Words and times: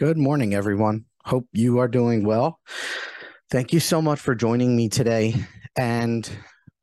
Good 0.00 0.16
morning, 0.16 0.54
everyone. 0.54 1.04
Hope 1.26 1.46
you 1.52 1.80
are 1.80 1.86
doing 1.86 2.24
well. 2.24 2.58
Thank 3.50 3.74
you 3.74 3.80
so 3.80 4.00
much 4.00 4.18
for 4.18 4.34
joining 4.34 4.74
me 4.74 4.88
today. 4.88 5.34
And 5.76 6.26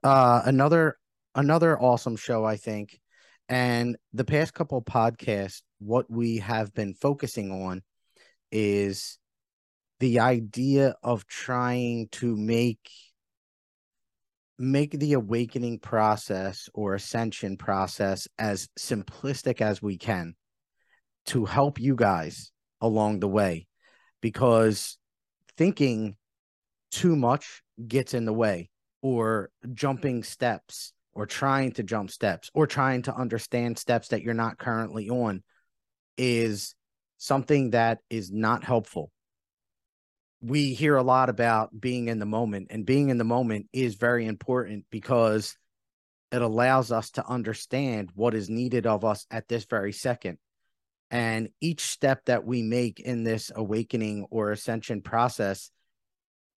uh, 0.04 0.44
another 0.46 1.00
another 1.34 1.82
awesome 1.82 2.16
show, 2.16 2.46
I 2.46 2.58
think. 2.58 3.00
And 3.50 3.98
the 4.14 4.24
past 4.24 4.54
couple 4.54 4.80
podcasts, 4.84 5.64
what 5.80 6.06
we 6.12 6.38
have 6.38 6.76
been 6.76 6.94
focusing 6.94 7.52
on 7.52 7.82
is 8.52 9.18
the 10.00 10.20
idea 10.20 10.94
of 11.02 11.26
trying 11.26 12.10
to 12.12 12.36
make 12.36 12.88
make 14.60 14.92
the 14.92 15.14
awakening 15.14 15.80
process 15.80 16.70
or 16.76 16.94
ascension 16.94 17.58
process 17.58 18.28
as 18.38 18.70
simplistic 18.78 19.60
as 19.60 19.82
we 19.82 19.98
can 19.98 20.36
to 21.26 21.46
help 21.46 21.80
you 21.80 21.96
guys 21.96 22.52
along 22.82 23.20
the 23.20 23.28
way 23.28 23.68
because 24.22 24.98
thinking 25.58 26.16
too 26.92 27.16
much 27.16 27.62
gets 27.88 28.14
in 28.14 28.26
the 28.26 28.34
way 28.34 28.70
or 29.02 29.50
jumping 29.74 30.24
steps 30.24 30.94
or 31.14 31.26
trying 31.26 31.72
to 31.72 31.84
jump 31.84 32.12
steps 32.12 32.50
or 32.54 32.68
trying 32.68 33.02
to 33.02 33.16
understand 33.16 33.78
steps 33.78 34.10
that 34.10 34.22
you're 34.22 34.34
not 34.34 34.58
currently 34.58 35.10
on 35.10 35.44
is 36.18 36.76
something 37.18 37.72
that 37.72 38.00
is 38.10 38.32
not 38.32 38.64
helpful. 38.64 39.12
We 40.42 40.74
hear 40.74 40.96
a 40.96 41.04
lot 41.04 41.30
about 41.30 41.70
being 41.80 42.08
in 42.08 42.20
the 42.20 42.28
moment, 42.28 42.68
and 42.70 42.86
being 42.86 43.10
in 43.10 43.18
the 43.18 43.24
moment 43.24 43.68
is 43.74 43.96
very 43.96 44.26
important 44.26 44.86
because 44.92 45.58
it 46.32 46.42
allows 46.42 46.92
us 46.92 47.10
to 47.12 47.26
understand 47.26 48.12
what 48.14 48.36
is 48.36 48.50
needed 48.50 48.86
of 48.86 49.04
us 49.04 49.26
at 49.32 49.48
this 49.48 49.66
very 49.66 49.94
second. 49.94 50.38
And 51.10 51.50
each 51.62 51.82
step 51.82 52.26
that 52.26 52.46
we 52.46 52.62
make 52.62 53.00
in 53.00 53.24
this 53.24 53.52
awakening 53.56 54.28
or 54.30 54.52
ascension 54.52 55.02
process 55.02 55.72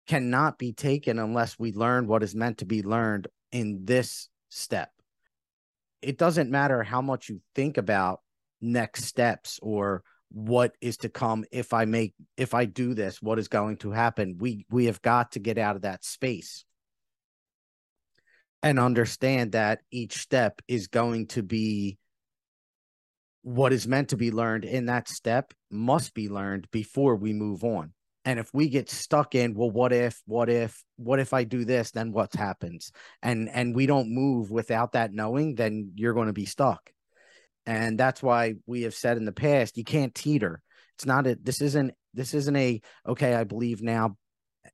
cannot 0.06 0.58
be 0.58 0.72
taken 0.72 1.18
unless 1.18 1.58
we 1.58 1.72
learn 1.72 2.06
what 2.06 2.22
is 2.22 2.34
meant 2.34 2.58
to 2.58 2.64
be 2.64 2.82
learned 2.82 3.28
in 3.52 3.84
this 3.84 4.28
step. 4.48 4.90
It 6.00 6.16
doesn't 6.16 6.50
matter 6.50 6.82
how 6.82 7.02
much 7.02 7.28
you 7.28 7.40
think 7.54 7.76
about 7.76 8.20
next 8.60 9.04
steps 9.04 9.58
or 9.62 10.02
what 10.30 10.74
is 10.80 10.98
to 10.98 11.08
come 11.08 11.44
if 11.50 11.72
I 11.72 11.84
make 11.84 12.14
if 12.36 12.54
I 12.54 12.64
do 12.64 12.94
this, 12.94 13.20
what 13.22 13.38
is 13.38 13.48
going 13.48 13.78
to 13.78 13.90
happen. 13.90 14.36
We 14.38 14.66
we 14.70 14.86
have 14.86 15.02
got 15.02 15.32
to 15.32 15.40
get 15.40 15.58
out 15.58 15.76
of 15.76 15.82
that 15.82 16.04
space 16.04 16.64
and 18.62 18.78
understand 18.78 19.52
that 19.52 19.80
each 19.90 20.18
step 20.18 20.60
is 20.68 20.88
going 20.88 21.28
to 21.28 21.42
be 21.42 21.98
what 23.42 23.72
is 23.72 23.86
meant 23.86 24.10
to 24.10 24.16
be 24.16 24.30
learned 24.30 24.64
in 24.64 24.86
that 24.86 25.08
step 25.08 25.52
must 25.70 26.14
be 26.14 26.28
learned 26.28 26.68
before 26.70 27.16
we 27.16 27.32
move 27.32 27.64
on. 27.64 27.92
And 28.24 28.38
if 28.38 28.52
we 28.52 28.68
get 28.68 28.90
stuck 28.90 29.34
in, 29.34 29.54
well, 29.54 29.70
what 29.70 29.92
if, 29.92 30.20
what 30.26 30.50
if, 30.50 30.84
what 30.96 31.18
if 31.18 31.32
I 31.32 31.44
do 31.44 31.64
this, 31.64 31.92
then 31.92 32.12
what 32.12 32.34
happens? 32.34 32.92
And 33.22 33.48
and 33.48 33.74
we 33.74 33.86
don't 33.86 34.14
move 34.14 34.50
without 34.50 34.92
that 34.92 35.14
knowing, 35.14 35.54
then 35.54 35.92
you're 35.94 36.14
going 36.14 36.26
to 36.26 36.34
be 36.34 36.44
stuck. 36.44 36.90
And 37.64 37.98
that's 37.98 38.22
why 38.22 38.54
we 38.66 38.82
have 38.82 38.94
said 38.94 39.16
in 39.16 39.24
the 39.24 39.32
past, 39.32 39.78
you 39.78 39.84
can't 39.84 40.14
teeter. 40.14 40.60
It's 40.96 41.06
not 41.06 41.26
a 41.26 41.38
this 41.40 41.62
isn't 41.62 41.94
this 42.12 42.34
isn't 42.34 42.56
a 42.56 42.82
okay, 43.06 43.34
I 43.34 43.44
believe 43.44 43.82
now 43.82 44.16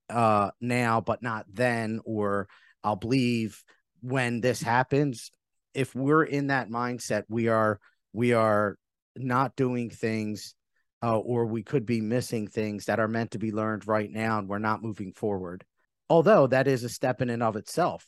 uh 0.09 0.51
now, 0.61 1.01
but 1.01 1.23
not 1.23 1.47
then, 1.53 2.01
or 2.05 2.49
I'll 2.83 2.97
believe 2.97 3.63
when 4.01 4.41
this 4.41 4.63
happens. 4.63 5.31
If 5.75 5.95
we're 5.95 6.25
in 6.25 6.49
that 6.49 6.71
mindset, 6.71 7.25
we 7.29 7.49
are 7.49 7.79
we 8.15 8.33
are 8.33 8.79
not 9.17 9.57
doing 9.57 9.91
things 9.91 10.55
uh, 11.03 11.19
or 11.19 11.45
we 11.45 11.63
could 11.63 11.85
be 11.85 12.01
missing 12.01 12.47
things 12.47 12.87
that 12.87 12.99
are 12.99 13.09
meant 13.09 13.33
to 13.33 13.39
be 13.39 13.53
learned 13.53 13.87
right 13.87 14.11
now 14.11 14.39
and 14.39 14.49
we're 14.49 14.59
not 14.59 14.83
moving 14.83 15.13
forward. 15.13 15.65
Although 16.09 16.47
that 16.47 16.67
is 16.67 16.85
a 16.85 16.89
step 16.89 17.21
in 17.21 17.29
and 17.29 17.43
of 17.43 17.57
itself 17.57 18.07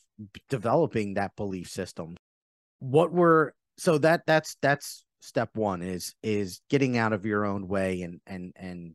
developing 0.49 1.15
that 1.15 1.37
belief 1.37 1.69
system. 1.69 2.17
What 2.79 3.13
we're 3.13 3.53
so 3.77 3.99
that 3.99 4.23
that's 4.27 4.57
that's 4.63 5.05
step 5.21 5.51
one 5.55 5.83
is 5.83 6.15
is 6.23 6.61
getting 6.71 6.97
out 6.97 7.13
of 7.13 7.27
your 7.27 7.45
own 7.45 7.69
way 7.69 8.03
and 8.03 8.21
and 8.27 8.53
and 8.57 8.95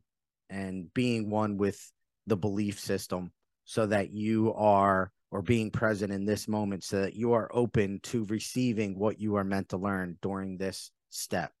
and 0.50 0.92
being 0.94 1.30
one 1.30 1.56
with 1.56 1.78
the 2.26 2.36
belief 2.36 2.80
system 2.80 3.32
so 3.64 3.86
that 3.86 4.10
you 4.10 4.52
are 4.54 5.12
or 5.30 5.42
being 5.42 5.70
present 5.70 6.12
in 6.12 6.24
this 6.24 6.48
moment 6.48 6.84
so 6.84 7.00
that 7.02 7.14
you 7.14 7.32
are 7.32 7.50
open 7.52 8.00
to 8.02 8.24
receiving 8.24 8.98
what 8.98 9.20
you 9.20 9.36
are 9.36 9.44
meant 9.44 9.68
to 9.70 9.76
learn 9.76 10.16
during 10.22 10.56
this 10.56 10.90
step. 11.12 11.52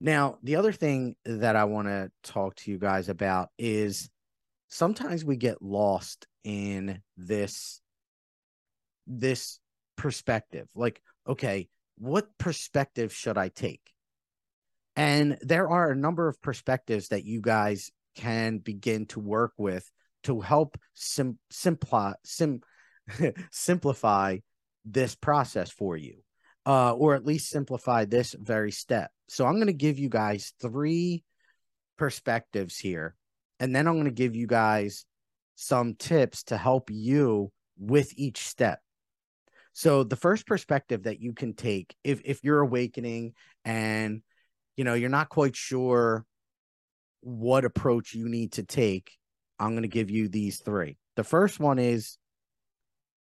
Now, 0.00 0.38
the 0.42 0.56
other 0.56 0.72
thing 0.72 1.14
that 1.24 1.56
I 1.56 1.64
want 1.64 1.88
to 1.88 2.10
talk 2.24 2.56
to 2.56 2.70
you 2.70 2.78
guys 2.78 3.08
about 3.08 3.50
is 3.58 4.10
sometimes 4.68 5.24
we 5.24 5.36
get 5.36 5.62
lost 5.62 6.26
in 6.44 7.00
this 7.16 7.80
this 9.06 9.60
perspective. 9.96 10.68
Like, 10.74 11.00
okay, 11.26 11.68
what 11.98 12.36
perspective 12.38 13.12
should 13.14 13.38
I 13.38 13.48
take? 13.48 13.80
And 14.96 15.38
there 15.40 15.68
are 15.68 15.90
a 15.90 15.96
number 15.96 16.28
of 16.28 16.40
perspectives 16.42 17.08
that 17.08 17.24
you 17.24 17.40
guys 17.40 17.90
can 18.16 18.58
begin 18.58 19.06
to 19.06 19.20
work 19.20 19.52
with 19.56 19.88
to 20.24 20.40
help 20.40 20.76
sim- 20.94 21.38
simplify 21.50 22.14
sim- 22.24 22.62
simplify 23.50 24.38
this 24.84 25.14
process 25.14 25.70
for 25.70 25.96
you 25.96 26.22
uh, 26.66 26.92
or 26.92 27.14
at 27.14 27.24
least 27.24 27.50
simplify 27.50 28.04
this 28.04 28.34
very 28.38 28.72
step. 28.72 29.10
So 29.28 29.46
I'm 29.46 29.54
going 29.54 29.66
to 29.66 29.72
give 29.72 29.98
you 29.98 30.08
guys 30.08 30.52
three 30.60 31.24
perspectives 31.96 32.78
here, 32.78 33.16
and 33.60 33.74
then 33.74 33.86
I'm 33.86 33.94
going 33.94 34.04
to 34.04 34.10
give 34.10 34.36
you 34.36 34.46
guys 34.46 35.04
some 35.54 35.94
tips 35.94 36.44
to 36.44 36.56
help 36.56 36.90
you 36.90 37.50
with 37.78 38.12
each 38.16 38.38
step. 38.38 38.80
So 39.72 40.04
the 40.04 40.16
first 40.16 40.46
perspective 40.46 41.04
that 41.04 41.20
you 41.20 41.32
can 41.32 41.54
take 41.54 41.94
if 42.04 42.20
if 42.24 42.44
you're 42.44 42.60
awakening 42.60 43.32
and 43.64 44.22
you 44.76 44.84
know 44.84 44.94
you're 44.94 45.08
not 45.08 45.30
quite 45.30 45.56
sure 45.56 46.26
what 47.20 47.64
approach 47.64 48.14
you 48.14 48.28
need 48.28 48.52
to 48.52 48.64
take, 48.64 49.16
I'm 49.58 49.70
going 49.70 49.82
to 49.82 49.88
give 49.88 50.10
you 50.10 50.28
these 50.28 50.58
three. 50.58 50.98
The 51.16 51.24
first 51.24 51.60
one 51.60 51.78
is 51.78 52.18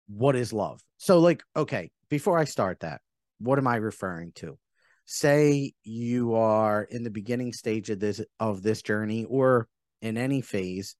what 0.08 0.36
is 0.36 0.54
love? 0.54 0.82
So 0.98 1.20
like 1.20 1.44
okay, 1.56 1.90
before 2.10 2.38
I 2.38 2.44
start 2.44 2.82
that, 2.82 3.02
what 3.40 3.60
am 3.60 3.68
I 3.68 3.78
referring 3.78 4.32
to? 4.36 4.58
Say 5.06 5.74
you 5.84 6.36
are 6.36 6.84
in 6.84 7.04
the 7.04 7.12
beginning 7.12 7.54
stage 7.54 7.90
of 7.90 8.00
this 8.00 8.22
of 8.40 8.64
this 8.64 8.82
journey 8.82 9.26
or 9.26 9.68
in 10.02 10.18
any 10.18 10.42
phase 10.42 10.96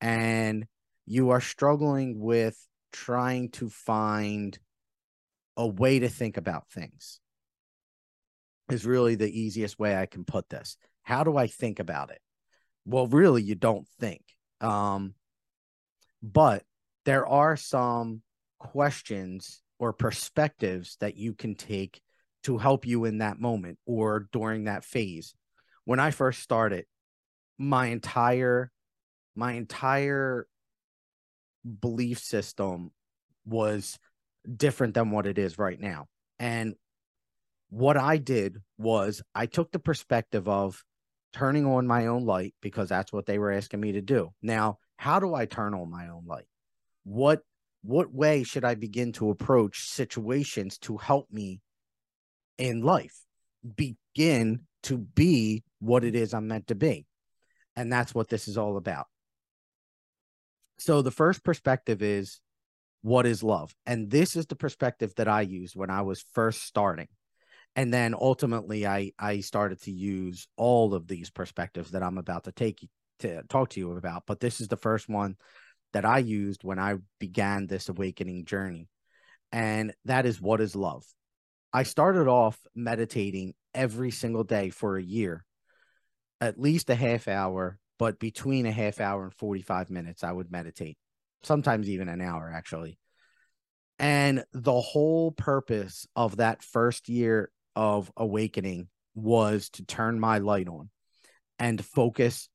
and 0.00 0.66
you 1.06 1.30
are 1.30 1.40
struggling 1.40 2.18
with 2.18 2.56
trying 2.92 3.50
to 3.50 3.68
find 3.68 4.58
a 5.56 5.66
way 5.66 5.98
to 5.98 6.08
think 6.08 6.36
about 6.36 6.68
things 6.70 7.20
is 8.70 8.86
really 8.86 9.16
the 9.16 9.40
easiest 9.40 9.78
way 9.78 9.96
I 9.96 10.06
can 10.06 10.24
put 10.24 10.48
this. 10.48 10.76
How 11.02 11.24
do 11.24 11.36
I 11.36 11.48
think 11.48 11.80
about 11.80 12.10
it? 12.10 12.20
Well, 12.84 13.06
really, 13.06 13.42
you 13.42 13.54
don't 13.54 13.86
think. 13.98 14.22
Um, 14.60 15.14
but 16.22 16.62
there 17.04 17.26
are 17.26 17.56
some 17.56 18.22
questions 18.58 19.62
or 19.80 19.94
perspectives 19.94 20.96
that 21.00 21.16
you 21.16 21.32
can 21.32 21.54
take 21.54 22.02
to 22.44 22.58
help 22.58 22.86
you 22.86 23.06
in 23.06 23.18
that 23.18 23.40
moment 23.40 23.78
or 23.86 24.28
during 24.30 24.64
that 24.64 24.84
phase. 24.84 25.34
When 25.86 25.98
I 25.98 26.10
first 26.10 26.42
started, 26.42 26.84
my 27.58 27.86
entire 27.86 28.70
my 29.34 29.52
entire 29.52 30.46
belief 31.80 32.18
system 32.18 32.90
was 33.46 33.98
different 34.54 34.94
than 34.94 35.10
what 35.10 35.26
it 35.26 35.38
is 35.38 35.58
right 35.58 35.80
now. 35.80 36.06
And 36.38 36.74
what 37.70 37.96
I 37.96 38.18
did 38.18 38.58
was 38.76 39.22
I 39.34 39.46
took 39.46 39.72
the 39.72 39.78
perspective 39.78 40.46
of 40.46 40.82
turning 41.32 41.64
on 41.64 41.86
my 41.86 42.06
own 42.06 42.26
light 42.26 42.54
because 42.60 42.90
that's 42.90 43.12
what 43.12 43.24
they 43.24 43.38
were 43.38 43.52
asking 43.52 43.80
me 43.80 43.92
to 43.92 44.02
do. 44.02 44.30
Now, 44.42 44.78
how 44.96 45.20
do 45.20 45.34
I 45.34 45.46
turn 45.46 45.72
on 45.74 45.90
my 45.90 46.08
own 46.08 46.24
light? 46.26 46.46
What 47.04 47.42
what 47.82 48.12
way 48.12 48.42
should 48.42 48.64
I 48.64 48.74
begin 48.74 49.12
to 49.12 49.30
approach 49.30 49.88
situations 49.88 50.78
to 50.78 50.96
help 50.96 51.30
me 51.30 51.60
in 52.58 52.82
life? 52.82 53.16
Begin 53.76 54.60
to 54.84 54.98
be 54.98 55.64
what 55.78 56.04
it 56.04 56.14
is 56.14 56.34
I'm 56.34 56.48
meant 56.48 56.68
to 56.68 56.74
be. 56.74 57.06
And 57.76 57.92
that's 57.92 58.14
what 58.14 58.28
this 58.28 58.48
is 58.48 58.58
all 58.58 58.76
about. 58.76 59.06
So, 60.78 61.02
the 61.02 61.10
first 61.10 61.44
perspective 61.44 62.02
is 62.02 62.40
what 63.02 63.26
is 63.26 63.42
love? 63.42 63.74
And 63.86 64.10
this 64.10 64.36
is 64.36 64.46
the 64.46 64.56
perspective 64.56 65.12
that 65.16 65.28
I 65.28 65.42
used 65.42 65.76
when 65.76 65.90
I 65.90 66.02
was 66.02 66.24
first 66.32 66.62
starting. 66.62 67.08
And 67.76 67.94
then 67.94 68.14
ultimately, 68.14 68.86
I, 68.86 69.12
I 69.18 69.40
started 69.40 69.80
to 69.82 69.92
use 69.92 70.48
all 70.56 70.94
of 70.94 71.06
these 71.06 71.30
perspectives 71.30 71.92
that 71.92 72.02
I'm 72.02 72.18
about 72.18 72.44
to 72.44 72.52
take 72.52 72.86
to 73.20 73.42
talk 73.44 73.70
to 73.70 73.80
you 73.80 73.96
about. 73.96 74.24
But 74.26 74.40
this 74.40 74.60
is 74.60 74.68
the 74.68 74.76
first 74.76 75.08
one 75.08 75.36
that 75.92 76.04
I 76.04 76.18
used 76.18 76.64
when 76.64 76.78
I 76.78 76.96
began 77.18 77.66
this 77.66 77.88
awakening 77.88 78.44
journey. 78.44 78.88
And 79.52 79.92
that 80.04 80.26
is 80.26 80.40
what 80.40 80.60
is 80.60 80.76
love. 80.76 81.04
I 81.72 81.82
started 81.82 82.28
off 82.28 82.58
meditating 82.74 83.54
every 83.74 84.10
single 84.10 84.44
day 84.44 84.70
for 84.70 84.96
a 84.96 85.02
year. 85.02 85.44
at 86.40 86.58
least 86.58 86.90
a 86.90 86.94
half 86.94 87.28
hour, 87.28 87.78
but 87.98 88.18
between 88.18 88.66
a 88.66 88.72
half 88.72 89.00
hour 89.00 89.24
and 89.24 89.34
45 89.34 89.90
minutes, 89.90 90.24
I 90.24 90.32
would 90.32 90.50
meditate, 90.50 90.96
sometimes 91.42 91.88
even 91.88 92.08
an 92.08 92.20
hour, 92.20 92.50
actually. 92.54 92.98
And 93.98 94.44
the 94.52 94.80
whole 94.80 95.32
purpose 95.32 96.06
of 96.16 96.38
that 96.38 96.62
first 96.62 97.08
year 97.08 97.50
of 97.76 98.10
awakening 98.16 98.88
was 99.14 99.68
to 99.70 99.84
turn 99.84 100.18
my 100.18 100.38
light 100.38 100.68
on 100.68 100.88
and 101.58 101.84
focus 101.84 102.48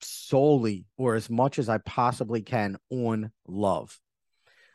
solely 0.00 0.86
or 0.96 1.14
as 1.14 1.28
much 1.30 1.58
as 1.58 1.68
I 1.68 1.78
possibly 1.78 2.42
can 2.42 2.76
on 2.90 3.30
love. 3.46 3.98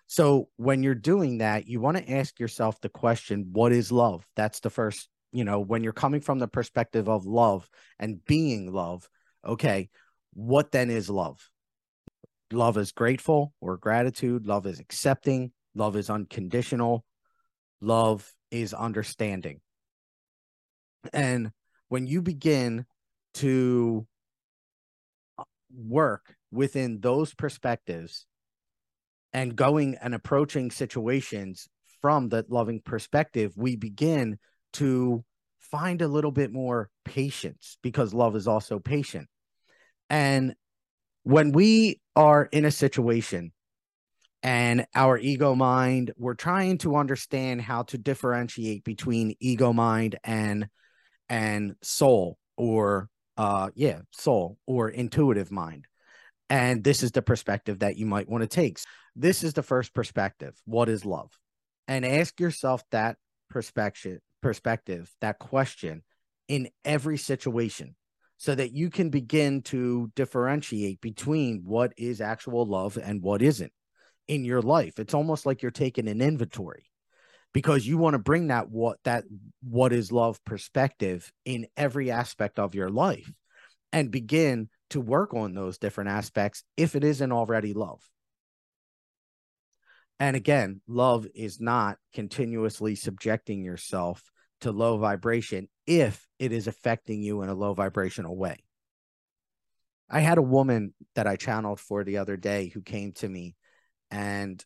So 0.08 0.50
when 0.58 0.84
you're 0.84 0.96
doing 0.96 1.40
that, 1.40 1.68
you 1.68 1.80
want 1.80 1.98
to 1.98 2.12
ask 2.12 2.40
yourself 2.40 2.80
the 2.82 2.90
question, 2.90 3.50
what 3.52 3.72
is 3.72 3.92
love? 3.92 4.26
That's 4.36 4.60
the 4.60 4.70
first, 4.70 5.10
you 5.32 5.44
know, 5.44 5.60
when 5.60 5.84
you're 5.84 5.94
coming 5.94 6.22
from 6.22 6.40
the 6.40 6.48
perspective 6.48 7.10
of 7.10 7.26
love 7.26 7.70
and 8.00 8.24
being 8.26 8.72
love, 8.72 9.10
okay, 9.46 9.90
what 10.34 10.72
then 10.72 10.90
is 10.90 11.10
love? 11.10 11.50
Love 12.52 12.78
is 12.78 12.92
grateful 12.92 13.54
or 13.62 13.78
gratitude. 13.78 14.46
Love 14.46 14.68
is 14.68 14.80
accepting. 14.80 15.52
Love 15.74 15.96
is 15.96 16.10
unconditional. 16.10 17.04
Love 17.82 18.32
is 18.52 18.74
understanding. 18.74 19.62
And 21.12 21.52
when 21.90 22.08
you 22.08 22.22
begin 22.22 22.86
to 23.36 24.06
work 25.76 26.36
within 26.52 27.00
those 27.00 27.34
perspectives 27.34 28.26
and 29.34 29.56
going 29.56 29.98
and 30.02 30.14
approaching 30.14 30.72
situations 30.72 31.68
from 32.02 32.30
that 32.30 32.52
loving 32.52 32.82
perspective, 32.82 33.54
we 33.56 33.76
begin 33.76 34.38
to 34.74 35.24
find 35.60 36.02
a 36.02 36.08
little 36.08 36.32
bit 36.32 36.52
more 36.52 36.90
patience 37.06 37.78
because 37.82 38.14
love 38.14 38.36
is 38.36 38.48
also 38.48 38.80
patient. 38.80 39.28
And 40.10 40.54
when 41.24 41.52
we 41.52 42.02
are 42.16 42.44
in 42.52 42.66
a 42.66 42.72
situation 42.72 43.54
and 44.44 44.86
our 44.94 45.18
ego 45.18 45.56
mind, 45.56 46.12
we're 46.18 46.36
trying 46.36 46.78
to 46.80 46.98
understand 46.98 47.62
how 47.62 47.84
to 47.84 47.98
differentiate 47.98 48.84
between 48.84 49.36
ego 49.40 49.74
mind 49.74 50.20
and 50.24 50.68
and 51.30 51.76
soul 51.82 52.38
or 52.58 53.10
uh 53.38 53.70
yeah 53.76 54.00
soul 54.12 54.58
or 54.66 54.90
intuitive 54.90 55.52
mind. 55.52 55.88
And 56.50 56.84
this 56.84 57.02
is 57.04 57.12
the 57.12 57.22
perspective 57.22 57.80
that 57.80 57.98
you 57.98 58.06
might 58.06 58.30
want 58.30 58.44
to 58.44 58.48
take. 58.48 58.80
This 59.16 59.44
is 59.44 59.54
the 59.54 59.64
first 59.64 59.94
perspective. 59.94 60.54
What 60.66 60.90
is 60.90 61.06
love? 61.06 61.32
And 61.88 62.06
ask 62.06 62.40
yourself 62.40 62.84
that 62.92 63.18
perspective 63.50 64.20
perspective 64.42 65.10
that 65.22 65.40
question 65.40 66.04
in 66.48 66.70
every 66.84 67.18
situation 67.18 67.96
so 68.38 68.54
that 68.54 68.74
you 68.74 68.90
can 68.90 69.10
begin 69.10 69.62
to 69.62 70.12
differentiate 70.16 71.00
between 71.00 71.62
what 71.64 71.94
is 71.98 72.20
actual 72.20 72.66
love 72.66 72.98
and 73.02 73.22
what 73.22 73.42
isn't 73.42 73.72
in 74.28 74.44
your 74.44 74.62
life. 74.62 75.00
It's 75.00 75.14
almost 75.14 75.46
like 75.46 75.62
you're 75.62 75.72
taking 75.72 76.08
an 76.08 76.22
inventory 76.22 76.86
because 77.54 77.86
you 77.86 77.98
want 77.98 78.16
to 78.16 78.20
bring 78.20 78.48
that 78.48 78.70
what 78.70 78.98
that 79.04 79.24
what 79.62 79.94
is 79.94 80.12
love 80.12 80.44
perspective 80.44 81.32
in 81.46 81.68
every 81.78 82.12
aspect 82.12 82.60
of 82.60 82.76
your 82.76 82.90
life 82.90 83.32
and 83.92 84.12
begin 84.12 84.70
to 84.90 85.00
work 85.00 85.34
on 85.34 85.54
those 85.54 85.78
different 85.78 86.10
aspects 86.10 86.64
if 86.76 86.96
it 86.96 87.04
isn't 87.04 87.32
already 87.32 87.74
love. 87.74 88.02
And 90.20 90.36
again 90.36 90.82
love 90.88 91.28
is 91.36 91.62
not 91.62 91.98
continuously 92.14 92.96
subjecting 92.96 93.64
yourself 93.64 94.24
to 94.62 94.72
low 94.72 94.98
vibration 94.98 95.68
if 95.86 96.28
it 96.40 96.52
is 96.52 96.68
affecting 96.68 97.22
you 97.22 97.44
in 97.44 97.50
a 97.50 97.56
low 97.56 97.74
vibrational 97.74 98.36
way. 98.36 98.64
I 100.10 100.20
had 100.20 100.38
a 100.38 100.44
woman 100.44 100.94
that 101.16 101.28
i 101.28 101.36
channeled 101.36 101.80
for 101.80 102.04
the 102.04 102.18
other 102.18 102.38
day 102.38 102.68
who 102.68 102.82
came 102.82 103.14
to 103.14 103.28
me 103.28 103.56
and 104.12 104.64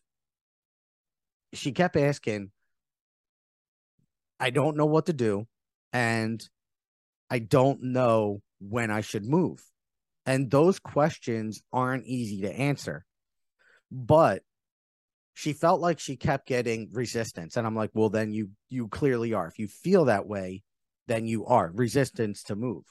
she 1.54 1.72
kept 1.72 1.96
asking 1.96 2.50
I 4.40 4.50
don't 4.50 4.76
know 4.76 4.86
what 4.86 5.06
to 5.06 5.12
do 5.12 5.46
and 5.92 6.46
I 7.30 7.38
don't 7.38 7.82
know 7.82 8.42
when 8.60 8.90
I 8.90 9.00
should 9.00 9.24
move. 9.24 9.62
And 10.26 10.50
those 10.50 10.78
questions 10.78 11.62
aren't 11.72 12.06
easy 12.06 12.42
to 12.42 12.52
answer. 12.52 13.04
But 13.90 14.42
she 15.34 15.52
felt 15.52 15.80
like 15.80 15.98
she 16.00 16.16
kept 16.16 16.46
getting 16.46 16.90
resistance 16.92 17.56
and 17.56 17.66
I'm 17.66 17.76
like, 17.76 17.90
"Well, 17.94 18.10
then 18.10 18.32
you 18.32 18.50
you 18.68 18.88
clearly 18.88 19.32
are. 19.32 19.46
If 19.46 19.58
you 19.58 19.68
feel 19.68 20.06
that 20.06 20.26
way, 20.26 20.62
then 21.06 21.26
you 21.26 21.46
are 21.46 21.70
resistance 21.72 22.42
to 22.44 22.56
move." 22.56 22.84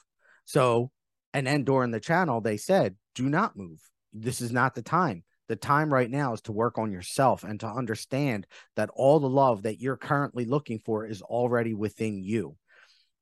So, 0.44 0.90
and 1.32 1.46
then 1.46 1.64
during 1.64 1.90
the 1.90 2.00
channel 2.00 2.40
they 2.40 2.56
said, 2.56 2.96
"Do 3.14 3.28
not 3.28 3.56
move. 3.56 3.80
This 4.12 4.40
is 4.40 4.50
not 4.50 4.74
the 4.74 4.82
time." 4.82 5.24
The 5.48 5.56
time 5.56 5.92
right 5.92 6.10
now 6.10 6.34
is 6.34 6.42
to 6.42 6.52
work 6.52 6.78
on 6.78 6.92
yourself 6.92 7.42
and 7.42 7.58
to 7.60 7.66
understand 7.66 8.46
that 8.76 8.90
all 8.94 9.18
the 9.18 9.28
love 9.28 9.62
that 9.62 9.80
you're 9.80 9.96
currently 9.96 10.44
looking 10.44 10.78
for 10.78 11.06
is 11.06 11.22
already 11.22 11.74
within 11.74 12.22
you. 12.22 12.56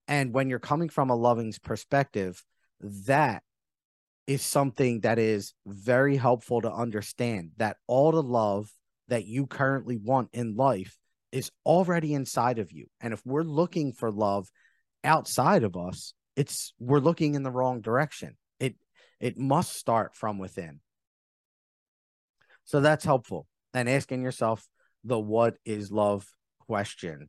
And 0.09 0.33
when 0.33 0.49
you're 0.51 0.59
coming 0.59 0.89
from 0.89 1.11
a 1.11 1.17
loving 1.17 1.53
perspective, 1.63 2.45
that 2.81 3.43
is 4.27 4.43
something 4.43 5.01
that 5.01 5.19
is 5.19 5.55
very 5.67 6.17
helpful 6.17 6.61
to 6.61 6.73
understand 6.73 7.53
that 7.57 7.77
all 7.87 8.13
the 8.13 8.23
love 8.23 8.71
that 9.09 9.25
you 9.25 9.47
currently 9.47 9.97
want 9.97 10.31
in 10.33 10.57
life 10.57 10.99
is 11.31 11.51
already 11.65 12.13
inside 12.15 12.59
of 12.59 12.73
you. 12.73 12.87
And 13.01 13.13
if 13.13 13.25
we're 13.25 13.43
looking 13.43 13.93
for 13.93 14.11
love 14.11 14.51
outside 15.05 15.63
of 15.63 15.77
us, 15.77 16.13
it's 16.35 16.73
we're 16.79 16.99
looking 16.99 17.35
in 17.35 17.43
the 17.43 17.51
wrong 17.51 17.81
direction. 17.81 18.37
It 18.59 18.75
it 19.21 19.39
must 19.39 19.75
start 19.75 20.15
from 20.15 20.39
within. 20.39 20.81
So 22.67 22.81
that's 22.81 23.05
helpful. 23.05 23.47
And 23.73 23.89
asking 23.89 24.23
yourself 24.23 24.67
the 25.05 25.19
what 25.19 25.57
is 25.65 25.91
love 25.91 26.27
question 26.67 27.29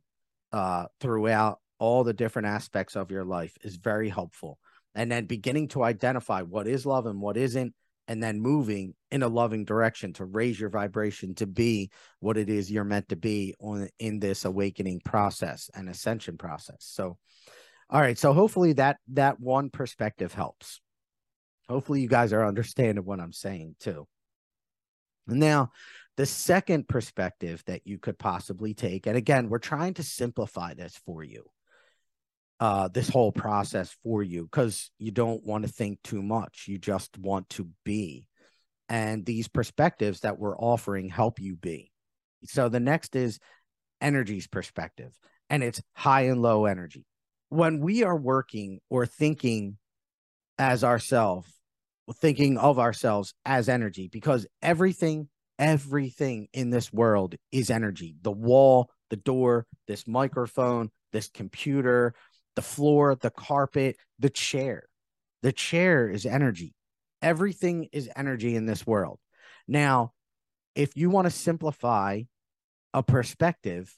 uh, 0.52 0.86
throughout 1.00 1.60
all 1.80 2.04
the 2.04 2.14
different 2.14 2.48
aspects 2.48 2.96
of 2.96 3.12
your 3.12 3.24
life 3.24 3.56
is 3.62 3.76
very 3.76 4.10
helpful. 4.10 4.58
And 4.96 5.12
then 5.12 5.26
beginning 5.26 5.68
to 5.70 5.84
identify 5.84 6.42
what 6.42 6.68
is 6.68 6.86
love 6.86 7.06
and 7.06 7.22
what 7.22 7.38
isn't, 7.38 7.74
and 8.08 8.24
then 8.24 8.40
moving 8.40 8.96
in 9.12 9.22
a 9.22 9.28
loving 9.28 9.66
direction 9.66 10.14
to 10.14 10.26
raise 10.26 10.60
your 10.60 10.70
vibration 10.70 11.36
to 11.36 11.46
be 11.46 11.92
what 12.20 12.38
it 12.38 12.50
is 12.50 12.72
you're 12.72 12.84
meant 12.84 13.10
to 13.10 13.16
be 13.16 13.54
on 13.60 13.90
in 14.00 14.20
this 14.20 14.46
awakening 14.46 15.02
process 15.04 15.70
and 15.76 15.90
ascension 15.90 16.38
process. 16.38 16.78
So, 16.80 17.18
all 17.90 18.02
right. 18.02 18.18
So 18.18 18.34
hopefully 18.34 18.74
that 18.74 18.98
that 19.14 19.40
one 19.40 19.70
perspective 19.70 20.34
helps. 20.34 20.82
Hopefully 21.70 22.02
you 22.02 22.08
guys 22.08 22.34
are 22.34 22.46
understanding 22.46 23.04
what 23.04 23.20
I'm 23.20 23.34
saying 23.34 23.76
too. 23.80 24.08
Now, 25.28 25.72
the 26.16 26.26
second 26.26 26.88
perspective 26.88 27.64
that 27.68 27.86
you 27.86 28.00
could 28.00 28.18
possibly 28.18 28.74
take, 28.74 29.06
and 29.06 29.16
again, 29.16 29.50
we're 29.50 29.60
trying 29.60 29.94
to 29.96 30.04
simplify 30.04 30.74
this 30.74 31.00
for 31.06 31.24
you, 31.24 31.46
uh, 32.60 32.88
this 32.88 33.10
whole 33.10 33.32
process 33.32 33.96
for 34.04 34.24
you, 34.24 34.44
because 34.44 34.90
you 34.98 35.12
don't 35.12 35.46
want 35.46 35.66
to 35.66 35.72
think 35.72 36.02
too 36.04 36.24
much. 36.24 36.66
You 36.68 36.80
just 36.80 37.18
want 37.20 37.50
to 37.52 37.70
be. 37.84 38.28
And 38.90 39.26
these 39.26 39.48
perspectives 39.48 40.22
that 40.22 40.40
we're 40.40 40.58
offering 40.58 41.10
help 41.10 41.40
you 41.40 41.56
be. 41.56 41.92
So 42.46 42.70
the 42.70 42.80
next 42.80 43.16
is 43.16 43.40
energy's 44.02 44.48
perspective, 44.48 45.14
and 45.50 45.64
it's 45.64 45.82
high 45.94 46.22
and 46.24 46.42
low 46.42 46.66
energy. 46.66 47.06
When 47.50 47.80
we 47.80 48.04
are 48.04 48.18
working 48.18 48.80
or 48.90 49.06
thinking 49.06 49.78
as 50.58 50.84
ourselves, 50.84 51.52
thinking 52.16 52.58
of 52.58 52.80
ourselves 52.80 53.34
as 53.46 53.70
energy 53.70 54.08
because 54.12 54.48
everything 54.62 55.28
everything 55.60 56.48
in 56.54 56.70
this 56.70 56.94
world 56.94 57.36
is 57.52 57.70
energy. 57.70 58.16
The 58.22 58.32
wall 58.32 58.90
the 59.10 59.16
door 59.16 59.66
this 59.88 60.08
microphone 60.08 60.90
this 61.14 61.30
computer 61.30 62.14
the 62.56 62.62
floor 62.62 63.16
the 63.16 63.30
carpet 63.30 63.98
the 64.20 64.30
chair. 64.30 64.88
The 65.44 65.52
chair 65.52 66.10
is 66.10 66.26
energy. 66.26 66.74
Everything 67.22 67.90
is 67.92 68.10
energy 68.16 68.56
in 68.56 68.66
this 68.66 68.86
world. 68.86 69.20
Now 69.68 70.14
if 70.76 70.96
you 70.96 71.10
want 71.10 71.26
to 71.26 71.32
simplify 71.32 72.22
a 72.94 73.04
perspective 73.04 73.94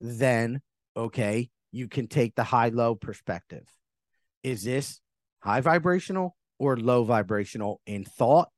then 0.00 0.62
okay 0.96 1.50
you 1.72 1.88
can 1.88 2.08
take 2.08 2.34
the 2.34 2.44
high 2.44 2.68
low 2.68 2.94
perspective. 2.94 3.66
Is 4.42 4.64
this 4.64 5.00
high 5.40 5.60
vibrational 5.60 6.36
or 6.60 6.76
low 6.76 7.02
vibrational 7.02 7.80
in 7.86 8.04
thought, 8.04 8.50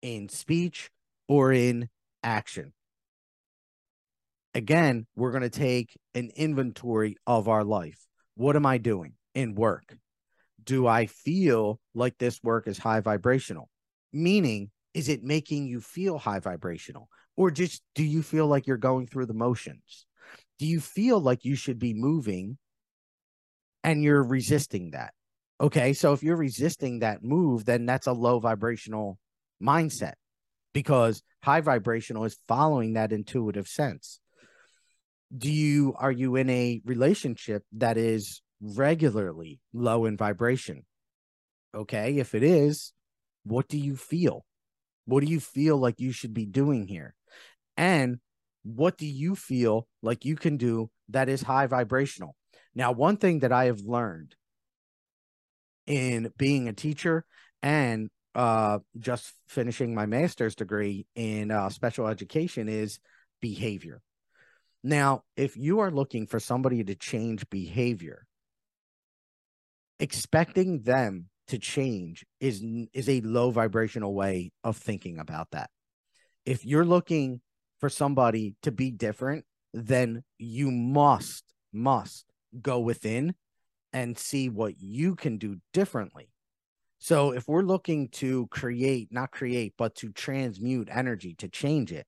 in 0.00 0.28
speech, 0.28 0.90
or 1.26 1.52
in 1.52 1.88
action. 2.22 2.72
Again, 4.54 5.06
we're 5.16 5.32
going 5.32 5.42
to 5.42 5.50
take 5.50 5.98
an 6.14 6.30
inventory 6.36 7.16
of 7.26 7.48
our 7.48 7.64
life. 7.64 7.98
What 8.36 8.54
am 8.54 8.64
I 8.64 8.78
doing 8.78 9.14
in 9.34 9.56
work? 9.56 9.96
Do 10.62 10.86
I 10.86 11.06
feel 11.06 11.80
like 11.94 12.16
this 12.18 12.40
work 12.44 12.68
is 12.68 12.78
high 12.78 13.00
vibrational? 13.00 13.68
Meaning, 14.12 14.70
is 14.94 15.08
it 15.08 15.24
making 15.24 15.66
you 15.66 15.80
feel 15.80 16.16
high 16.16 16.40
vibrational? 16.40 17.08
Or 17.36 17.50
just 17.50 17.82
do 17.96 18.04
you 18.04 18.22
feel 18.22 18.46
like 18.46 18.68
you're 18.68 18.76
going 18.76 19.08
through 19.08 19.26
the 19.26 19.34
motions? 19.34 20.06
Do 20.60 20.66
you 20.66 20.80
feel 20.80 21.20
like 21.20 21.44
you 21.44 21.56
should 21.56 21.78
be 21.80 21.92
moving 21.92 22.56
and 23.82 24.02
you're 24.02 24.22
resisting 24.22 24.92
that? 24.92 25.12
Okay. 25.60 25.92
So 25.92 26.12
if 26.12 26.22
you're 26.22 26.36
resisting 26.36 27.00
that 27.00 27.22
move, 27.22 27.64
then 27.64 27.86
that's 27.86 28.06
a 28.06 28.12
low 28.12 28.38
vibrational 28.38 29.18
mindset 29.62 30.14
because 30.72 31.22
high 31.42 31.60
vibrational 31.60 32.24
is 32.24 32.38
following 32.46 32.92
that 32.92 33.12
intuitive 33.12 33.66
sense. 33.66 34.20
Do 35.36 35.50
you, 35.50 35.94
are 35.98 36.12
you 36.12 36.36
in 36.36 36.48
a 36.48 36.80
relationship 36.84 37.64
that 37.72 37.96
is 37.96 38.40
regularly 38.60 39.60
low 39.72 40.04
in 40.04 40.16
vibration? 40.16 40.86
Okay. 41.74 42.18
If 42.18 42.34
it 42.34 42.42
is, 42.42 42.92
what 43.44 43.68
do 43.68 43.78
you 43.78 43.96
feel? 43.96 44.44
What 45.06 45.24
do 45.24 45.30
you 45.30 45.40
feel 45.40 45.76
like 45.76 46.00
you 46.00 46.12
should 46.12 46.34
be 46.34 46.46
doing 46.46 46.86
here? 46.86 47.14
And 47.76 48.18
what 48.62 48.98
do 48.98 49.06
you 49.06 49.34
feel 49.34 49.86
like 50.02 50.24
you 50.24 50.36
can 50.36 50.56
do 50.56 50.90
that 51.08 51.28
is 51.28 51.42
high 51.42 51.66
vibrational? 51.66 52.36
Now, 52.74 52.92
one 52.92 53.16
thing 53.16 53.40
that 53.40 53.52
I 53.52 53.66
have 53.66 53.80
learned 53.80 54.34
in 55.88 56.30
being 56.36 56.68
a 56.68 56.72
teacher 56.72 57.24
and 57.62 58.10
uh, 58.34 58.78
just 58.98 59.32
finishing 59.48 59.94
my 59.94 60.06
master's 60.06 60.54
degree 60.54 61.06
in 61.16 61.50
uh, 61.50 61.70
special 61.70 62.06
education 62.06 62.68
is 62.68 63.00
behavior. 63.40 64.00
Now, 64.84 65.22
if 65.36 65.56
you 65.56 65.80
are 65.80 65.90
looking 65.90 66.26
for 66.26 66.38
somebody 66.38 66.84
to 66.84 66.94
change 66.94 67.48
behavior, 67.50 68.26
expecting 69.98 70.82
them 70.82 71.30
to 71.48 71.58
change 71.58 72.24
is 72.38 72.62
is 72.92 73.08
a 73.08 73.22
low 73.22 73.50
vibrational 73.50 74.14
way 74.14 74.52
of 74.62 74.76
thinking 74.76 75.18
about 75.18 75.50
that. 75.52 75.70
If 76.44 76.64
you're 76.64 76.84
looking 76.84 77.40
for 77.80 77.88
somebody 77.88 78.54
to 78.62 78.70
be 78.70 78.90
different, 78.90 79.46
then 79.72 80.22
you 80.36 80.70
must 80.70 81.44
must 81.72 82.26
go 82.60 82.78
within 82.78 83.34
and 83.92 84.18
see 84.18 84.48
what 84.48 84.74
you 84.80 85.14
can 85.14 85.38
do 85.38 85.56
differently. 85.72 86.30
So 86.98 87.32
if 87.32 87.46
we're 87.46 87.62
looking 87.62 88.08
to 88.08 88.48
create, 88.48 89.08
not 89.12 89.30
create, 89.30 89.74
but 89.78 89.94
to 89.96 90.10
transmute 90.12 90.88
energy, 90.90 91.34
to 91.38 91.48
change 91.48 91.92
it, 91.92 92.06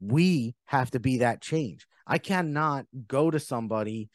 we 0.00 0.54
have 0.64 0.90
to 0.92 1.00
be 1.00 1.18
that 1.18 1.40
change. 1.40 1.86
I 2.06 2.18
cannot 2.18 2.86
go 3.06 3.30
to 3.30 3.38
somebody, 3.38 4.10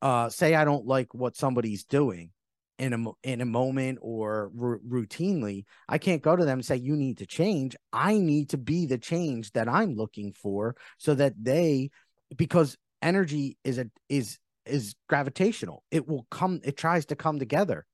uh, 0.00 0.30
say 0.30 0.54
I 0.54 0.64
don't 0.64 0.86
like 0.86 1.12
what 1.12 1.36
somebody's 1.36 1.84
doing 1.84 2.30
in 2.78 2.92
a 2.92 3.28
in 3.28 3.40
a 3.40 3.46
moment 3.46 3.98
or 4.02 4.50
r- 4.58 4.80
routinely. 4.88 5.64
I 5.88 5.98
can't 5.98 6.22
go 6.22 6.36
to 6.36 6.44
them 6.44 6.58
and 6.58 6.64
say 6.64 6.76
you 6.76 6.96
need 6.96 7.18
to 7.18 7.26
change. 7.26 7.76
I 7.92 8.18
need 8.18 8.50
to 8.50 8.58
be 8.58 8.86
the 8.86 8.98
change 8.98 9.52
that 9.52 9.68
I'm 9.68 9.96
looking 9.96 10.32
for, 10.32 10.76
so 10.98 11.14
that 11.14 11.34
they, 11.42 11.90
because 12.36 12.76
energy 13.02 13.58
is 13.64 13.78
a 13.78 13.90
is 14.08 14.38
is 14.66 14.94
gravitational. 15.08 15.82
It 15.90 16.08
will 16.08 16.26
come, 16.30 16.60
it 16.64 16.76
tries 16.76 17.06
to 17.06 17.16
come 17.16 17.38
together. 17.38 17.86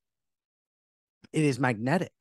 It 1.31 1.43
is 1.43 1.59
magnetic. 1.59 2.13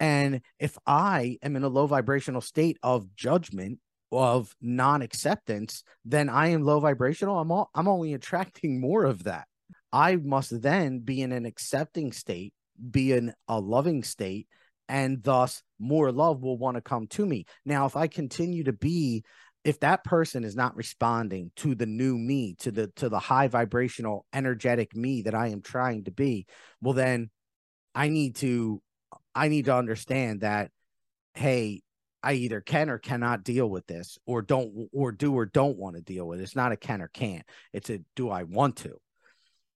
And 0.00 0.40
if 0.58 0.76
I 0.86 1.38
am 1.42 1.56
in 1.56 1.62
a 1.62 1.68
low 1.68 1.86
vibrational 1.86 2.40
state 2.40 2.78
of 2.82 3.14
judgment, 3.14 3.78
of 4.10 4.54
non-acceptance, 4.60 5.84
then 6.04 6.28
I 6.28 6.48
am 6.48 6.62
low 6.62 6.80
vibrational. 6.80 7.38
I'm 7.38 7.50
all, 7.50 7.70
I'm 7.74 7.88
only 7.88 8.14
attracting 8.14 8.80
more 8.80 9.04
of 9.04 9.24
that. 9.24 9.46
I 9.92 10.16
must 10.16 10.62
then 10.62 11.00
be 11.00 11.22
in 11.22 11.32
an 11.32 11.46
accepting 11.46 12.12
state, 12.12 12.52
be 12.90 13.12
in 13.12 13.32
a 13.48 13.60
loving 13.60 14.02
state, 14.02 14.48
and 14.88 15.22
thus 15.22 15.62
more 15.78 16.12
love 16.12 16.42
will 16.42 16.58
want 16.58 16.76
to 16.76 16.80
come 16.80 17.06
to 17.08 17.24
me. 17.24 17.46
Now, 17.64 17.86
if 17.86 17.96
I 17.96 18.06
continue 18.06 18.64
to 18.64 18.72
be 18.72 19.24
if 19.64 19.78
that 19.80 20.02
person 20.02 20.42
is 20.44 20.56
not 20.56 20.76
responding 20.76 21.50
to 21.56 21.74
the 21.74 21.86
new 21.86 22.18
me 22.18 22.54
to 22.58 22.70
the 22.70 22.88
to 22.96 23.08
the 23.08 23.18
high 23.18 23.48
vibrational 23.48 24.26
energetic 24.32 24.94
me 24.94 25.22
that 25.22 25.34
i 25.34 25.48
am 25.48 25.62
trying 25.62 26.04
to 26.04 26.10
be 26.10 26.46
well 26.80 26.94
then 26.94 27.30
i 27.94 28.08
need 28.08 28.36
to 28.36 28.82
i 29.34 29.48
need 29.48 29.66
to 29.66 29.76
understand 29.76 30.40
that 30.40 30.70
hey 31.34 31.82
i 32.22 32.32
either 32.34 32.60
can 32.60 32.90
or 32.90 32.98
cannot 32.98 33.44
deal 33.44 33.68
with 33.68 33.86
this 33.86 34.18
or 34.26 34.42
don't 34.42 34.88
or 34.92 35.12
do 35.12 35.34
or 35.34 35.46
don't 35.46 35.78
want 35.78 35.96
to 35.96 36.02
deal 36.02 36.26
with 36.26 36.40
it. 36.40 36.42
it's 36.42 36.56
not 36.56 36.72
a 36.72 36.76
can 36.76 37.02
or 37.02 37.08
can't. 37.08 37.44
It's 37.72 37.90
a 37.90 38.00
do 38.16 38.30
i 38.30 38.42
want 38.42 38.76
to? 38.78 39.00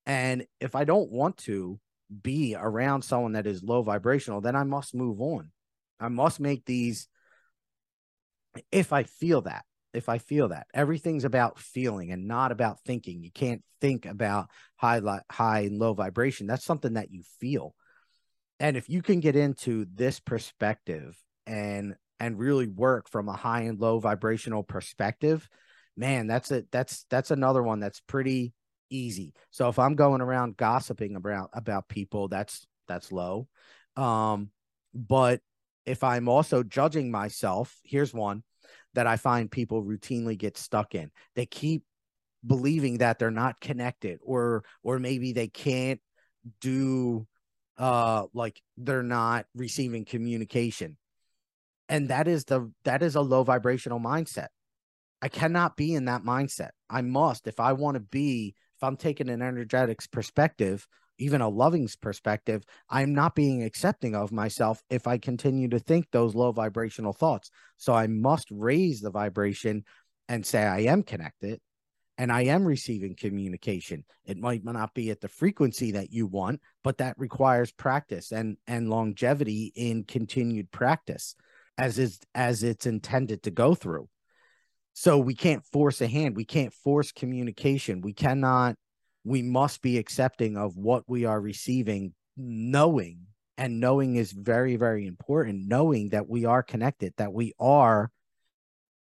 And 0.04 0.46
if 0.60 0.74
i 0.74 0.84
don't 0.84 1.10
want 1.10 1.36
to 1.38 1.78
be 2.22 2.54
around 2.56 3.02
someone 3.02 3.32
that 3.32 3.48
is 3.48 3.64
low 3.64 3.82
vibrational 3.82 4.40
then 4.40 4.56
i 4.56 4.64
must 4.64 4.94
move 4.94 5.20
on. 5.20 5.50
I 5.98 6.08
must 6.08 6.40
make 6.40 6.64
these 6.64 7.08
if 8.70 8.92
i 8.92 9.02
feel 9.02 9.42
that 9.42 9.64
if 9.96 10.08
I 10.08 10.18
feel 10.18 10.48
that. 10.48 10.66
Everything's 10.74 11.24
about 11.24 11.58
feeling 11.58 12.12
and 12.12 12.28
not 12.28 12.52
about 12.52 12.80
thinking. 12.80 13.22
You 13.22 13.30
can't 13.30 13.62
think 13.80 14.06
about 14.06 14.48
high 14.76 15.00
high 15.30 15.60
and 15.60 15.78
low 15.78 15.94
vibration. 15.94 16.46
That's 16.46 16.64
something 16.64 16.94
that 16.94 17.10
you 17.10 17.22
feel. 17.40 17.74
And 18.58 18.76
if 18.76 18.88
you 18.88 19.02
can 19.02 19.20
get 19.20 19.36
into 19.36 19.86
this 19.92 20.20
perspective 20.20 21.16
and 21.46 21.94
and 22.18 22.38
really 22.38 22.66
work 22.66 23.10
from 23.10 23.28
a 23.28 23.36
high 23.36 23.62
and 23.62 23.78
low 23.78 23.98
vibrational 23.98 24.62
perspective, 24.62 25.48
man, 25.96 26.26
that's 26.26 26.50
it. 26.50 26.66
That's 26.70 27.04
that's 27.10 27.30
another 27.30 27.62
one 27.62 27.80
that's 27.80 28.00
pretty 28.00 28.54
easy. 28.90 29.34
So 29.50 29.68
if 29.68 29.78
I'm 29.78 29.94
going 29.94 30.20
around 30.20 30.56
gossiping 30.56 31.16
about 31.16 31.50
about 31.52 31.88
people, 31.88 32.28
that's 32.28 32.66
that's 32.88 33.12
low. 33.12 33.48
Um, 33.96 34.50
but 34.94 35.40
if 35.84 36.02
I'm 36.02 36.28
also 36.28 36.62
judging 36.62 37.10
myself, 37.10 37.78
here's 37.84 38.12
one 38.12 38.42
that 38.96 39.06
I 39.06 39.16
find 39.16 39.50
people 39.50 39.84
routinely 39.84 40.36
get 40.36 40.56
stuck 40.56 40.94
in. 40.94 41.10
They 41.36 41.46
keep 41.46 41.84
believing 42.44 42.98
that 42.98 43.18
they're 43.18 43.30
not 43.30 43.60
connected 43.60 44.18
or 44.22 44.64
or 44.82 44.98
maybe 44.98 45.32
they 45.32 45.48
can't 45.48 46.00
do 46.60 47.26
uh 47.76 48.24
like 48.32 48.60
they're 48.76 49.02
not 49.02 49.46
receiving 49.54 50.04
communication. 50.04 50.96
And 51.88 52.08
that 52.08 52.26
is 52.26 52.46
the 52.46 52.72
that 52.84 53.02
is 53.02 53.16
a 53.16 53.20
low 53.20 53.44
vibrational 53.44 54.00
mindset. 54.00 54.48
I 55.20 55.28
cannot 55.28 55.76
be 55.76 55.94
in 55.94 56.06
that 56.06 56.22
mindset. 56.22 56.70
I 56.88 57.02
must 57.02 57.46
if 57.46 57.60
I 57.60 57.74
want 57.74 57.96
to 57.96 58.00
be 58.00 58.54
if 58.76 58.82
I'm 58.82 58.96
taking 58.96 59.28
an 59.28 59.42
energetics 59.42 60.06
perspective, 60.06 60.86
even 61.18 61.40
a 61.40 61.48
loving 61.48 61.88
perspective, 62.00 62.64
I'm 62.88 63.14
not 63.14 63.34
being 63.34 63.62
accepting 63.62 64.14
of 64.14 64.32
myself 64.32 64.82
if 64.90 65.06
I 65.06 65.18
continue 65.18 65.68
to 65.68 65.78
think 65.78 66.10
those 66.10 66.34
low 66.34 66.52
vibrational 66.52 67.12
thoughts. 67.12 67.50
So 67.76 67.92
I 67.94 68.06
must 68.06 68.48
raise 68.50 69.00
the 69.00 69.10
vibration 69.10 69.84
and 70.28 70.44
say 70.44 70.62
I 70.62 70.80
am 70.80 71.02
connected 71.02 71.60
and 72.18 72.32
I 72.32 72.42
am 72.42 72.64
receiving 72.64 73.14
communication. 73.14 74.04
It 74.24 74.38
might 74.38 74.64
not 74.64 74.94
be 74.94 75.10
at 75.10 75.20
the 75.20 75.28
frequency 75.28 75.92
that 75.92 76.12
you 76.12 76.26
want, 76.26 76.60
but 76.82 76.98
that 76.98 77.18
requires 77.18 77.72
practice 77.72 78.32
and 78.32 78.56
and 78.66 78.88
longevity 78.88 79.72
in 79.74 80.04
continued 80.04 80.70
practice 80.70 81.34
as 81.78 81.98
is 81.98 82.20
as 82.34 82.62
it's 82.62 82.86
intended 82.86 83.42
to 83.44 83.50
go 83.50 83.74
through. 83.74 84.08
So 84.94 85.18
we 85.18 85.34
can't 85.34 85.64
force 85.64 86.00
a 86.00 86.06
hand, 86.06 86.36
we 86.36 86.46
can't 86.46 86.72
force 86.72 87.12
communication. 87.12 88.00
We 88.00 88.14
cannot 88.14 88.76
we 89.26 89.42
must 89.42 89.82
be 89.82 89.98
accepting 89.98 90.56
of 90.56 90.76
what 90.76 91.02
we 91.08 91.24
are 91.24 91.40
receiving, 91.40 92.14
knowing, 92.36 93.18
and 93.58 93.80
knowing 93.80 94.14
is 94.14 94.30
very, 94.30 94.76
very 94.76 95.04
important, 95.04 95.66
knowing 95.66 96.10
that 96.10 96.28
we 96.28 96.44
are 96.44 96.62
connected, 96.62 97.12
that 97.16 97.32
we 97.32 97.52
are 97.58 98.12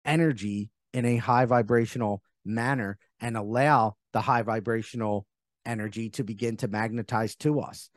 energy 0.04 0.68
in 0.92 1.06
a 1.06 1.16
high 1.16 1.46
vibrational 1.46 2.22
manner 2.44 2.98
and 3.18 3.34
allow 3.34 3.96
the 4.12 4.20
high 4.20 4.42
vibrational 4.42 5.26
energy 5.64 6.10
to 6.10 6.22
begin 6.22 6.58
to 6.58 6.68
magnetize 6.68 7.34
to 7.36 7.60
us. 7.60 7.88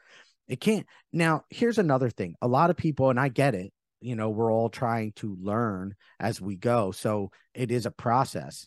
It 0.47 0.61
can't. 0.61 0.87
Now, 1.11 1.43
here's 1.49 1.77
another 1.77 2.09
thing. 2.09 2.35
A 2.41 2.47
lot 2.47 2.69
of 2.69 2.77
people, 2.77 3.09
and 3.09 3.19
I 3.19 3.27
get 3.27 3.53
it, 3.53 3.73
you 3.99 4.15
know, 4.15 4.29
we're 4.29 4.51
all 4.51 4.69
trying 4.69 5.11
to 5.17 5.35
learn 5.41 5.95
as 6.21 6.39
we 6.39 6.55
go. 6.55 6.91
So 6.91 7.31
it 7.53 7.69
is 7.69 7.85
a 7.85 7.91
process 7.91 8.65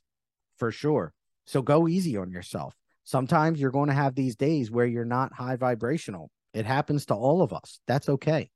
for 0.58 0.70
sure. 0.70 1.14
So 1.46 1.62
go 1.62 1.88
easy 1.88 2.18
on 2.18 2.30
yourself. 2.30 2.75
Sometimes 3.06 3.60
you're 3.60 3.70
going 3.70 3.88
to 3.88 3.94
have 3.94 4.16
these 4.16 4.34
days 4.34 4.68
where 4.68 4.84
you're 4.84 5.04
not 5.04 5.32
high 5.32 5.54
vibrational. 5.54 6.28
It 6.52 6.66
happens 6.66 7.06
to 7.06 7.14
all 7.14 7.40
of 7.40 7.52
us. 7.52 7.78
That's 7.86 8.08
okay. 8.08 8.50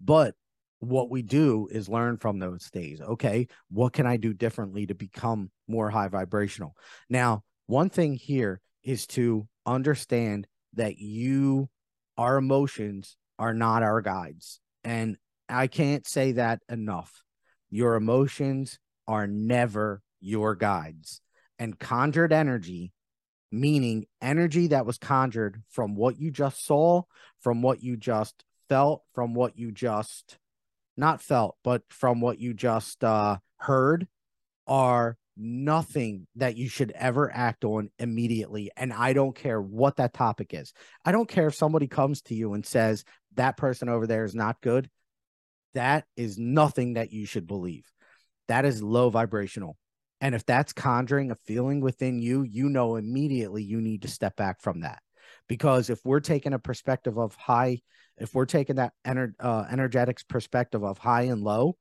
But 0.00 0.34
what 0.80 1.08
we 1.08 1.22
do 1.22 1.68
is 1.70 1.88
learn 1.88 2.16
from 2.16 2.40
those 2.40 2.68
days. 2.70 3.00
Okay, 3.00 3.46
what 3.70 3.92
can 3.92 4.06
I 4.06 4.16
do 4.16 4.34
differently 4.34 4.86
to 4.86 4.94
become 4.96 5.52
more 5.68 5.88
high 5.88 6.08
vibrational? 6.08 6.74
Now, 7.08 7.44
one 7.66 7.90
thing 7.90 8.14
here 8.14 8.60
is 8.82 9.06
to 9.08 9.46
understand 9.64 10.48
that 10.74 10.98
you, 10.98 11.68
our 12.16 12.38
emotions 12.38 13.16
are 13.38 13.54
not 13.54 13.84
our 13.84 14.00
guides. 14.00 14.58
And 14.82 15.16
I 15.48 15.68
can't 15.68 16.04
say 16.08 16.32
that 16.32 16.60
enough. 16.68 17.22
Your 17.70 17.94
emotions 17.94 18.80
are 19.06 19.28
never 19.28 20.02
your 20.20 20.56
guides 20.56 21.20
and 21.58 21.78
conjured 21.78 22.32
energy, 22.32 22.92
meaning 23.50 24.06
energy 24.20 24.68
that 24.68 24.86
was 24.86 24.98
conjured 24.98 25.62
from 25.68 25.94
what 25.94 26.20
you 26.20 26.30
just 26.30 26.64
saw, 26.64 27.02
from 27.40 27.62
what 27.62 27.82
you 27.82 27.96
just 27.96 28.44
felt, 28.68 29.02
from 29.14 29.34
what 29.34 29.58
you 29.58 29.72
just 29.72 30.38
not 30.96 31.22
felt, 31.22 31.56
but 31.62 31.82
from 31.88 32.20
what 32.20 32.40
you 32.40 32.52
just 32.52 33.02
uh, 33.04 33.38
heard, 33.56 34.06
are 34.66 35.16
nothing 35.36 36.26
that 36.34 36.56
you 36.56 36.68
should 36.68 36.90
ever 36.90 37.30
act 37.32 37.64
on 37.64 37.90
immediately. 37.98 38.70
And 38.76 38.92
I 38.92 39.12
don't 39.12 39.34
care 39.34 39.62
what 39.62 39.96
that 39.96 40.12
topic 40.12 40.52
is. 40.52 40.72
I 41.04 41.12
don't 41.12 41.28
care 41.28 41.46
if 41.46 41.54
somebody 41.54 41.86
comes 41.86 42.22
to 42.22 42.34
you 42.34 42.54
and 42.54 42.66
says 42.66 43.04
that 43.36 43.56
person 43.56 43.88
over 43.88 44.06
there 44.06 44.24
is 44.24 44.34
not 44.34 44.60
good. 44.60 44.90
That 45.74 46.04
is 46.16 46.38
nothing 46.38 46.94
that 46.94 47.12
you 47.12 47.24
should 47.24 47.46
believe. 47.46 47.84
That 48.48 48.64
is 48.64 48.82
low 48.82 49.10
vibrational. 49.10 49.76
And 50.20 50.34
if 50.34 50.44
that's 50.44 50.72
conjuring 50.72 51.30
a 51.30 51.36
feeling 51.36 51.80
within 51.80 52.18
you, 52.18 52.42
you 52.42 52.68
know 52.68 52.96
immediately 52.96 53.62
you 53.62 53.80
need 53.80 54.02
to 54.02 54.08
step 54.08 54.36
back 54.36 54.60
from 54.60 54.80
that. 54.80 55.00
Because 55.48 55.90
if 55.90 56.00
we're 56.04 56.20
taking 56.20 56.52
a 56.52 56.58
perspective 56.58 57.18
of 57.18 57.34
high, 57.36 57.80
if 58.16 58.34
we're 58.34 58.46
taking 58.46 58.76
that 58.76 58.92
ener- 59.06 59.34
uh, 59.38 59.64
energetics 59.70 60.24
perspective 60.24 60.82
of 60.82 60.98
high 60.98 61.22
and 61.22 61.42
low, 61.42 61.76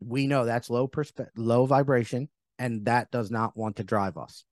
we 0.00 0.26
know 0.26 0.44
that's 0.44 0.70
low 0.70 0.88
perspe- 0.88 1.28
low 1.36 1.66
vibration 1.66 2.28
and 2.58 2.86
that 2.86 3.10
does 3.10 3.30
not 3.30 3.56
want 3.56 3.76
to 3.76 3.84
drive 3.84 4.16
us. 4.16 4.44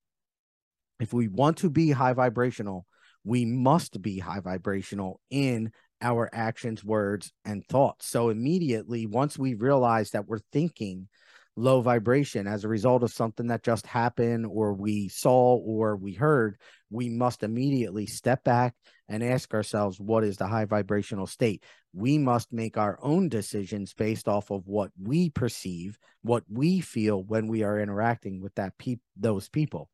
If 1.01 1.12
we 1.12 1.29
want 1.29 1.59
to 1.59 1.71
be 1.71 1.91
high 1.91 2.12
vibrational, 2.12 2.87
we 3.25 3.45
must 3.45 4.01
be 4.03 4.19
high 4.19 4.41
vibrational 4.41 5.21
in 5.31 5.73
our 6.01 6.29
actions, 6.33 6.85
words, 6.85 7.33
and 7.45 7.65
thoughts. 7.67 8.07
So 8.07 8.29
immediately, 8.29 9.07
once 9.07 9.39
we 9.39 9.55
realize 9.55 10.11
that 10.11 10.27
we're 10.27 10.41
thinking 10.53 11.09
low 11.56 11.80
vibration 11.82 12.47
as 12.47 12.64
a 12.64 12.68
result 12.68 13.02
of 13.02 13.12
something 13.12 13.49
that 13.49 13.62
just 13.62 13.87
happened 13.87 14.47
or 14.47 14.73
we 14.73 15.09
saw 15.09 15.56
or 15.56 15.97
we 15.97 16.14
heard, 16.14 16.56
we 16.90 17.09
must 17.09 17.42
immediately 17.42 18.06
step 18.06 18.42
back 18.44 18.75
and 19.09 19.23
ask 19.23 19.52
ourselves, 19.52 20.00
what 20.00 20.25
is 20.25 20.37
the 20.37 20.47
high 20.47 20.64
vibrational 20.64 21.26
state? 21.26 21.62
We 21.92 22.16
must 22.16 22.52
make 22.52 22.78
our 22.78 22.99
own 23.02 23.28
decisions 23.28 23.92
based 23.92 24.28
off 24.28 24.50
of 24.50 24.66
what 24.66 24.90
we 25.00 25.28
perceive, 25.28 25.99
what 26.23 26.44
we 26.50 26.80
feel 26.80 27.23
when 27.23 27.49
we 27.49 27.62
are 27.62 27.78
interacting 27.78 28.40
with 28.40 28.54
that 28.54 28.78
pe- 28.78 28.97
those 29.16 29.49
people. 29.49 29.90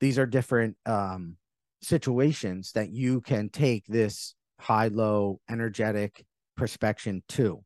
These 0.00 0.18
are 0.18 0.26
different 0.26 0.76
um, 0.84 1.36
situations 1.80 2.72
that 2.72 2.90
you 2.90 3.20
can 3.20 3.48
take 3.50 3.86
this 3.86 4.34
high 4.58 4.88
low 4.88 5.40
energetic 5.48 6.24
perspection 6.56 7.22
to. 7.28 7.62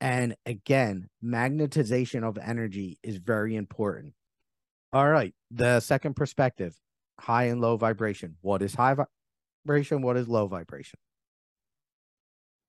And 0.00 0.36
again, 0.44 1.08
magnetization 1.24 2.22
of 2.22 2.38
energy 2.38 2.98
is 3.02 3.16
very 3.16 3.56
important. 3.56 4.14
All 4.92 5.08
right. 5.08 5.34
The 5.50 5.80
second 5.80 6.14
perspective 6.14 6.74
high 7.18 7.44
and 7.44 7.60
low 7.60 7.76
vibration. 7.76 8.36
What 8.42 8.62
is 8.62 8.74
high 8.74 8.94
vibration? 9.64 10.02
What 10.02 10.16
is 10.16 10.28
low 10.28 10.46
vibration? 10.46 10.98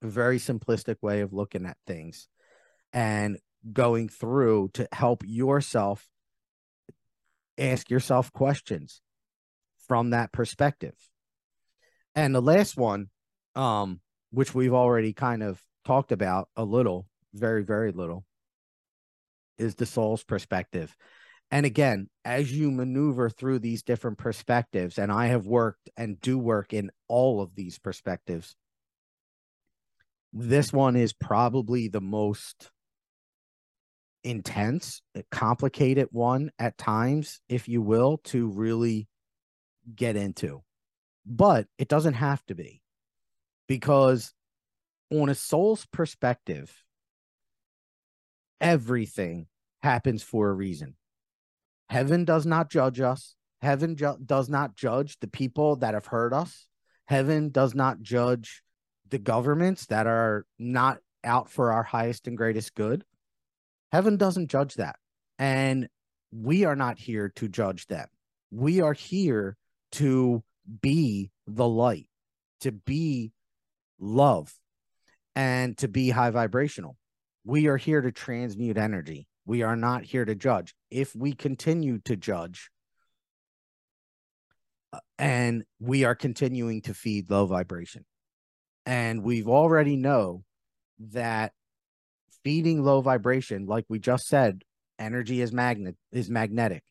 A 0.01 0.07
very 0.07 0.37
simplistic 0.37 0.97
way 1.01 1.21
of 1.21 1.33
looking 1.33 1.65
at 1.65 1.77
things 1.85 2.27
and 2.93 3.37
going 3.73 4.07
through 4.07 4.69
to 4.75 4.87
help 4.91 5.23
yourself 5.25 6.07
ask 7.57 7.89
yourself 7.89 8.31
questions 8.31 9.01
from 9.87 10.11
that 10.11 10.31
perspective. 10.31 10.95
And 12.15 12.33
the 12.33 12.41
last 12.41 12.77
one, 12.77 13.09
um, 13.55 13.99
which 14.31 14.53
we've 14.53 14.73
already 14.73 15.13
kind 15.13 15.43
of 15.43 15.61
talked 15.85 16.11
about 16.11 16.49
a 16.55 16.63
little, 16.63 17.07
very, 17.33 17.63
very 17.63 17.91
little, 17.91 18.25
is 19.57 19.75
the 19.75 19.85
soul's 19.85 20.23
perspective. 20.23 20.95
And 21.49 21.65
again, 21.65 22.09
as 22.25 22.51
you 22.51 22.71
maneuver 22.71 23.29
through 23.29 23.59
these 23.59 23.83
different 23.83 24.17
perspectives, 24.17 24.97
and 24.97 25.11
I 25.11 25.27
have 25.27 25.47
worked 25.47 25.89
and 25.95 26.19
do 26.19 26.37
work 26.37 26.73
in 26.73 26.91
all 27.07 27.41
of 27.41 27.55
these 27.55 27.79
perspectives, 27.79 28.55
this 30.33 30.73
one 30.73 30.95
is 30.95 31.13
probably 31.13 31.87
the 31.87 32.01
most 32.01 32.69
intense, 34.23 35.01
complicated 35.31 36.09
one 36.11 36.51
at 36.59 36.77
times, 36.77 37.39
if 37.47 37.69
you 37.69 37.81
will, 37.81 38.17
to 38.25 38.47
really 38.47 39.07
get 39.95 40.17
into. 40.17 40.63
But 41.25 41.67
it 41.77 41.87
doesn't 41.87 42.15
have 42.15 42.45
to 42.47 42.55
be 42.55 42.81
because, 43.67 44.33
on 45.09 45.29
a 45.29 45.35
soul's 45.35 45.85
perspective, 45.85 46.83
everything 48.61 49.47
happens 49.81 50.23
for 50.23 50.49
a 50.49 50.53
reason. 50.53 50.95
Heaven 51.89 52.25
does 52.25 52.45
not 52.45 52.69
judge 52.69 52.99
us. 52.99 53.35
Heaven 53.61 53.95
ju- 53.95 54.17
does 54.23 54.49
not 54.49 54.75
judge 54.75 55.17
the 55.19 55.27
people 55.27 55.77
that 55.77 55.93
have 55.93 56.05
hurt 56.05 56.33
us. 56.33 56.67
Heaven 57.05 57.49
does 57.49 57.73
not 57.73 58.01
judge 58.01 58.61
the 59.09 59.17
governments 59.17 59.85
that 59.87 60.07
are 60.07 60.45
not 60.59 60.99
out 61.23 61.49
for 61.49 61.71
our 61.71 61.83
highest 61.83 62.27
and 62.27 62.37
greatest 62.37 62.75
good. 62.75 63.03
Heaven 63.91 64.17
doesn't 64.17 64.49
judge 64.49 64.75
that. 64.75 64.97
And 65.39 65.87
we 66.31 66.65
are 66.65 66.75
not 66.75 66.99
here 66.99 67.29
to 67.37 67.47
judge 67.47 67.87
them. 67.87 68.07
We 68.51 68.81
are 68.81 68.93
here 68.93 69.55
to 69.93 70.43
be 70.81 71.31
the 71.47 71.67
light, 71.67 72.09
to 72.61 72.71
be 72.71 73.31
love, 73.99 74.53
and 75.35 75.77
to 75.77 75.87
be 75.87 76.09
high 76.09 76.31
vibrational. 76.31 76.97
We 77.47 77.67
are 77.67 77.77
here 77.77 78.01
to 78.01 78.11
transmute 78.11 78.77
energy. 78.77 79.25
We 79.45 79.61
are 79.61 79.77
not 79.77 80.03
here 80.03 80.25
to 80.25 80.35
judge. 80.35 80.75
If 80.91 81.15
we 81.15 81.31
continue 81.31 81.99
to 81.99 82.17
judge 82.17 82.69
uh, 84.91 84.99
and 85.17 85.63
we 85.79 86.03
are 86.03 86.13
continuing 86.13 86.81
to 86.81 86.93
feed 86.93 87.29
low 87.29 87.45
vibration, 87.45 88.03
and 88.85 89.23
we've 89.23 89.47
already 89.47 89.95
know 89.95 90.43
that 91.11 91.53
feeding 92.43 92.83
low 92.83 92.99
vibration, 92.99 93.65
like 93.65 93.85
we 93.87 93.97
just 93.97 94.27
said, 94.27 94.63
energy 94.99 95.39
is 95.39 95.53
magnet 95.53 95.95
is 96.11 96.29
magnetic. 96.29 96.83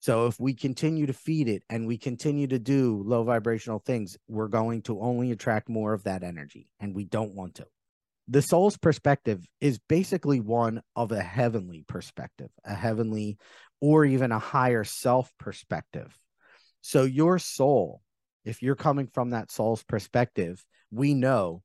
So 0.00 0.26
if 0.26 0.40
we 0.40 0.54
continue 0.54 1.06
to 1.06 1.12
feed 1.12 1.46
it 1.46 1.62
and 1.70 1.86
we 1.86 1.98
continue 1.98 2.48
to 2.48 2.58
do 2.58 3.00
low 3.06 3.22
vibrational 3.22 3.78
things, 3.78 4.18
we're 4.26 4.48
going 4.48 4.82
to 4.82 5.00
only 5.00 5.30
attract 5.30 5.68
more 5.68 5.92
of 5.92 6.02
that 6.02 6.24
energy, 6.24 6.66
and 6.80 6.96
we 6.96 7.04
don't 7.04 7.36
want 7.36 7.54
to 7.54 7.66
the 8.30 8.42
soul's 8.42 8.76
perspective 8.76 9.44
is 9.60 9.80
basically 9.88 10.38
one 10.38 10.82
of 10.94 11.10
a 11.10 11.20
heavenly 11.20 11.84
perspective, 11.88 12.48
a 12.64 12.74
heavenly 12.74 13.36
or 13.80 14.04
even 14.04 14.30
a 14.30 14.38
higher 14.38 14.84
self 14.84 15.32
perspective. 15.38 16.16
So, 16.80 17.02
your 17.02 17.40
soul, 17.40 18.02
if 18.44 18.62
you're 18.62 18.76
coming 18.76 19.08
from 19.08 19.30
that 19.30 19.50
soul's 19.50 19.82
perspective, 19.82 20.64
we 20.92 21.12
know 21.12 21.64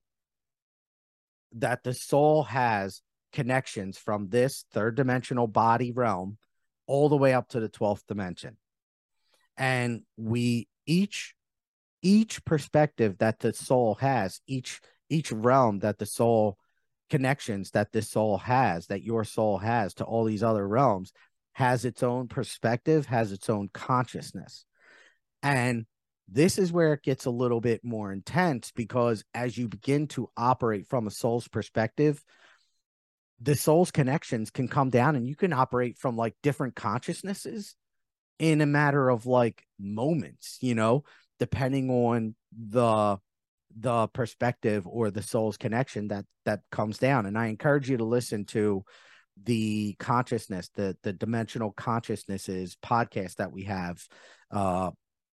that 1.54 1.84
the 1.84 1.94
soul 1.94 2.44
has 2.44 3.02
connections 3.32 4.00
from 4.00 4.30
this 4.30 4.66
third 4.74 4.96
dimensional 4.96 5.48
body 5.48 5.92
realm 5.92 6.40
all 6.88 7.10
the 7.10 7.18
way 7.18 7.34
up 7.34 7.50
to 7.50 7.60
the 7.60 7.70
12th 7.70 8.08
dimension. 8.08 8.58
And 9.56 10.02
we 10.18 10.68
each 10.88 11.36
each 12.02 12.44
perspective 12.44 13.20
that 13.20 13.40
the 13.40 13.54
soul 13.54 13.96
has, 13.96 14.42
each 14.48 14.82
each 15.16 15.32
realm 15.32 15.80
that 15.80 15.98
the 15.98 16.06
soul 16.06 16.58
connections 17.10 17.72
that 17.72 17.92
this 17.92 18.10
soul 18.10 18.38
has, 18.38 18.88
that 18.88 19.04
your 19.04 19.24
soul 19.24 19.58
has 19.58 19.94
to 19.96 20.04
all 20.04 20.26
these 20.26 20.44
other 20.44 20.68
realms, 20.68 21.14
has 21.54 21.86
its 21.86 22.04
own 22.04 22.28
perspective, 22.28 23.06
has 23.06 23.32
its 23.32 23.50
own 23.50 23.70
consciousness. 23.74 24.66
And 25.42 25.86
this 26.28 26.58
is 26.58 26.72
where 26.72 26.94
it 26.94 27.04
gets 27.04 27.26
a 27.26 27.32
little 27.32 27.62
bit 27.62 27.84
more 27.84 28.12
intense 28.12 28.72
because 28.72 29.24
as 29.34 29.58
you 29.58 29.68
begin 29.68 30.08
to 30.08 30.30
operate 30.36 30.88
from 30.88 31.08
a 31.08 31.12
soul's 31.12 31.48
perspective, 31.48 32.24
the 33.40 33.56
soul's 33.56 33.92
connections 33.92 34.50
can 34.50 34.68
come 34.68 34.90
down 34.90 35.16
and 35.16 35.28
you 35.28 35.36
can 35.36 35.54
operate 35.54 35.98
from 35.98 36.18
like 36.18 36.36
different 36.42 36.76
consciousnesses 36.76 37.76
in 38.40 38.62
a 38.62 38.66
matter 38.66 39.10
of 39.10 39.26
like 39.26 39.64
moments, 39.80 40.58
you 40.62 40.74
know, 40.74 41.04
depending 41.40 41.90
on 41.90 42.36
the 42.52 43.18
the 43.80 44.08
perspective 44.10 44.88
or 44.88 45.12
the 45.12 45.22
soul's 45.22 45.58
connection 45.58 46.08
that 46.10 46.26
that 46.46 46.62
comes 46.72 46.98
down. 46.98 47.26
And 47.26 47.38
i 47.38 47.48
encourage 47.48 47.90
you 47.90 47.98
to 47.98 48.06
listen 48.06 48.46
to 48.46 48.84
the 49.44 49.96
consciousness 50.00 50.70
the 50.76 50.96
the 51.04 51.12
dimensional 51.12 51.72
consciousnesses 51.72 52.78
podcast 52.84 53.36
that 53.36 53.52
we 53.52 53.64
have 53.64 54.02
uh, 54.52 54.92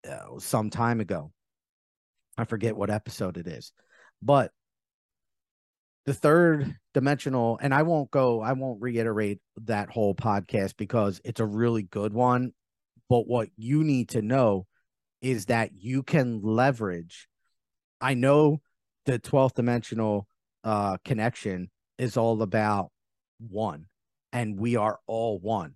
uh 0.09 0.39
some 0.39 0.69
time 0.69 0.99
ago. 0.99 1.31
I 2.37 2.45
forget 2.45 2.75
what 2.75 2.89
episode 2.89 3.37
it 3.37 3.47
is 3.47 3.71
but 4.21 4.51
the 6.05 6.13
third 6.13 6.75
dimensional 6.93 7.59
and 7.61 7.73
i 7.73 7.83
won't 7.83 8.09
go 8.09 8.41
i 8.41 8.53
won't 8.53 8.81
reiterate 8.81 9.39
that 9.57 9.89
whole 9.89 10.15
podcast 10.15 10.75
because 10.77 11.21
it's 11.23 11.39
a 11.39 11.45
really 11.45 11.83
good 11.83 12.13
one. 12.13 12.53
But 13.09 13.27
what 13.27 13.49
you 13.57 13.83
need 13.83 14.09
to 14.09 14.21
know 14.21 14.65
is 15.21 15.45
that 15.45 15.71
you 15.73 16.03
can 16.03 16.41
leverage 16.41 17.27
I 18.03 18.15
know 18.15 18.59
the 19.05 19.17
12th 19.17 19.53
dimensional 19.53 20.27
uh, 20.65 20.97
connection 21.05 21.71
is 21.97 22.17
all 22.17 22.41
about 22.41 22.91
one, 23.39 23.85
and 24.33 24.59
we 24.59 24.75
are 24.75 24.99
all 25.07 25.39
one. 25.39 25.75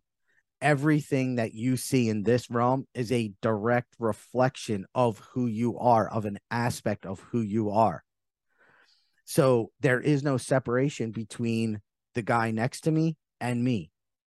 Everything 0.61 1.35
that 1.35 1.53
you 1.53 1.77
see 1.77 2.09
in 2.09 2.23
this 2.23 2.49
realm 2.49 2.85
is 2.93 3.13
a 3.13 3.31
direct 3.41 3.95
reflection 3.97 4.85
of 4.93 5.19
who 5.31 5.45
you 5.45 5.79
are, 5.79 6.09
of 6.09 6.25
an 6.25 6.37
aspect 6.51 7.05
of 7.05 7.21
who 7.31 7.39
you 7.39 7.69
are. 7.69 8.03
So 9.23 9.71
there 9.79 10.01
is 10.01 10.21
no 10.21 10.35
separation 10.35 11.11
between 11.11 11.79
the 12.13 12.23
guy 12.23 12.51
next 12.51 12.81
to 12.81 12.91
me 12.91 13.15
and 13.39 13.63
me, 13.63 13.89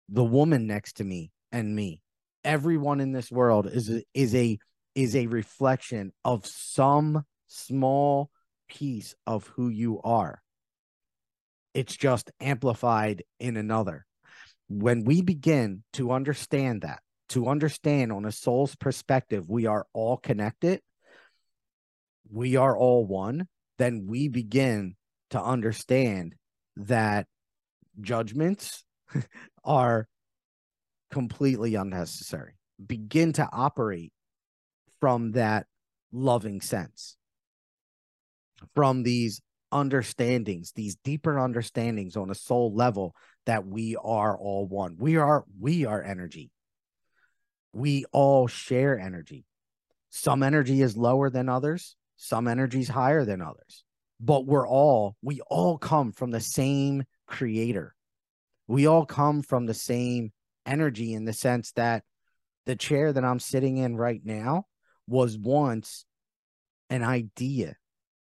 the 0.09 0.23
woman 0.23 0.69
next 0.69 0.99
to 0.99 1.05
me 1.05 1.33
and 1.51 1.75
me. 1.75 2.03
Everyone 2.45 3.01
in 3.01 3.11
this 3.11 3.33
world 3.33 3.67
is 3.67 3.91
is 4.15 4.35
a 4.37 4.61
is 4.95 5.17
a 5.17 5.27
reflection 5.27 6.13
of 6.25 6.47
some 6.47 7.25
small 7.51 8.31
piece 8.69 9.15
of 9.27 9.47
who 9.49 9.69
you 9.69 10.01
are. 10.03 10.41
It's 11.75 11.97
just 11.97 12.31
amplified 12.41 13.23
in 13.39 13.57
another. 13.57 14.07
When 14.69 15.05
we 15.05 15.23
begin 15.23 15.83
to 15.95 16.13
understand 16.13 16.83
that, 16.83 17.01
to 17.31 17.49
understand 17.49 18.13
on 18.13 18.25
a 18.25 18.33
soul's 18.33 18.75
perspective, 18.77 19.49
we 19.49 19.67
are 19.67 19.87
all 19.93 20.17
connected, 20.17 20.81
we 22.31 22.57
are 22.57 22.77
all 22.77 23.05
one, 23.05 23.49
then 23.79 24.07
we 24.07 24.29
begin 24.29 24.97
to 25.31 25.43
understand 25.43 26.35
that 26.77 27.27
judgments 28.01 28.85
are 29.65 30.09
completely 31.11 31.75
unnecessary. 31.75 32.55
Begin 32.85 33.33
to 33.35 33.49
operate 33.53 34.13
from 35.01 35.33
that 35.33 35.67
loving 36.13 36.61
sense, 36.61 37.17
from 38.75 39.03
these 39.03 39.41
understandings, 39.73 40.73
these 40.73 40.97
deeper 40.97 41.39
understandings 41.39 42.17
on 42.17 42.31
a 42.31 42.35
soul 42.35 42.75
level 42.75 43.15
that 43.47 43.67
we 43.67 43.97
are 43.97 44.37
all 44.37 44.67
one. 44.67 44.97
We 44.99 45.17
are 45.17 45.45
we 45.59 45.85
are 45.85 46.03
energy. 46.03 46.51
We 47.73 48.05
all 48.13 48.47
share 48.49 48.99
energy. 48.99 49.45
Some 50.11 50.43
energy 50.43 50.83
is 50.83 50.97
lower 50.97 51.31
than 51.31 51.49
others, 51.49 51.97
some 52.17 52.49
energy 52.49 52.81
is 52.81 52.89
higher 52.89 53.25
than 53.25 53.41
others. 53.41 53.85
But 54.21 54.45
we're 54.45 54.69
all 54.69 55.17
we 55.23 55.41
all 55.43 55.79
come 55.79 56.13
from 56.13 56.31
the 56.31 56.41
same 56.41 57.05
creator. 57.27 57.95
We 58.67 58.87
all 58.87 59.07
come 59.07 59.43
from 59.43 59.67
the 59.67 59.75
same 59.75 60.33
energy 60.67 61.15
in 61.15 61.25
the 61.25 61.33
sense 61.33 61.73
that 61.73 62.05
the 62.67 62.77
chair 62.77 63.13
that 63.13 63.25
I'm 63.25 63.41
sitting 63.41 63.79
in 63.79 63.97
right 63.97 64.21
now 64.23 64.67
was 65.07 65.37
once 65.39 66.05
an 66.89 67.03
idea, 67.03 67.77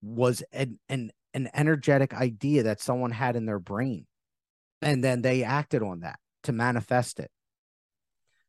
was 0.06 0.44
an, 0.52 0.80
an, 0.88 1.12
an 1.34 1.50
energetic 1.54 2.14
idea 2.14 2.64
that 2.64 2.80
someone 2.80 3.12
had 3.12 3.36
in 3.36 3.46
their 3.46 3.60
brain. 3.60 4.06
And 4.82 5.04
then 5.04 5.22
they 5.22 5.44
acted 5.44 5.82
on 5.82 6.02
that 6.02 6.20
to 6.44 6.52
manifest 6.52 7.20
it. 7.20 7.32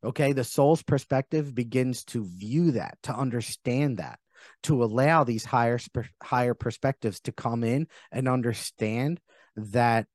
Okay. 0.03 0.33
The 0.33 0.43
soul's 0.43 0.83
perspective 0.83 1.55
begins 1.55 2.03
to 2.05 2.23
view 2.23 2.71
that, 2.71 2.97
to 3.03 3.13
understand 3.13 3.97
that, 3.97 4.19
to 4.63 4.83
allow 4.83 5.23
these 5.23 5.43
higher, 5.43 5.79
higher 6.21 6.53
perspectives 6.53 7.19
to 7.21 7.31
come 7.31 7.63
in 7.63 7.87
and 8.11 8.27
understand 8.27 9.19
that 9.55 10.05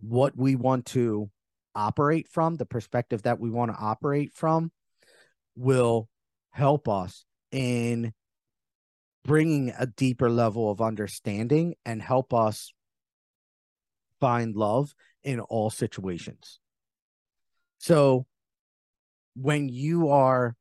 what 0.00 0.34
we 0.36 0.56
want 0.56 0.86
to 0.86 1.30
operate 1.74 2.28
from, 2.28 2.56
the 2.56 2.66
perspective 2.66 3.22
that 3.22 3.38
we 3.38 3.50
want 3.50 3.70
to 3.70 3.78
operate 3.78 4.32
from, 4.32 4.72
will 5.56 6.08
help 6.50 6.88
us 6.88 7.24
in 7.52 8.14
bringing 9.24 9.72
a 9.78 9.86
deeper 9.86 10.30
level 10.30 10.70
of 10.70 10.80
understanding 10.80 11.74
and 11.84 12.00
help 12.00 12.34
us 12.34 12.72
find 14.20 14.54
love 14.54 14.94
in 15.22 15.40
all 15.40 15.70
situations. 15.70 16.60
So, 17.78 18.26
when 19.36 19.68
you 19.68 20.10
are 20.10 20.54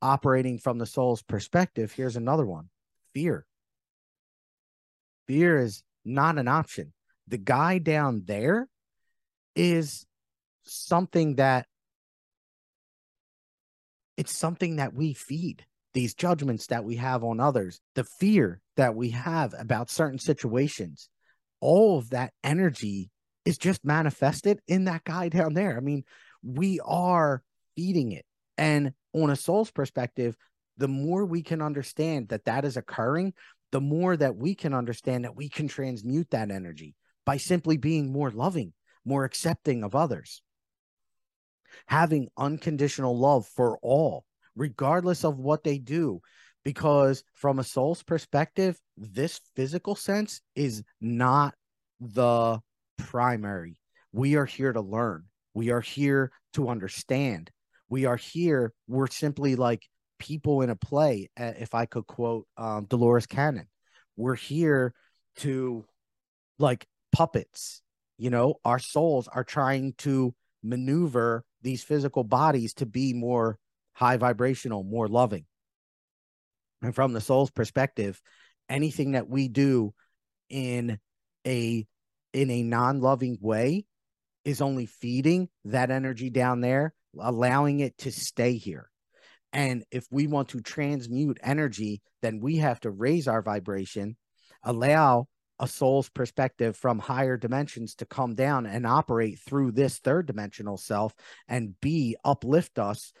operating 0.00 0.58
from 0.58 0.78
the 0.78 0.86
soul's 0.86 1.22
perspective, 1.22 1.92
here's 1.92 2.16
another 2.16 2.46
one 2.46 2.68
fear. 3.12 3.46
Fear 5.26 5.58
is 5.58 5.82
not 6.04 6.38
an 6.38 6.48
option. 6.48 6.92
The 7.28 7.38
guy 7.38 7.78
down 7.78 8.22
there 8.26 8.68
is 9.54 10.06
something 10.64 11.36
that 11.36 11.66
it's 14.16 14.36
something 14.36 14.76
that 14.76 14.94
we 14.94 15.14
feed 15.14 15.64
these 15.94 16.14
judgments 16.14 16.68
that 16.68 16.84
we 16.84 16.96
have 16.96 17.24
on 17.24 17.40
others, 17.40 17.80
the 17.94 18.04
fear 18.04 18.60
that 18.76 18.94
we 18.94 19.10
have 19.10 19.54
about 19.58 19.90
certain 19.90 20.18
mm. 20.18 20.22
situations, 20.22 21.08
all 21.60 21.98
of 21.98 22.10
that 22.10 22.32
energy 22.42 23.10
is 23.44 23.58
just 23.58 23.84
manifested 23.84 24.60
in 24.66 24.84
that 24.84 25.04
guy 25.04 25.28
down 25.28 25.54
there. 25.54 25.76
I 25.76 25.80
mean, 25.80 26.04
we 26.42 26.80
are 26.84 27.42
feeding 27.76 28.12
it. 28.12 28.24
And 28.56 28.92
on 29.12 29.30
a 29.30 29.36
soul's 29.36 29.70
perspective, 29.70 30.36
the 30.76 30.88
more 30.88 31.24
we 31.24 31.42
can 31.42 31.60
understand 31.60 32.28
that 32.28 32.44
that 32.46 32.64
is 32.64 32.76
occurring, 32.76 33.34
the 33.70 33.80
more 33.80 34.16
that 34.16 34.36
we 34.36 34.54
can 34.54 34.74
understand 34.74 35.24
that 35.24 35.36
we 35.36 35.48
can 35.48 35.68
transmute 35.68 36.30
that 36.30 36.50
energy 36.50 36.94
by 37.24 37.36
simply 37.36 37.76
being 37.76 38.12
more 38.12 38.30
loving, 38.30 38.72
more 39.04 39.24
accepting 39.24 39.82
of 39.82 39.94
others 39.94 40.42
having 41.86 42.28
unconditional 42.36 43.18
love 43.18 43.46
for 43.46 43.78
all, 43.82 44.24
regardless 44.56 45.24
of 45.24 45.38
what 45.38 45.64
they 45.64 45.78
do. 45.78 46.20
Because 46.64 47.24
from 47.34 47.58
a 47.58 47.64
soul's 47.64 48.02
perspective, 48.02 48.78
this 48.96 49.40
physical 49.56 49.96
sense 49.96 50.40
is 50.54 50.82
not 51.00 51.54
the 52.00 52.60
primary. 52.98 53.80
We 54.12 54.36
are 54.36 54.44
here 54.44 54.72
to 54.72 54.80
learn. 54.80 55.24
We 55.54 55.70
are 55.70 55.80
here 55.80 56.30
to 56.54 56.68
understand. 56.68 57.50
We 57.88 58.04
are 58.04 58.16
here. 58.16 58.72
We're 58.86 59.08
simply 59.08 59.56
like 59.56 59.82
people 60.18 60.62
in 60.62 60.70
a 60.70 60.76
play, 60.76 61.30
if 61.36 61.74
I 61.74 61.86
could 61.86 62.06
quote 62.06 62.46
um, 62.56 62.84
Dolores 62.84 63.26
Cannon. 63.26 63.66
We're 64.16 64.36
here 64.36 64.94
to 65.38 65.84
like 66.58 66.86
puppets. 67.10 67.82
You 68.18 68.30
know, 68.30 68.54
our 68.64 68.78
souls 68.78 69.26
are 69.26 69.44
trying 69.44 69.94
to 69.98 70.32
maneuver 70.62 71.44
these 71.62 71.82
physical 71.82 72.22
bodies 72.22 72.74
to 72.74 72.86
be 72.86 73.12
more 73.14 73.58
high 73.92 74.16
vibrational, 74.16 74.84
more 74.84 75.08
loving. 75.08 75.44
And 76.82 76.94
from 76.94 77.12
the 77.12 77.20
soul's 77.20 77.50
perspective, 77.50 78.20
anything 78.68 79.12
that 79.12 79.28
we 79.28 79.48
do 79.48 79.94
in 80.48 80.98
a 81.46 81.86
in 82.32 82.50
a 82.50 82.62
non-loving 82.62 83.38
way 83.40 83.84
is 84.44 84.60
only 84.60 84.86
feeding 84.86 85.48
that 85.66 85.90
energy 85.90 86.30
down 86.30 86.60
there, 86.60 86.94
allowing 87.18 87.80
it 87.80 87.96
to 87.98 88.10
stay 88.10 88.54
here. 88.54 88.88
And 89.52 89.84
if 89.90 90.06
we 90.10 90.26
want 90.26 90.48
to 90.50 90.60
transmute 90.60 91.38
energy, 91.42 92.00
then 92.22 92.40
we 92.40 92.56
have 92.56 92.80
to 92.80 92.90
raise 92.90 93.28
our 93.28 93.42
vibration, 93.42 94.16
allow 94.62 95.26
a 95.58 95.68
soul's 95.68 96.08
perspective 96.08 96.76
from 96.76 96.98
higher 96.98 97.36
dimensions 97.36 97.94
to 97.96 98.06
come 98.06 98.34
down 98.34 98.66
and 98.66 98.86
operate 98.86 99.38
through 99.38 99.72
this 99.72 99.98
third 99.98 100.26
dimensional 100.26 100.76
self 100.76 101.14
and 101.46 101.78
be 101.80 102.16
uplift 102.24 102.78
us 102.78 103.12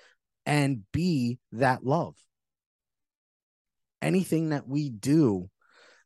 and 0.46 0.82
be 0.92 1.38
that 1.52 1.84
love. 1.84 2.16
Anything 4.00 4.50
that 4.50 4.66
we 4.66 4.90
do 4.90 5.48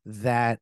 that 0.04 0.60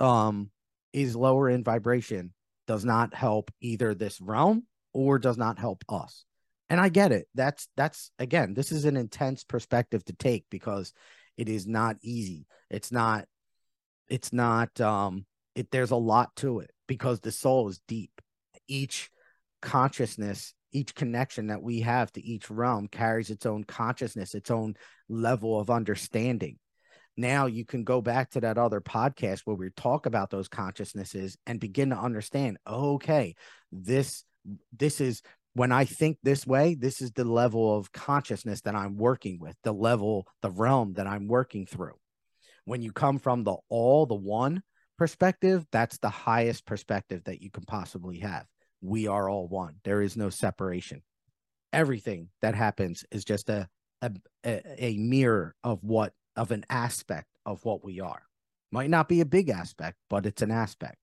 um 0.00 0.50
is 0.92 1.14
lower 1.14 1.48
in 1.48 1.62
vibration 1.62 2.32
does 2.66 2.84
not 2.84 3.14
help 3.14 3.50
either 3.60 3.94
this 3.94 4.20
realm 4.20 4.66
or 4.92 5.18
does 5.18 5.36
not 5.36 5.58
help 5.58 5.84
us. 5.88 6.24
And 6.70 6.80
I 6.80 6.88
get 6.88 7.12
it. 7.12 7.28
That's 7.34 7.68
that's 7.76 8.10
again, 8.18 8.54
this 8.54 8.72
is 8.72 8.84
an 8.84 8.96
intense 8.96 9.44
perspective 9.44 10.04
to 10.06 10.14
take 10.14 10.46
because 10.50 10.92
it 11.36 11.48
is 11.48 11.66
not 11.66 11.96
easy. 12.02 12.46
It's 12.70 12.90
not 12.90 13.26
it's 14.08 14.32
not 14.32 14.80
um 14.80 15.26
it 15.54 15.70
there's 15.70 15.90
a 15.90 15.96
lot 15.96 16.34
to 16.36 16.60
it 16.60 16.70
because 16.86 17.20
the 17.20 17.32
soul 17.32 17.68
is 17.68 17.80
deep 17.86 18.10
each 18.68 19.10
consciousness 19.60 20.54
each 20.72 20.94
connection 20.94 21.48
that 21.48 21.62
we 21.62 21.80
have 21.80 22.10
to 22.12 22.24
each 22.24 22.50
realm 22.50 22.88
carries 22.88 23.30
its 23.30 23.46
own 23.46 23.64
consciousness 23.64 24.34
its 24.34 24.50
own 24.50 24.74
level 25.08 25.58
of 25.58 25.70
understanding 25.70 26.58
now 27.16 27.46
you 27.46 27.64
can 27.64 27.84
go 27.84 28.00
back 28.00 28.30
to 28.30 28.40
that 28.40 28.58
other 28.58 28.80
podcast 28.80 29.40
where 29.44 29.56
we 29.56 29.68
talk 29.76 30.06
about 30.06 30.30
those 30.30 30.48
consciousnesses 30.48 31.36
and 31.46 31.60
begin 31.60 31.90
to 31.90 31.96
understand 31.96 32.56
okay 32.66 33.34
this 33.70 34.24
this 34.76 35.00
is 35.00 35.22
when 35.54 35.72
i 35.72 35.84
think 35.84 36.16
this 36.22 36.46
way 36.46 36.74
this 36.74 37.00
is 37.00 37.12
the 37.12 37.24
level 37.24 37.76
of 37.76 37.92
consciousness 37.92 38.62
that 38.62 38.74
i'm 38.74 38.96
working 38.96 39.38
with 39.38 39.56
the 39.62 39.72
level 39.72 40.26
the 40.40 40.50
realm 40.50 40.94
that 40.94 41.06
i'm 41.06 41.28
working 41.28 41.66
through 41.66 41.94
when 42.64 42.82
you 42.82 42.92
come 42.92 43.18
from 43.18 43.44
the 43.44 43.56
all, 43.68 44.06
the 44.06 44.14
one 44.14 44.62
perspective, 44.98 45.66
that's 45.72 45.98
the 45.98 46.08
highest 46.08 46.66
perspective 46.66 47.24
that 47.24 47.42
you 47.42 47.50
can 47.50 47.64
possibly 47.64 48.18
have. 48.18 48.46
We 48.82 49.06
are 49.06 49.30
all 49.30 49.48
one. 49.48 49.76
There 49.84 50.02
is 50.02 50.16
no 50.16 50.28
separation. 50.28 51.02
Everything 51.72 52.28
that 52.42 52.54
happens 52.54 53.04
is 53.10 53.24
just 53.24 53.48
a 53.48 53.68
a, 54.02 54.10
a 54.78 54.96
mirror 54.96 55.54
of 55.62 55.82
what 55.82 56.12
of 56.36 56.50
an 56.50 56.64
aspect 56.68 57.28
of 57.46 57.64
what 57.64 57.84
we 57.84 58.00
are. 58.00 58.22
Might 58.70 58.90
not 58.90 59.08
be 59.08 59.20
a 59.20 59.26
big 59.26 59.48
aspect, 59.48 59.96
but 60.10 60.26
it's 60.26 60.42
an 60.42 60.50
aspect 60.50 60.96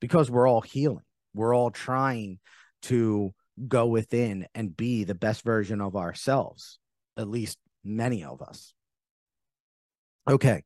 because 0.00 0.30
we're 0.30 0.48
all 0.48 0.60
healing. 0.60 1.04
We're 1.34 1.54
all 1.54 1.70
trying 1.70 2.38
to 2.82 3.34
go 3.68 3.86
within 3.86 4.46
and 4.54 4.76
be 4.76 5.04
the 5.04 5.14
best 5.14 5.42
version 5.42 5.80
of 5.80 5.96
ourselves, 5.96 6.78
at 7.16 7.28
least 7.28 7.58
many 7.82 8.22
of 8.22 8.42
us. 8.42 8.74
Okay. 10.28 10.62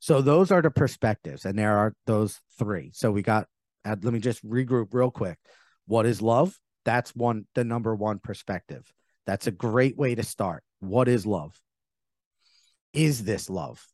So 0.00 0.20
those 0.20 0.50
are 0.50 0.62
the 0.62 0.70
perspectives, 0.70 1.44
and 1.44 1.58
there 1.58 1.78
are 1.78 1.94
those 2.06 2.40
three. 2.58 2.90
So 2.94 3.10
we 3.10 3.22
got. 3.22 3.46
Uh, 3.84 3.96
let 4.02 4.12
me 4.12 4.18
just 4.18 4.44
regroup 4.44 4.88
real 4.92 5.10
quick. 5.10 5.38
What 5.86 6.06
is 6.06 6.22
love? 6.22 6.58
That's 6.84 7.14
one, 7.14 7.46
the 7.54 7.64
number 7.64 7.94
one 7.94 8.18
perspective. 8.18 8.92
That's 9.26 9.46
a 9.46 9.52
great 9.52 9.96
way 9.96 10.14
to 10.14 10.22
start. 10.22 10.62
What 10.80 11.08
is 11.08 11.26
love? 11.26 11.58
Is 12.92 13.24
this 13.24 13.50
love? 13.50 13.84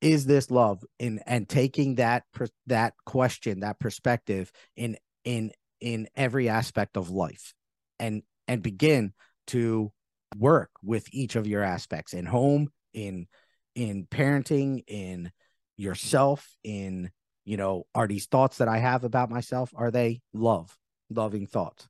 Is 0.00 0.26
this 0.26 0.50
love? 0.50 0.84
In 0.98 1.20
and 1.26 1.48
taking 1.48 1.96
that 1.96 2.24
that 2.66 2.94
question, 3.04 3.60
that 3.60 3.78
perspective 3.78 4.52
in 4.76 4.96
in 5.24 5.52
in 5.80 6.08
every 6.16 6.48
aspect 6.48 6.96
of 6.96 7.10
life, 7.10 7.54
and 7.98 8.22
and 8.46 8.62
begin 8.62 9.12
to 9.48 9.92
work 10.36 10.70
with 10.82 11.06
each 11.12 11.36
of 11.36 11.46
your 11.46 11.62
aspects 11.62 12.12
in 12.12 12.26
home, 12.26 12.68
in 12.92 13.26
in 13.74 14.06
parenting, 14.06 14.84
in 14.86 15.32
yourself, 15.76 16.48
in 16.62 17.10
you 17.44 17.56
know, 17.56 17.86
are 17.94 18.06
these 18.06 18.26
thoughts 18.26 18.58
that 18.58 18.68
I 18.68 18.76
have 18.78 19.04
about 19.04 19.30
myself, 19.30 19.72
are 19.74 19.90
they 19.90 20.20
love, 20.34 20.76
loving 21.10 21.46
thoughts? 21.46 21.88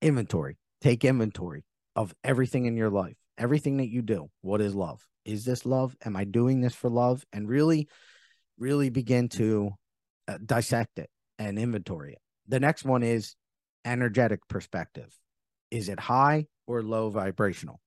Inventory. 0.00 0.58
Take 0.80 1.04
inventory 1.04 1.64
of 1.96 2.14
everything 2.22 2.66
in 2.66 2.76
your 2.76 2.90
life, 2.90 3.16
everything 3.36 3.78
that 3.78 3.88
you 3.88 4.02
do. 4.02 4.30
What 4.42 4.60
is 4.60 4.74
love? 4.74 5.04
Is 5.24 5.44
this 5.44 5.66
love? 5.66 5.96
Am 6.04 6.16
I 6.16 6.24
doing 6.24 6.60
this 6.60 6.74
for 6.74 6.88
love? 6.88 7.24
And 7.32 7.48
really, 7.48 7.88
really 8.58 8.90
begin 8.90 9.28
to 9.30 9.72
uh, 10.28 10.38
dissect 10.44 10.98
it 10.98 11.10
and 11.38 11.58
inventory 11.58 12.12
it. 12.12 12.18
The 12.46 12.60
next 12.60 12.84
one 12.84 13.02
is 13.02 13.34
energetic 13.84 14.46
perspective. 14.48 15.12
Is 15.70 15.88
it 15.88 15.98
high 15.98 16.46
or 16.66 16.82
low 16.82 17.10
vibrational? 17.10 17.80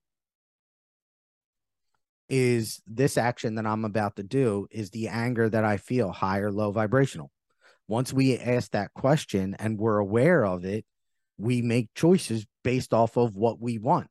is 2.32 2.80
this 2.86 3.18
action 3.18 3.56
that 3.56 3.66
I'm 3.66 3.84
about 3.84 4.16
to 4.16 4.22
do 4.22 4.66
is 4.70 4.88
the 4.88 5.08
anger 5.08 5.50
that 5.50 5.64
I 5.64 5.76
feel 5.76 6.10
high 6.10 6.38
or 6.38 6.50
low 6.50 6.70
vibrational? 6.70 7.30
Once 7.92 8.10
we 8.10 8.38
ask 8.38 8.70
that 8.70 8.94
question 8.94 9.54
and 9.58 9.78
we're 9.78 9.98
aware 9.98 10.46
of 10.46 10.64
it, 10.64 10.82
we 11.36 11.60
make 11.60 11.92
choices 11.94 12.46
based 12.64 12.94
off 12.94 13.18
of 13.18 13.36
what 13.36 13.60
we 13.60 13.76
want. 13.76 14.06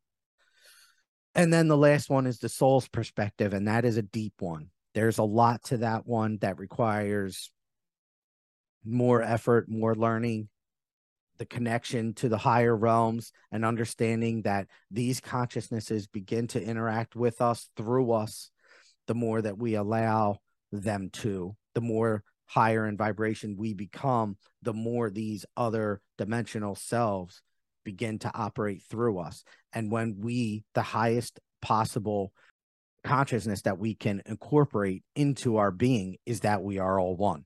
And 1.34 1.52
then 1.52 1.68
the 1.68 1.76
last 1.76 2.08
one 2.08 2.28
is 2.28 2.38
the 2.38 2.48
soul's 2.48 2.88
perspective, 2.88 3.56
and 3.56 3.68
that 3.68 3.84
is 3.84 3.98
a 3.98 4.04
deep 4.04 4.36
one. 4.38 4.68
There's 4.94 5.18
a 5.18 5.24
lot 5.24 5.64
to 5.64 5.78
that 5.78 6.06
one 6.06 6.38
that 6.42 6.60
requires 6.60 7.52
more 8.86 9.24
effort, 9.24 9.68
more 9.68 9.96
learning, 9.96 10.50
the 11.40 11.48
connection 11.48 12.14
to 12.14 12.30
the 12.30 12.38
higher 12.38 12.78
realms 12.78 13.32
and 13.52 13.66
understanding 13.66 14.44
that 14.44 14.68
these 14.92 15.20
consciousnesses 15.20 16.06
begin 16.06 16.46
to 16.50 16.64
interact 16.64 17.16
with 17.16 17.42
us 17.42 17.68
through 17.76 18.12
us 18.12 18.52
the 19.08 19.16
more 19.16 19.42
that 19.42 19.58
we 19.58 19.74
allow 19.74 20.38
them 20.72 21.10
to 21.14 21.56
the 21.74 21.82
more 21.82 22.24
higher 22.52 22.86
in 22.86 22.98
vibration 22.98 23.56
we 23.58 23.74
become 23.74 24.36
the 24.62 24.74
more 24.74 25.10
these 25.10 25.46
other 25.56 26.02
dimensional 26.18 26.76
selves 26.76 27.42
begin 27.86 28.20
to 28.20 28.30
operate 28.36 28.84
through 28.90 29.20
us. 29.20 29.46
And 29.72 29.90
when 29.90 30.18
we 30.20 30.66
the 30.76 30.82
highest 30.82 31.40
possible 31.62 32.34
consciousness 33.06 33.62
that 33.62 33.80
we 33.80 33.96
can 33.96 34.22
incorporate 34.26 35.04
into 35.16 35.58
our 35.58 35.72
being 35.72 36.18
is 36.26 36.42
that 36.42 36.62
we 36.62 36.78
are 36.78 37.00
all 37.00 37.16
one. 37.16 37.46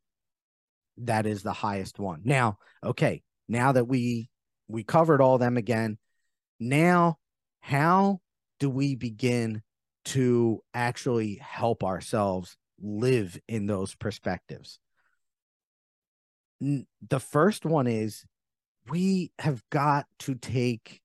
That 0.97 1.27
is 1.27 1.43
the 1.43 1.53
highest 1.53 1.99
one. 1.99 2.21
Now 2.23 2.57
okay 2.83 3.21
now 3.47 3.73
that 3.73 3.87
we 3.87 4.31
we 4.67 4.83
covered 4.83 5.21
all 5.21 5.37
them 5.37 5.55
again 5.55 5.99
now 6.59 7.17
how 7.59 8.21
do 8.59 8.71
we 8.71 8.95
begin 8.95 9.61
to 10.05 10.63
actually 10.73 11.35
help 11.35 11.83
ourselves 11.83 12.57
live 12.81 13.39
in 13.47 13.67
those 13.67 13.93
perspectives 13.93 14.79
the 16.61 17.19
first 17.19 17.65
one 17.65 17.87
is 17.87 18.25
we 18.89 19.31
have 19.39 19.63
got 19.69 20.05
to 20.19 20.35
take 20.35 21.01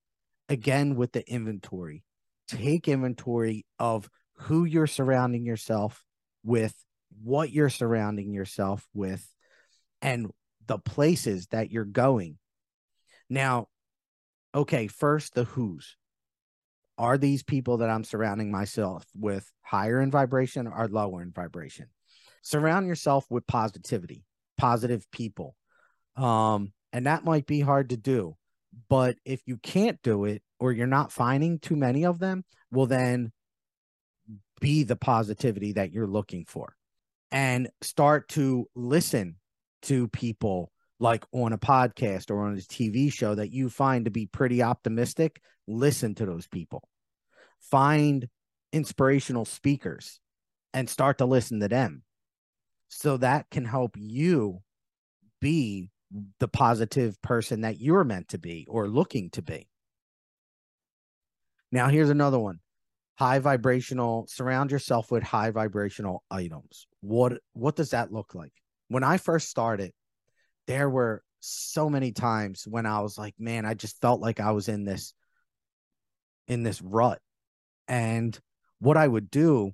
again 0.48 0.96
with 0.96 1.12
the 1.12 1.28
inventory 1.30 2.04
take 2.50 2.88
inventory 2.88 3.64
of 3.78 4.08
who 4.34 4.64
you're 4.64 4.86
surrounding 4.86 5.44
yourself 5.44 6.04
with 6.42 6.74
what 7.22 7.50
you're 7.50 7.70
surrounding 7.70 8.32
yourself 8.32 8.86
with 8.94 9.26
and 10.02 10.30
the 10.66 10.78
places 10.78 11.46
that 11.48 11.70
you're 11.70 11.84
going. 11.84 12.38
Now, 13.28 13.68
okay, 14.54 14.86
first 14.86 15.34
the 15.34 15.44
who's. 15.44 15.96
Are 16.98 17.16
these 17.16 17.42
people 17.42 17.78
that 17.78 17.88
I'm 17.90 18.04
surrounding 18.04 18.50
myself 18.50 19.06
with 19.18 19.50
higher 19.62 20.00
in 20.00 20.10
vibration 20.10 20.66
or 20.66 20.88
lower 20.88 21.22
in 21.22 21.32
vibration? 21.32 21.86
Surround 22.42 22.86
yourself 22.86 23.26
with 23.30 23.46
positivity, 23.46 24.24
positive 24.60 25.10
people. 25.10 25.56
Um, 26.16 26.72
and 26.92 27.06
that 27.06 27.24
might 27.24 27.46
be 27.46 27.60
hard 27.60 27.90
to 27.90 27.96
do. 27.96 28.36
But 28.88 29.16
if 29.24 29.40
you 29.46 29.56
can't 29.56 30.00
do 30.02 30.26
it 30.26 30.42
or 30.58 30.70
you're 30.70 30.86
not 30.86 31.12
finding 31.12 31.58
too 31.58 31.76
many 31.76 32.04
of 32.04 32.18
them, 32.18 32.44
well, 32.70 32.86
then 32.86 33.32
be 34.60 34.82
the 34.82 34.96
positivity 34.96 35.72
that 35.72 35.92
you're 35.92 36.06
looking 36.06 36.44
for 36.44 36.76
and 37.32 37.70
start 37.80 38.28
to 38.28 38.66
listen 38.74 39.36
to 39.82 40.08
people 40.08 40.70
like 40.98 41.24
on 41.32 41.54
a 41.54 41.58
podcast 41.58 42.30
or 42.30 42.44
on 42.44 42.52
a 42.52 42.56
TV 42.56 43.10
show 43.10 43.34
that 43.34 43.50
you 43.50 43.70
find 43.70 44.04
to 44.04 44.10
be 44.10 44.26
pretty 44.26 44.62
optimistic, 44.62 45.40
listen 45.66 46.14
to 46.16 46.26
those 46.26 46.46
people. 46.46 46.86
Find 47.60 48.28
inspirational 48.74 49.46
speakers 49.46 50.20
and 50.74 50.88
start 50.88 51.18
to 51.18 51.24
listen 51.24 51.60
to 51.60 51.68
them. 51.68 52.02
So 52.90 53.16
that 53.16 53.48
can 53.50 53.64
help 53.64 53.96
you 53.96 54.60
be 55.40 55.88
the 56.38 56.48
positive 56.48 57.20
person 57.22 57.62
that 57.62 57.80
you're 57.80 58.04
meant 58.04 58.28
to 58.28 58.38
be 58.38 58.66
or 58.68 58.86
looking 58.86 59.30
to 59.30 59.42
be. 59.42 59.68
Now, 61.72 61.88
here's 61.88 62.10
another 62.10 62.38
one 62.38 62.60
high 63.16 63.38
vibrational 63.38 64.26
surround 64.28 64.70
yourself 64.70 65.10
with 65.10 65.22
high 65.22 65.50
vibrational 65.50 66.24
items 66.30 66.86
what 67.02 67.34
what 67.52 67.76
does 67.76 67.90
that 67.90 68.10
look 68.10 68.34
like 68.34 68.54
when 68.90 69.04
I 69.04 69.18
first 69.18 69.48
started, 69.48 69.92
there 70.66 70.90
were 70.90 71.22
so 71.38 71.88
many 71.88 72.10
times 72.10 72.64
when 72.68 72.86
I 72.86 73.00
was 73.00 73.16
like, 73.16 73.34
man, 73.38 73.64
I 73.64 73.74
just 73.74 74.00
felt 74.00 74.20
like 74.20 74.40
I 74.40 74.50
was 74.50 74.68
in 74.68 74.84
this 74.84 75.14
in 76.48 76.64
this 76.64 76.82
rut. 76.82 77.20
And 77.86 78.38
what 78.80 78.96
I 78.96 79.06
would 79.06 79.30
do, 79.30 79.70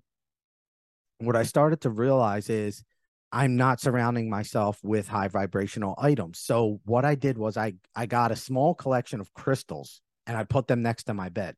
what 1.19 1.35
I 1.35 1.45
started 1.45 1.81
to 1.81 1.91
realize 1.91 2.51
is 2.51 2.85
I'm 3.33 3.57
not 3.57 3.81
surrounding 3.81 4.31
myself 4.31 4.79
with 4.83 5.09
high 5.09 5.29
vibrational 5.29 5.95
items. 5.99 6.39
So 6.39 6.81
what 6.85 7.05
I 7.05 7.15
did 7.15 7.39
was 7.39 7.57
I 7.57 7.75
I 7.95 8.07
got 8.07 8.33
a 8.33 8.37
small 8.37 8.75
collection 8.75 9.21
of 9.21 9.33
crystals 9.35 10.01
and 10.27 10.37
I 10.37 10.45
put 10.45 10.67
them 10.67 10.83
next 10.83 11.05
to 11.05 11.15
my 11.15 11.29
bed. 11.29 11.57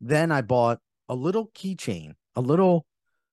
Then 0.00 0.30
I 0.32 0.42
bought 0.42 0.80
a 1.08 1.14
little 1.14 1.48
keychain, 1.54 2.14
a 2.36 2.40
little 2.40 2.86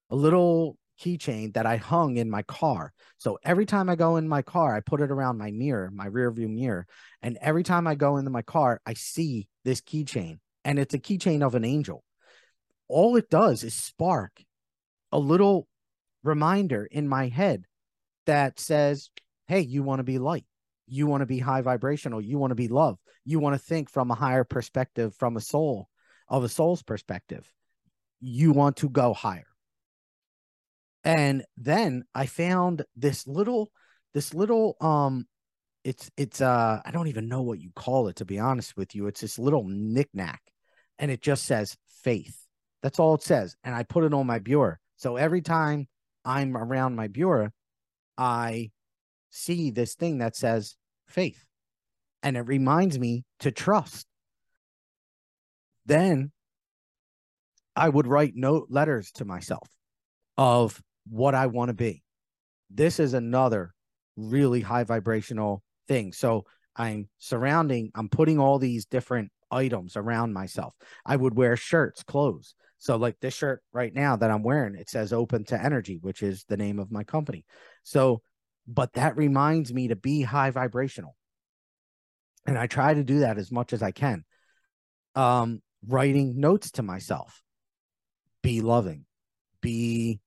a 0.09 0.15
little 0.15 0.77
keychain 0.99 1.53
that 1.53 1.65
I 1.65 1.77
hung 1.77 2.17
in 2.17 2.29
my 2.29 2.43
car. 2.43 2.93
So 3.17 3.39
every 3.43 3.65
time 3.65 3.89
I 3.89 3.95
go 3.95 4.17
in 4.17 4.27
my 4.27 4.41
car, 4.41 4.75
I 4.75 4.81
put 4.81 5.01
it 5.01 5.11
around 5.11 5.37
my 5.37 5.51
mirror, 5.51 5.89
my 5.93 6.05
rear 6.05 6.31
view 6.31 6.47
mirror. 6.47 6.85
And 7.21 7.37
every 7.41 7.63
time 7.63 7.87
I 7.87 7.95
go 7.95 8.17
into 8.17 8.29
my 8.29 8.41
car, 8.41 8.81
I 8.85 8.93
see 8.93 9.47
this 9.63 9.81
keychain 9.81 10.39
and 10.63 10.79
it's 10.79 10.93
a 10.93 10.99
keychain 10.99 11.45
of 11.45 11.55
an 11.55 11.65
angel. 11.65 12.03
All 12.87 13.15
it 13.15 13.29
does 13.29 13.63
is 13.63 13.73
spark 13.73 14.43
a 15.11 15.19
little 15.19 15.67
reminder 16.23 16.85
in 16.85 17.07
my 17.07 17.27
head 17.27 17.65
that 18.25 18.59
says, 18.59 19.09
Hey, 19.47 19.61
you 19.61 19.83
want 19.83 19.99
to 19.99 20.03
be 20.03 20.19
light. 20.19 20.45
You 20.87 21.07
want 21.07 21.21
to 21.21 21.25
be 21.25 21.39
high 21.39 21.61
vibrational. 21.61 22.21
You 22.21 22.37
want 22.37 22.51
to 22.51 22.55
be 22.55 22.67
love. 22.67 22.97
You 23.25 23.39
want 23.39 23.53
to 23.53 23.59
think 23.59 23.89
from 23.89 24.11
a 24.11 24.15
higher 24.15 24.43
perspective, 24.43 25.15
from 25.15 25.37
a 25.37 25.41
soul, 25.41 25.87
of 26.27 26.43
a 26.43 26.49
soul's 26.49 26.83
perspective. 26.83 27.51
You 28.19 28.51
want 28.51 28.77
to 28.77 28.89
go 28.89 29.13
higher 29.13 29.47
and 31.03 31.43
then 31.57 32.03
I 32.13 32.25
found 32.25 32.83
this 32.95 33.27
little 33.27 33.71
this 34.13 34.33
little 34.33 34.75
um 34.81 35.27
it's 35.83 36.11
it's 36.17 36.41
uh 36.41 36.81
I 36.83 36.91
don't 36.91 37.07
even 37.07 37.27
know 37.27 37.41
what 37.41 37.59
you 37.59 37.71
call 37.75 38.07
it 38.07 38.17
to 38.17 38.25
be 38.25 38.39
honest 38.39 38.77
with 38.77 38.95
you. 38.95 39.07
It's 39.07 39.21
this 39.21 39.39
little 39.39 39.63
knickknack 39.67 40.41
and 40.99 41.09
it 41.09 41.21
just 41.21 41.45
says 41.45 41.75
faith. 42.03 42.37
That's 42.83 42.99
all 42.99 43.15
it 43.15 43.23
says. 43.23 43.55
And 43.63 43.73
I 43.73 43.83
put 43.83 44.03
it 44.03 44.13
on 44.13 44.27
my 44.27 44.39
bureau. 44.39 44.75
So 44.97 45.17
every 45.17 45.41
time 45.41 45.87
I'm 46.23 46.55
around 46.55 46.95
my 46.95 47.07
bureau, 47.07 47.49
I 48.17 48.71
see 49.29 49.71
this 49.71 49.95
thing 49.95 50.19
that 50.19 50.35
says 50.35 50.75
faith. 51.07 51.45
And 52.23 52.37
it 52.37 52.41
reminds 52.41 52.99
me 52.99 53.23
to 53.39 53.51
trust. 53.51 54.05
Then 55.85 56.31
I 57.75 57.89
would 57.89 58.07
write 58.07 58.33
note 58.35 58.67
letters 58.69 59.11
to 59.13 59.25
myself 59.25 59.67
of 60.37 60.81
what 61.09 61.33
I 61.33 61.47
want 61.47 61.69
to 61.69 61.73
be. 61.73 62.03
This 62.69 62.99
is 62.99 63.13
another 63.13 63.73
really 64.15 64.61
high 64.61 64.83
vibrational 64.83 65.63
thing. 65.87 66.13
So 66.13 66.45
I'm 66.75 67.09
surrounding, 67.17 67.91
I'm 67.95 68.09
putting 68.09 68.39
all 68.39 68.59
these 68.59 68.85
different 68.85 69.31
items 69.49 69.97
around 69.97 70.33
myself. 70.33 70.73
I 71.05 71.15
would 71.15 71.35
wear 71.35 71.55
shirts, 71.57 72.03
clothes. 72.03 72.55
So, 72.81 72.95
like 72.95 73.19
this 73.19 73.35
shirt 73.35 73.61
right 73.71 73.93
now 73.93 74.15
that 74.15 74.31
I'm 74.31 74.41
wearing, 74.41 74.73
it 74.73 74.89
says 74.89 75.13
open 75.13 75.43
to 75.45 75.63
energy, 75.63 75.99
which 76.01 76.23
is 76.23 76.45
the 76.45 76.57
name 76.57 76.79
of 76.79 76.91
my 76.91 77.03
company. 77.03 77.45
So, 77.83 78.23
but 78.67 78.93
that 78.93 79.15
reminds 79.15 79.71
me 79.71 79.89
to 79.89 79.95
be 79.95 80.23
high 80.23 80.49
vibrational. 80.49 81.15
And 82.47 82.57
I 82.57 82.65
try 82.65 82.95
to 82.95 83.03
do 83.03 83.19
that 83.19 83.37
as 83.37 83.51
much 83.51 83.71
as 83.71 83.83
I 83.83 83.91
can. 83.91 84.23
Um, 85.13 85.61
writing 85.87 86.39
notes 86.39 86.71
to 86.71 86.81
myself 86.81 87.43
be 88.41 88.61
loving, 88.61 89.05
be 89.61 90.19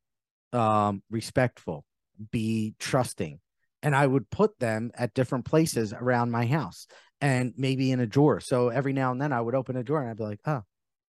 um, 0.53 1.03
respectful, 1.11 1.85
be 2.31 2.77
trusting. 2.79 3.41
And 3.83 3.97
I 3.97 4.07
would 4.07 4.31
put 4.31 4.61
them 4.61 4.93
at 4.95 5.13
different 5.13 5.45
places 5.45 5.93
around 5.93 6.31
my 6.31 6.47
house 6.47 6.87
and 7.21 7.53
maybe 7.57 7.91
in 7.91 7.99
a 7.99 8.07
drawer. 8.07 8.39
So 8.39 8.69
every 8.69 8.93
now 8.93 9.11
and 9.11 9.21
then 9.21 9.33
I 9.33 9.41
would 9.41 9.57
open 9.57 9.77
a 9.77 9.83
drawer 9.83 10.03
and 10.03 10.11
I'd 10.11 10.17
be 10.17 10.23
like, 10.23 10.41
oh, 10.47 10.63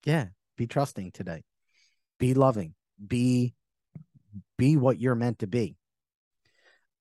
yeah, 0.06 0.28
be 0.58 0.68
trusting 0.68 1.12
today, 1.12 1.44
be 2.20 2.34
loving, 2.34 2.76
be 3.06 3.54
be 4.58 4.78
what 4.78 5.00
you're 5.00 5.16
meant 5.16 5.40
to 5.40 5.48
be. 5.48 5.76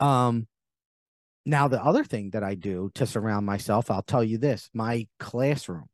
Um 0.01 0.47
now 1.45 1.69
the 1.69 1.83
other 1.83 2.05
thing 2.05 2.31
that 2.31 2.45
I 2.45 2.55
do 2.55 2.91
to 2.95 3.07
surround 3.07 3.47
myself, 3.47 3.91
I'll 3.91 4.03
tell 4.03 4.23
you 4.23 4.39
this, 4.39 4.69
my 4.75 5.07
classroom 5.19 5.89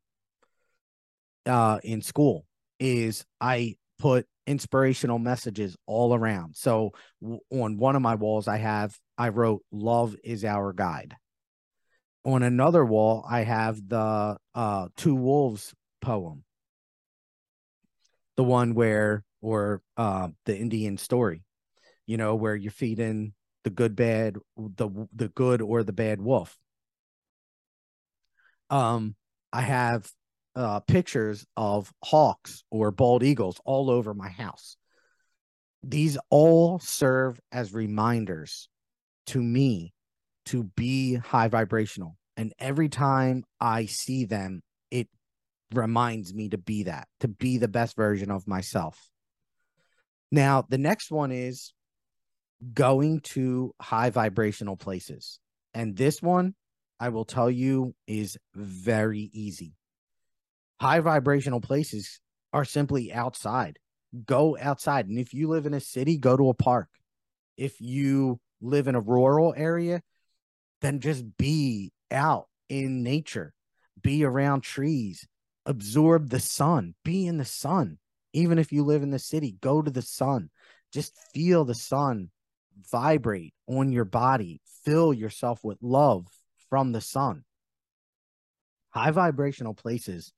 uh 1.45 1.79
in 1.83 2.01
school 2.01 2.45
is 2.79 3.25
I 3.41 3.75
put 3.97 4.25
inspirational 4.47 5.19
messages 5.19 5.75
all 5.85 6.13
around. 6.15 6.55
So 6.55 6.91
on 7.51 7.77
one 7.77 7.95
of 7.95 8.01
my 8.01 8.15
walls 8.15 8.47
I 8.47 8.57
have 8.57 8.97
I 9.17 9.29
wrote 9.29 9.63
love 9.71 10.15
is 10.23 10.43
our 10.43 10.73
guide. 10.73 11.15
On 12.25 12.43
another 12.43 12.83
wall 12.83 13.25
I 13.29 13.43
have 13.43 13.87
the 13.87 14.37
uh 14.55 14.87
two 14.97 15.15
wolves 15.15 15.73
poem. 16.01 16.43
The 18.39 18.43
one 18.45 18.73
where 18.73 19.25
or 19.41 19.81
uh 19.97 20.29
the 20.45 20.57
Indian 20.57 20.97
story, 20.97 21.43
you 22.07 22.15
know, 22.15 22.35
where 22.35 22.55
you're 22.55 22.71
feeding 22.71 23.33
the 23.65 23.69
good 23.69 23.97
bad 23.97 24.37
the 24.55 24.89
the 25.13 25.27
good 25.27 25.61
or 25.61 25.83
the 25.83 25.91
bad 25.91 26.21
wolf. 26.21 26.57
Um 28.69 29.15
I 29.51 29.59
have 29.59 30.09
uh, 30.55 30.79
pictures 30.79 31.45
of 31.57 31.91
hawks 32.01 32.63
or 32.71 32.91
bald 32.91 33.23
eagles 33.23 33.59
all 33.65 33.89
over 33.89 34.13
my 34.13 34.29
house. 34.29 34.77
These 35.83 36.17
all 36.29 36.79
serve 36.79 37.41
as 37.51 37.73
reminders 37.73 38.69
to 39.27 39.41
me 39.41 39.93
to 40.45 40.63
be 40.63 41.15
high 41.15 41.49
vibrational. 41.49 42.15
And 42.37 42.53
every 42.57 42.87
time 42.87 43.43
I 43.59 43.87
see 43.87 44.23
them, 44.23 44.61
reminds 45.73 46.33
me 46.33 46.49
to 46.49 46.57
be 46.57 46.83
that, 46.83 47.07
to 47.19 47.27
be 47.27 47.57
the 47.57 47.67
best 47.67 47.95
version 47.95 48.31
of 48.31 48.47
myself. 48.47 49.09
Now, 50.31 50.65
the 50.67 50.77
next 50.77 51.11
one 51.11 51.31
is 51.31 51.73
going 52.73 53.21
to 53.21 53.73
high 53.81 54.09
vibrational 54.09 54.75
places. 54.75 55.39
And 55.73 55.95
this 55.95 56.21
one, 56.21 56.55
I 56.99 57.09
will 57.09 57.25
tell 57.25 57.49
you, 57.49 57.95
is 58.07 58.37
very 58.55 59.29
easy 59.33 59.73
high 60.79 60.99
vibrational 60.99 61.61
places 61.61 62.19
are 62.53 62.65
simply 62.65 63.13
outside. 63.13 63.79
Go 64.25 64.57
outside. 64.59 65.07
And 65.07 65.19
if 65.19 65.33
you 65.33 65.47
live 65.49 65.65
in 65.65 65.73
a 65.73 65.79
city, 65.79 66.17
go 66.17 66.35
to 66.35 66.49
a 66.49 66.53
park. 66.53 66.87
If 67.57 67.79
you 67.79 68.39
live 68.61 68.87
in 68.87 68.95
a 68.95 69.01
rural 69.01 69.53
area, 69.55 70.01
then 70.81 70.99
just 70.99 71.37
be 71.37 71.91
out 72.09 72.47
in 72.69 73.03
nature, 73.03 73.53
be 74.01 74.23
around 74.23 74.61
trees, 74.61 75.27
absorb 75.69 76.29
the 76.29 76.39
sun, 76.39 76.95
be 77.05 77.27
in 77.27 77.37
the 77.37 77.45
sun. 77.45 77.99
Even 78.33 78.57
if 78.57 78.71
you 78.71 78.83
live 78.83 79.03
in 79.03 79.11
the 79.11 79.19
city, 79.19 79.55
go 79.61 79.81
to 79.81 79.91
the 79.91 80.01
sun. 80.01 80.49
Just 80.91 81.15
feel 81.33 81.63
the 81.63 81.75
sun 81.75 82.31
vibrate 82.91 83.53
on 83.67 83.91
your 83.91 84.05
body. 84.05 84.61
Fill 84.83 85.13
yourself 85.13 85.63
with 85.63 85.77
love 85.81 86.25
from 86.69 86.91
the 86.91 87.01
sun. 87.01 87.43
High 88.89 89.11
vibrational 89.11 89.75
places 89.75 90.33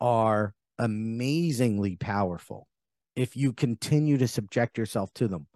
are 0.00 0.54
amazingly 0.78 1.96
powerful 1.96 2.66
if 3.14 3.36
you 3.36 3.52
continue 3.52 4.16
to 4.16 4.28
subject 4.28 4.78
yourself 4.78 5.12
to 5.14 5.28
them. 5.28 5.46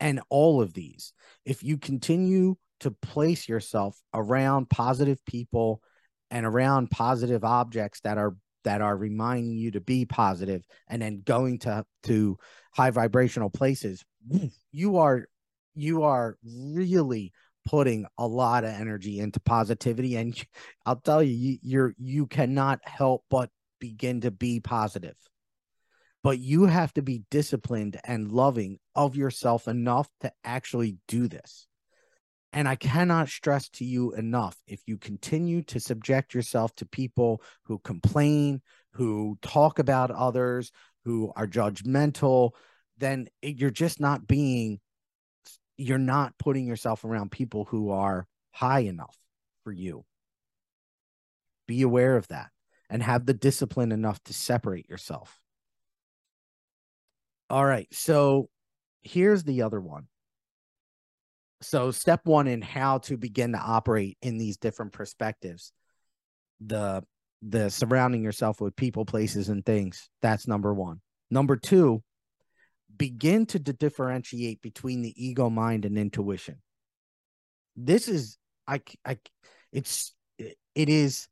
And 0.00 0.20
all 0.30 0.62
of 0.62 0.72
these, 0.72 1.12
if 1.44 1.62
you 1.62 1.76
continue 1.76 2.56
to 2.80 2.90
place 2.90 3.48
yourself 3.48 4.00
around 4.14 4.70
positive 4.70 5.22
people 5.26 5.82
and 6.30 6.46
around 6.46 6.90
positive 6.90 7.44
objects 7.44 8.00
that 8.00 8.16
are 8.16 8.34
that 8.64 8.80
are 8.80 8.96
reminding 8.96 9.56
you 9.56 9.70
to 9.70 9.80
be 9.80 10.04
positive 10.04 10.64
and 10.88 11.02
then 11.02 11.22
going 11.24 11.58
to 11.58 11.84
to 12.04 12.36
high 12.74 12.90
vibrational 12.90 13.50
places 13.50 14.04
you 14.72 14.98
are 14.98 15.26
you 15.74 16.02
are 16.02 16.36
really 16.44 17.32
putting 17.64 18.06
a 18.18 18.26
lot 18.26 18.64
of 18.64 18.70
energy 18.70 19.20
into 19.20 19.38
positivity 19.40 20.16
and 20.16 20.44
i'll 20.86 20.96
tell 20.96 21.22
you, 21.22 21.34
you 21.34 21.58
you're 21.62 21.94
you 21.98 22.26
cannot 22.26 22.80
help 22.84 23.24
but 23.30 23.50
begin 23.82 24.20
to 24.20 24.30
be 24.30 24.60
positive. 24.60 25.16
But 26.22 26.38
you 26.38 26.66
have 26.66 26.94
to 26.94 27.02
be 27.02 27.24
disciplined 27.32 27.98
and 28.04 28.30
loving 28.30 28.78
of 28.94 29.16
yourself 29.16 29.66
enough 29.66 30.08
to 30.20 30.32
actually 30.44 30.98
do 31.08 31.26
this. 31.26 31.66
And 32.52 32.68
I 32.68 32.76
cannot 32.76 33.28
stress 33.28 33.68
to 33.70 33.84
you 33.84 34.12
enough 34.12 34.56
if 34.66 34.82
you 34.86 34.98
continue 34.98 35.62
to 35.64 35.80
subject 35.80 36.34
yourself 36.34 36.74
to 36.76 36.86
people 36.86 37.42
who 37.64 37.78
complain, 37.78 38.60
who 38.92 39.38
talk 39.40 39.78
about 39.78 40.10
others, 40.10 40.70
who 41.04 41.32
are 41.34 41.46
judgmental, 41.46 42.50
then 42.98 43.28
you're 43.40 43.70
just 43.70 44.00
not 44.00 44.26
being, 44.26 44.80
you're 45.78 45.98
not 45.98 46.36
putting 46.38 46.66
yourself 46.66 47.04
around 47.04 47.30
people 47.30 47.64
who 47.64 47.90
are 47.90 48.26
high 48.50 48.80
enough 48.80 49.16
for 49.64 49.72
you. 49.72 50.04
Be 51.66 51.82
aware 51.82 52.16
of 52.16 52.28
that 52.28 52.50
and 52.90 53.02
have 53.02 53.24
the 53.24 53.34
discipline 53.34 53.92
enough 53.92 54.22
to 54.24 54.34
separate 54.34 54.90
yourself. 54.90 55.40
All 57.48 57.64
right. 57.64 57.88
So 57.92 58.50
here's 59.00 59.44
the 59.44 59.62
other 59.62 59.80
one. 59.80 60.08
So, 61.62 61.90
step 61.90 62.20
one 62.24 62.48
in 62.48 62.62
how 62.62 62.98
to 62.98 63.16
begin 63.16 63.52
to 63.52 63.58
operate 63.58 64.18
in 64.20 64.38
these 64.38 64.56
different 64.56 64.92
perspectives 64.92 65.72
the 66.64 67.02
the 67.42 67.70
surrounding 67.70 68.22
yourself 68.22 68.60
with 68.60 68.76
people 68.76 69.04
places 69.04 69.48
and 69.48 69.64
things 69.64 70.08
that's 70.20 70.46
number 70.46 70.72
one. 70.72 71.00
Number 71.30 71.56
two 71.56 72.02
begin 72.96 73.46
to 73.46 73.58
differentiate 73.58 74.60
between 74.60 75.02
the 75.02 75.14
ego 75.16 75.50
mind 75.50 75.84
and 75.84 75.98
intuition. 75.98 76.62
This 77.76 78.08
is 78.08 78.38
i 78.66 78.80
i 79.04 79.18
it's 79.72 80.14
it 80.38 80.88
is 80.88 81.28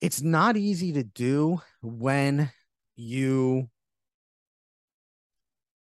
it's 0.00 0.22
not 0.22 0.56
easy 0.56 0.92
to 0.92 1.02
do 1.02 1.60
when 1.82 2.50
you 2.96 3.68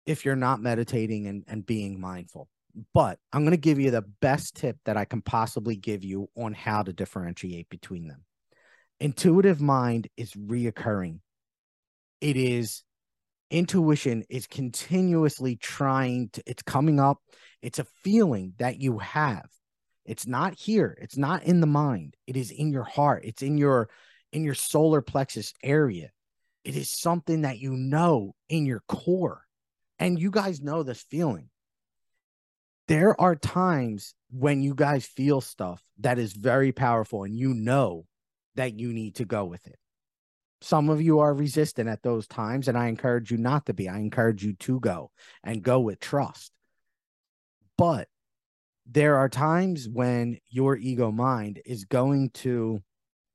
if 0.06 0.26
you're 0.26 0.36
not 0.36 0.62
meditating 0.62 1.28
and, 1.28 1.44
and 1.48 1.66
being 1.66 2.00
mindful 2.00 2.48
but 2.94 3.18
i'm 3.34 3.42
going 3.42 3.52
to 3.52 3.58
give 3.58 3.80
you 3.80 3.92
the 3.92 4.06
best 4.22 4.56
tip 4.56 4.78
that 4.86 4.98
i 4.98 5.06
can 5.06 5.22
possibly 5.22 5.76
give 5.76 6.04
you 6.04 6.30
on 6.38 6.54
how 6.54 6.82
to 6.84 6.94
differentiate 6.94 7.70
between 7.70 8.08
them. 8.08 8.24
Intuitive 9.00 9.62
mind 9.62 10.10
is 10.18 10.34
reoccurring. 10.34 11.20
It 12.20 12.36
is 12.36 12.84
intuition 13.50 14.24
is 14.30 14.46
continuously 14.46 15.56
trying 15.56 16.30
to 16.34 16.44
it's 16.46 16.64
coming 16.64 17.00
up. 17.00 17.20
It's 17.62 17.80
a 17.80 17.88
feeling 18.04 18.54
that 18.60 18.80
you 18.80 19.00
have. 19.00 19.48
It's 20.06 20.28
not 20.28 20.54
here. 20.56 20.98
It's 21.02 21.18
not 21.18 21.44
in 21.44 21.62
the 21.62 21.68
mind. 21.68 22.16
It 22.28 22.36
is 22.36 22.52
in 22.52 22.72
your 22.72 22.84
heart. 22.84 23.24
It's 23.24 23.42
in 23.42 23.58
your 23.58 23.90
in 24.34 24.44
your 24.44 24.54
solar 24.54 25.02
plexus 25.02 25.54
area. 25.64 26.12
It 26.66 26.76
is 26.76 26.90
something 26.90 27.44
that 27.44 27.60
you 27.60 27.72
know 27.72 28.36
in 28.50 28.66
your 28.66 28.84
core. 28.88 29.44
And 29.98 30.20
you 30.20 30.30
guys 30.30 30.62
know 30.62 30.84
this 30.84 31.06
feeling. 31.10 31.50
There 32.90 33.22
are 33.22 33.36
times 33.36 34.16
when 34.32 34.64
you 34.64 34.74
guys 34.74 35.06
feel 35.06 35.42
stuff 35.42 35.80
that 36.00 36.18
is 36.18 36.34
very 36.34 36.72
powerful 36.72 37.24
and 37.24 37.38
you 37.38 37.54
know 37.54 38.08
that 38.56 38.80
you 38.80 38.92
need 38.92 39.14
to 39.18 39.26
go 39.26 39.46
with 39.46 39.68
it. 39.68 39.78
Some 40.62 40.90
of 40.90 41.00
you 41.00 41.20
are 41.20 41.36
resistant 41.36 41.88
at 41.88 42.02
those 42.02 42.26
times, 42.26 42.68
and 42.68 42.76
I 42.76 42.88
encourage 42.88 43.30
you 43.30 43.38
not 43.38 43.68
to 43.68 43.76
be. 43.76 43.88
I 43.88 44.00
encourage 44.00 44.44
you 44.44 44.54
to 44.54 44.80
go 44.80 45.12
and 45.44 45.62
go 45.62 45.82
with 45.82 46.00
trust. 46.00 46.52
But 47.78 48.08
there 48.88 49.18
are 49.18 49.30
times 49.30 49.88
when 49.88 50.40
your 50.50 50.76
ego 50.76 51.12
mind 51.12 51.62
is 51.68 51.86
going 51.86 52.32
to 52.32 52.82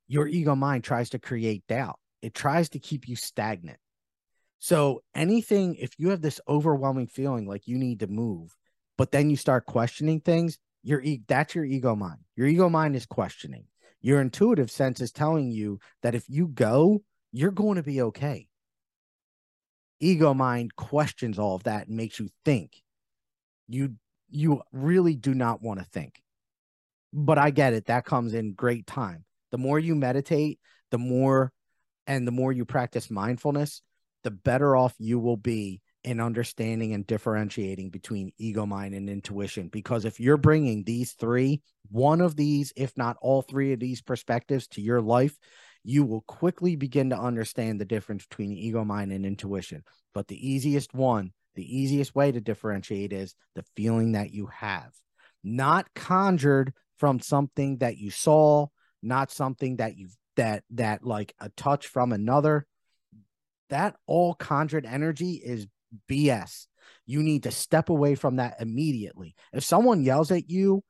your 0.08 0.26
ego 0.26 0.56
mind 0.56 0.82
tries 0.82 1.10
to 1.10 1.20
create 1.20 1.62
doubt. 1.68 2.00
It 2.22 2.34
tries 2.34 2.70
to 2.70 2.80
keep 2.80 3.08
you 3.08 3.14
stagnant. 3.14 3.78
So, 4.58 5.04
anything, 5.14 5.76
if 5.76 5.92
you 5.96 6.08
have 6.08 6.22
this 6.22 6.40
overwhelming 6.48 7.06
feeling 7.06 7.46
like 7.46 7.68
you 7.68 7.78
need 7.78 8.00
to 8.00 8.08
move, 8.08 8.56
but 8.96 9.10
then 9.10 9.30
you 9.30 9.36
start 9.36 9.66
questioning 9.66 10.20
things, 10.20 10.58
your 10.82 11.00
e- 11.00 11.22
that's 11.26 11.54
your 11.54 11.64
ego 11.64 11.94
mind. 11.96 12.20
Your 12.36 12.46
ego 12.46 12.68
mind 12.68 12.96
is 12.96 13.06
questioning. 13.06 13.66
Your 14.00 14.20
intuitive 14.20 14.70
sense 14.70 15.00
is 15.00 15.12
telling 15.12 15.50
you 15.50 15.78
that 16.02 16.14
if 16.14 16.24
you 16.28 16.48
go, 16.48 17.02
you're 17.32 17.50
going 17.50 17.76
to 17.76 17.82
be 17.82 18.02
okay. 18.02 18.48
Ego 20.00 20.34
mind 20.34 20.76
questions 20.76 21.38
all 21.38 21.54
of 21.54 21.62
that 21.64 21.86
and 21.88 21.96
makes 21.96 22.18
you 22.18 22.28
think. 22.44 22.82
You 23.68 23.94
you 24.30 24.62
really 24.72 25.14
do 25.16 25.34
not 25.34 25.62
want 25.62 25.80
to 25.80 25.86
think. 25.86 26.20
But 27.12 27.38
I 27.38 27.50
get 27.50 27.72
it. 27.72 27.86
That 27.86 28.04
comes 28.04 28.34
in 28.34 28.54
great 28.54 28.86
time 28.86 29.24
The 29.52 29.58
more 29.58 29.78
you 29.78 29.94
meditate, 29.94 30.58
the 30.90 30.98
more 30.98 31.52
and 32.06 32.26
the 32.26 32.32
more 32.32 32.52
you 32.52 32.64
practice 32.64 33.10
mindfulness, 33.10 33.80
the 34.24 34.30
better 34.30 34.76
off 34.76 34.94
you 34.98 35.18
will 35.18 35.36
be 35.36 35.80
in 36.04 36.20
understanding 36.20 36.92
and 36.92 37.06
differentiating 37.06 37.90
between 37.90 38.32
ego 38.38 38.66
mind 38.66 38.94
and 38.94 39.08
intuition 39.08 39.68
because 39.68 40.04
if 40.04 40.20
you're 40.20 40.36
bringing 40.36 40.84
these 40.84 41.12
three 41.12 41.62
one 41.90 42.20
of 42.20 42.36
these 42.36 42.72
if 42.76 42.96
not 42.96 43.16
all 43.20 43.42
three 43.42 43.72
of 43.72 43.80
these 43.80 44.02
perspectives 44.02 44.66
to 44.66 44.82
your 44.82 45.00
life 45.00 45.36
you 45.84 46.02
will 46.02 46.22
quickly 46.22 46.76
begin 46.76 47.10
to 47.10 47.18
understand 47.18 47.78
the 47.78 47.84
difference 47.84 48.26
between 48.26 48.52
ego 48.52 48.84
mind 48.84 49.12
and 49.12 49.26
intuition. 49.26 49.84
But 50.14 50.26
the 50.26 50.50
easiest 50.50 50.94
one 50.94 51.32
the 51.54 51.78
easiest 51.78 52.16
way 52.16 52.32
to 52.32 52.40
differentiate 52.40 53.12
is 53.12 53.36
the 53.54 53.62
feeling 53.76 54.12
that 54.12 54.32
you 54.32 54.46
have. 54.46 54.90
Not 55.44 55.86
conjured 55.94 56.72
from 56.96 57.20
something 57.20 57.78
that 57.78 57.96
you 57.96 58.10
saw 58.10 58.66
not 59.02 59.30
something 59.30 59.76
that 59.76 59.96
you 59.96 60.08
that 60.36 60.64
that 60.70 61.04
like 61.04 61.34
a 61.38 61.50
touch 61.50 61.86
from 61.86 62.12
another. 62.12 62.66
That 63.70 63.96
all 64.06 64.34
conjured 64.34 64.86
energy 64.86 65.32
is 65.34 65.66
BS. 66.08 66.66
You 67.06 67.22
need 67.22 67.44
to 67.44 67.50
step 67.50 67.88
away 67.88 68.14
from 68.14 68.36
that 68.36 68.56
immediately. 68.60 69.34
If 69.52 69.64
someone 69.64 70.02
yells 70.02 70.30
at 70.30 70.50
you 70.50 70.82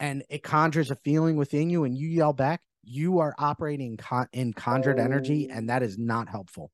and 0.00 0.24
it 0.28 0.42
conjures 0.42 0.90
a 0.90 0.96
feeling 0.96 1.36
within 1.36 1.70
you 1.70 1.84
and 1.84 1.96
you 1.96 2.08
yell 2.08 2.32
back, 2.32 2.60
you 2.82 3.18
are 3.18 3.34
operating 3.38 3.96
con- 3.96 4.28
in 4.32 4.52
conjured 4.52 4.98
oh. 4.98 5.02
energy 5.02 5.48
and 5.50 5.68
that 5.68 5.82
is 5.82 5.98
not 5.98 6.28
helpful. 6.28 6.70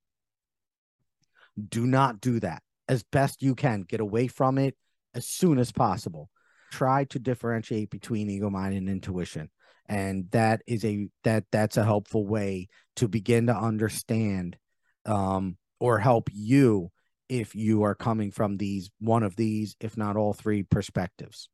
Do 1.69 1.87
not 1.87 2.21
do 2.21 2.41
that 2.41 2.63
as 2.89 3.03
best 3.03 3.43
you 3.43 3.55
can. 3.55 3.83
Get 3.83 4.01
away 4.01 4.29
from 4.29 4.59
it 4.59 4.77
as 5.15 5.27
soon 5.27 5.59
as 5.59 5.73
possible. 5.73 6.31
Try 6.73 7.05
to 7.05 7.19
differentiate 7.19 7.91
between 7.91 8.31
ego 8.31 8.51
mind 8.51 8.75
and 8.75 8.89
intuition. 8.89 9.51
And 9.87 10.31
that 10.31 10.63
is 10.67 10.85
a 10.85 11.09
that 11.25 11.45
that's 11.53 11.77
a 11.77 11.85
helpful 11.85 12.27
way 12.27 12.69
to 12.97 13.07
begin 13.07 13.47
to 13.47 13.57
understand 13.57 14.57
um 15.05 15.57
or 15.79 15.99
help 15.99 16.31
you 16.33 16.91
if 17.29 17.55
you 17.55 17.83
are 17.85 17.95
coming 17.95 18.31
from 18.31 18.57
these 18.57 18.91
one 19.01 19.23
of 19.23 19.37
these 19.37 19.77
if 19.81 19.97
not 19.97 20.17
all 20.17 20.33
three 20.33 20.63
perspectives. 20.63 21.49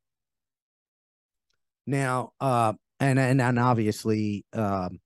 Now 1.86 2.32
uh 2.40 2.74
and 2.98 3.18
and, 3.18 3.40
and 3.40 3.58
obviously 3.58 4.44
um 4.52 5.00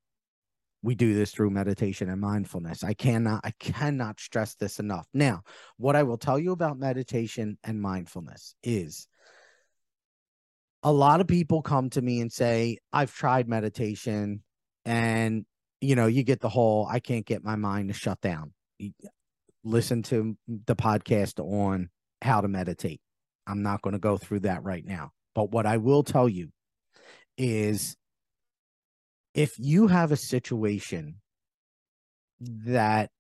we 0.83 0.95
do 0.95 1.15
this 1.15 1.31
through 1.31 1.51
meditation 1.51 2.11
and 2.11 2.21
mindfulness. 2.21 2.85
I 2.85 2.95
cannot 2.95 3.41
i 3.45 3.53
cannot 3.59 4.21
stress 4.21 4.55
this 4.55 4.79
enough. 4.81 5.07
Now 5.15 5.43
what 5.77 5.97
i 5.97 6.03
will 6.03 6.19
tell 6.19 6.39
you 6.39 6.53
about 6.53 6.79
meditation 6.79 7.59
and 7.65 7.81
mindfulness 7.81 8.55
is 8.63 9.09
a 10.85 10.93
lot 10.93 11.21
of 11.21 11.27
people 11.27 11.63
come 11.63 11.91
to 11.91 12.03
me 12.03 12.21
and 12.21 12.31
say 12.31 12.79
i've 12.93 13.13
tried 13.13 13.49
meditation 13.49 14.43
and 14.85 15.47
you 15.81 15.97
know 15.97 16.07
you 16.07 16.23
get 16.23 16.41
the 16.41 16.49
whole 16.49 16.87
i 16.89 17.01
can't 17.01 17.27
get 17.27 17.43
my 17.43 17.57
mind 17.57 17.89
to 17.89 17.95
shut 17.95 18.21
down 18.21 18.53
listen 19.65 20.03
to 20.05 20.37
the 20.47 20.77
podcast 20.77 21.41
on 21.41 21.89
how 22.23 22.41
to 22.41 22.49
meditate. 22.49 23.01
I'm 23.47 23.63
not 23.63 23.83
going 23.83 23.93
to 23.93 23.99
go 23.99 24.17
through 24.17 24.41
that 24.41 24.63
right 24.63 24.85
now. 24.85 25.11
But 25.35 25.51
what 25.51 25.67
I 25.67 25.79
will 25.79 26.03
tell 26.03 26.29
you 26.29 26.51
is 27.37 27.97
if 29.35 29.59
you 29.59 29.89
have 29.89 30.13
a 30.13 30.17
situation 30.17 31.17
that 32.41 33.11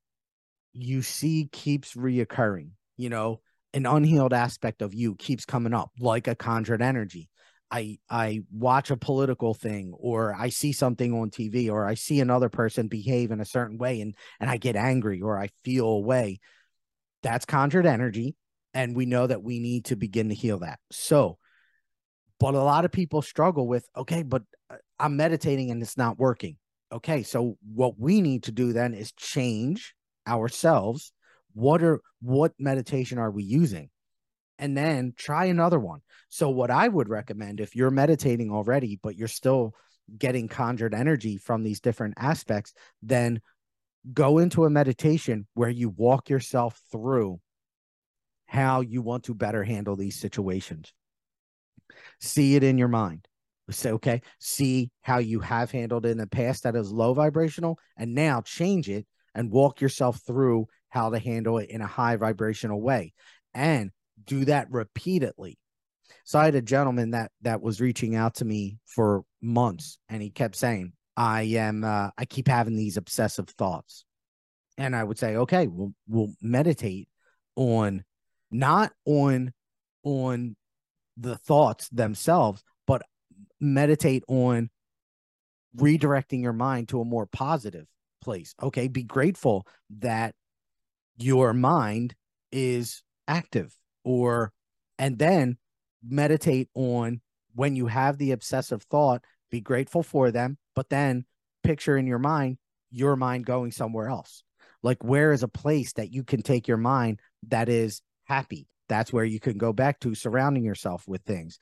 you 0.72 1.02
see 1.02 1.48
keeps 1.50 1.94
reoccurring, 1.94 2.70
you 2.96 3.08
know, 3.08 3.40
an 3.72 3.86
unhealed 3.86 4.32
aspect 4.32 4.82
of 4.82 4.94
you 4.94 5.16
keeps 5.16 5.44
coming 5.44 5.74
up, 5.74 5.90
like 5.98 6.28
a 6.28 6.34
conjured 6.36 6.80
energy. 6.80 7.28
I 7.74 7.98
I 8.08 8.42
watch 8.52 8.92
a 8.92 8.96
political 8.96 9.52
thing 9.52 9.94
or 9.98 10.32
I 10.32 10.50
see 10.50 10.72
something 10.72 11.12
on 11.12 11.30
TV 11.30 11.68
or 11.68 11.84
I 11.84 11.94
see 11.94 12.20
another 12.20 12.48
person 12.48 12.86
behave 12.86 13.32
in 13.32 13.40
a 13.40 13.44
certain 13.44 13.78
way 13.78 14.00
and 14.00 14.14
and 14.38 14.48
I 14.48 14.58
get 14.58 14.76
angry 14.76 15.20
or 15.20 15.36
I 15.36 15.48
feel 15.64 15.86
a 15.86 15.98
way 15.98 16.38
that's 17.24 17.44
conjured 17.44 17.84
energy 17.84 18.36
and 18.74 18.94
we 18.94 19.06
know 19.06 19.26
that 19.26 19.42
we 19.42 19.58
need 19.58 19.86
to 19.86 19.96
begin 19.96 20.28
to 20.28 20.36
heal 20.36 20.60
that. 20.60 20.78
So 20.92 21.38
but 22.38 22.54
a 22.54 22.62
lot 22.62 22.84
of 22.84 22.92
people 22.92 23.22
struggle 23.22 23.66
with 23.66 23.88
okay, 23.96 24.22
but 24.22 24.42
uh, 24.70 24.76
I'm 25.00 25.16
meditating 25.16 25.72
and 25.72 25.82
it's 25.82 25.96
not 25.96 26.16
working. 26.16 26.56
Okay, 26.92 27.24
so 27.24 27.56
what 27.74 27.98
we 27.98 28.20
need 28.20 28.44
to 28.44 28.52
do 28.52 28.72
then 28.72 28.94
is 28.94 29.10
change 29.12 29.96
ourselves. 30.28 31.12
What 31.54 31.82
are 31.82 32.00
what 32.20 32.52
meditation 32.56 33.18
are 33.18 33.32
we 33.32 33.42
using? 33.42 33.90
And 34.58 34.76
then 34.76 35.12
try 35.16 35.46
another 35.46 35.78
one. 35.78 36.00
So, 36.28 36.50
what 36.50 36.70
I 36.70 36.88
would 36.88 37.08
recommend 37.08 37.60
if 37.60 37.76
you're 37.76 37.90
meditating 37.90 38.50
already, 38.50 38.98
but 39.02 39.16
you're 39.16 39.28
still 39.28 39.74
getting 40.18 40.48
conjured 40.48 40.94
energy 40.94 41.36
from 41.36 41.62
these 41.62 41.80
different 41.80 42.14
aspects, 42.18 42.74
then 43.02 43.40
go 44.12 44.38
into 44.38 44.64
a 44.64 44.70
meditation 44.70 45.46
where 45.54 45.70
you 45.70 45.88
walk 45.88 46.28
yourself 46.28 46.80
through 46.92 47.40
how 48.46 48.82
you 48.82 49.02
want 49.02 49.24
to 49.24 49.34
better 49.34 49.64
handle 49.64 49.96
these 49.96 50.20
situations. 50.20 50.92
See 52.20 52.56
it 52.56 52.62
in 52.62 52.78
your 52.78 52.88
mind. 52.88 53.26
Say, 53.70 53.92
okay, 53.92 54.20
see 54.38 54.90
how 55.00 55.18
you 55.18 55.40
have 55.40 55.70
handled 55.70 56.04
in 56.04 56.18
the 56.18 56.26
past 56.26 56.64
that 56.64 56.76
is 56.76 56.92
low 56.92 57.14
vibrational, 57.14 57.78
and 57.96 58.14
now 58.14 58.42
change 58.42 58.90
it 58.90 59.06
and 59.34 59.50
walk 59.50 59.80
yourself 59.80 60.20
through 60.26 60.66
how 60.90 61.10
to 61.10 61.18
handle 61.18 61.58
it 61.58 61.70
in 61.70 61.80
a 61.80 61.86
high 61.86 62.16
vibrational 62.16 62.80
way. 62.80 63.14
And 63.54 63.90
do 64.22 64.44
that 64.46 64.70
repeatedly. 64.70 65.58
So 66.24 66.38
I 66.38 66.46
had 66.46 66.54
a 66.54 66.62
gentleman 66.62 67.10
that 67.10 67.32
that 67.42 67.60
was 67.60 67.80
reaching 67.80 68.14
out 68.14 68.36
to 68.36 68.44
me 68.44 68.78
for 68.86 69.24
months, 69.42 69.98
and 70.08 70.22
he 70.22 70.30
kept 70.30 70.56
saying, 70.56 70.92
"I 71.16 71.42
am, 71.42 71.84
uh, 71.84 72.10
I 72.16 72.24
keep 72.24 72.48
having 72.48 72.76
these 72.76 72.96
obsessive 72.96 73.48
thoughts," 73.50 74.04
and 74.78 74.94
I 74.96 75.04
would 75.04 75.18
say, 75.18 75.36
"Okay, 75.36 75.66
we'll 75.66 75.94
we'll 76.08 76.32
meditate 76.40 77.08
on, 77.56 78.04
not 78.50 78.92
on, 79.04 79.52
on 80.02 80.56
the 81.16 81.36
thoughts 81.36 81.88
themselves, 81.90 82.62
but 82.86 83.02
meditate 83.60 84.24
on 84.28 84.70
redirecting 85.76 86.42
your 86.42 86.52
mind 86.52 86.88
to 86.88 87.00
a 87.00 87.04
more 87.04 87.26
positive 87.26 87.86
place. 88.22 88.54
Okay, 88.62 88.88
be 88.88 89.02
grateful 89.02 89.66
that 89.98 90.34
your 91.16 91.52
mind 91.52 92.14
is 92.50 93.02
active 93.28 93.76
or 94.04 94.52
and 94.98 95.18
then 95.18 95.58
meditate 96.06 96.68
on 96.74 97.20
when 97.54 97.74
you 97.76 97.86
have 97.86 98.18
the 98.18 98.32
obsessive 98.32 98.82
thought 98.84 99.24
be 99.50 99.60
grateful 99.60 100.02
for 100.02 100.30
them 100.30 100.58
but 100.74 100.88
then 100.90 101.24
picture 101.62 101.96
in 101.96 102.06
your 102.06 102.18
mind 102.18 102.58
your 102.94 103.16
mind 103.16 103.44
going 103.44 103.72
somewhere 103.72 104.08
else. 104.08 104.42
Like 104.82 105.02
where 105.02 105.32
is 105.32 105.42
a 105.42 105.48
place 105.48 105.92
that 105.94 106.12
you 106.12 106.22
can 106.22 106.42
take 106.42 106.68
your 106.68 106.76
mind 106.76 107.20
that 107.48 107.68
is 107.68 108.00
happy? 108.24 108.68
That's 108.88 109.12
where 109.12 109.24
you 109.24 109.40
can 109.40 109.58
go 109.58 109.72
back 109.72 110.00
to 110.00 110.14
surrounding 110.14 110.64
yourself 110.64 111.04
with 111.06 111.22
things. 111.22 111.58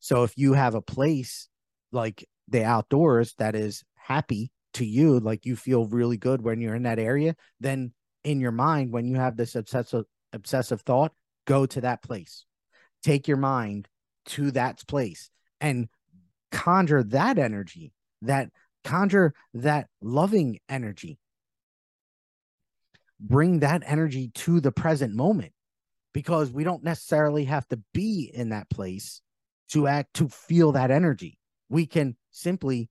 So 0.00 0.24
if 0.24 0.32
you 0.36 0.54
have 0.54 0.74
a 0.74 0.82
place 0.82 1.48
like 1.92 2.26
the 2.48 2.64
outdoors 2.64 3.34
that 3.38 3.54
is 3.54 3.84
happy 3.94 4.50
to 4.72 4.84
you 4.84 5.18
like 5.20 5.44
you 5.44 5.56
feel 5.56 5.86
really 5.86 6.16
good 6.16 6.40
when 6.42 6.60
you're 6.60 6.76
in 6.76 6.84
that 6.84 7.00
area 7.00 7.34
then 7.58 7.92
in 8.22 8.40
your 8.40 8.52
mind 8.52 8.92
when 8.92 9.04
you 9.04 9.16
have 9.16 9.36
this 9.36 9.56
obsessive 9.56 10.04
obsessive 10.32 10.80
thought 10.82 11.12
go 11.50 11.66
to 11.66 11.80
that 11.80 12.00
place. 12.00 12.44
Take 13.02 13.26
your 13.26 13.36
mind 13.36 13.88
to 14.26 14.52
that 14.52 14.86
place 14.86 15.30
and 15.60 15.88
conjure 16.52 17.02
that 17.02 17.38
energy, 17.38 17.92
that 18.22 18.50
conjure 18.84 19.34
that 19.54 19.88
loving 20.00 20.60
energy. 20.68 21.18
Bring 23.18 23.58
that 23.60 23.82
energy 23.84 24.30
to 24.34 24.60
the 24.60 24.70
present 24.70 25.12
moment 25.12 25.52
because 26.14 26.52
we 26.52 26.62
don't 26.62 26.84
necessarily 26.84 27.46
have 27.46 27.66
to 27.68 27.80
be 27.92 28.30
in 28.32 28.50
that 28.50 28.70
place 28.70 29.20
to 29.70 29.88
act 29.88 30.14
to 30.14 30.28
feel 30.28 30.72
that 30.72 30.92
energy. 30.92 31.36
We 31.68 31.86
can 31.86 32.16
simply 32.30 32.90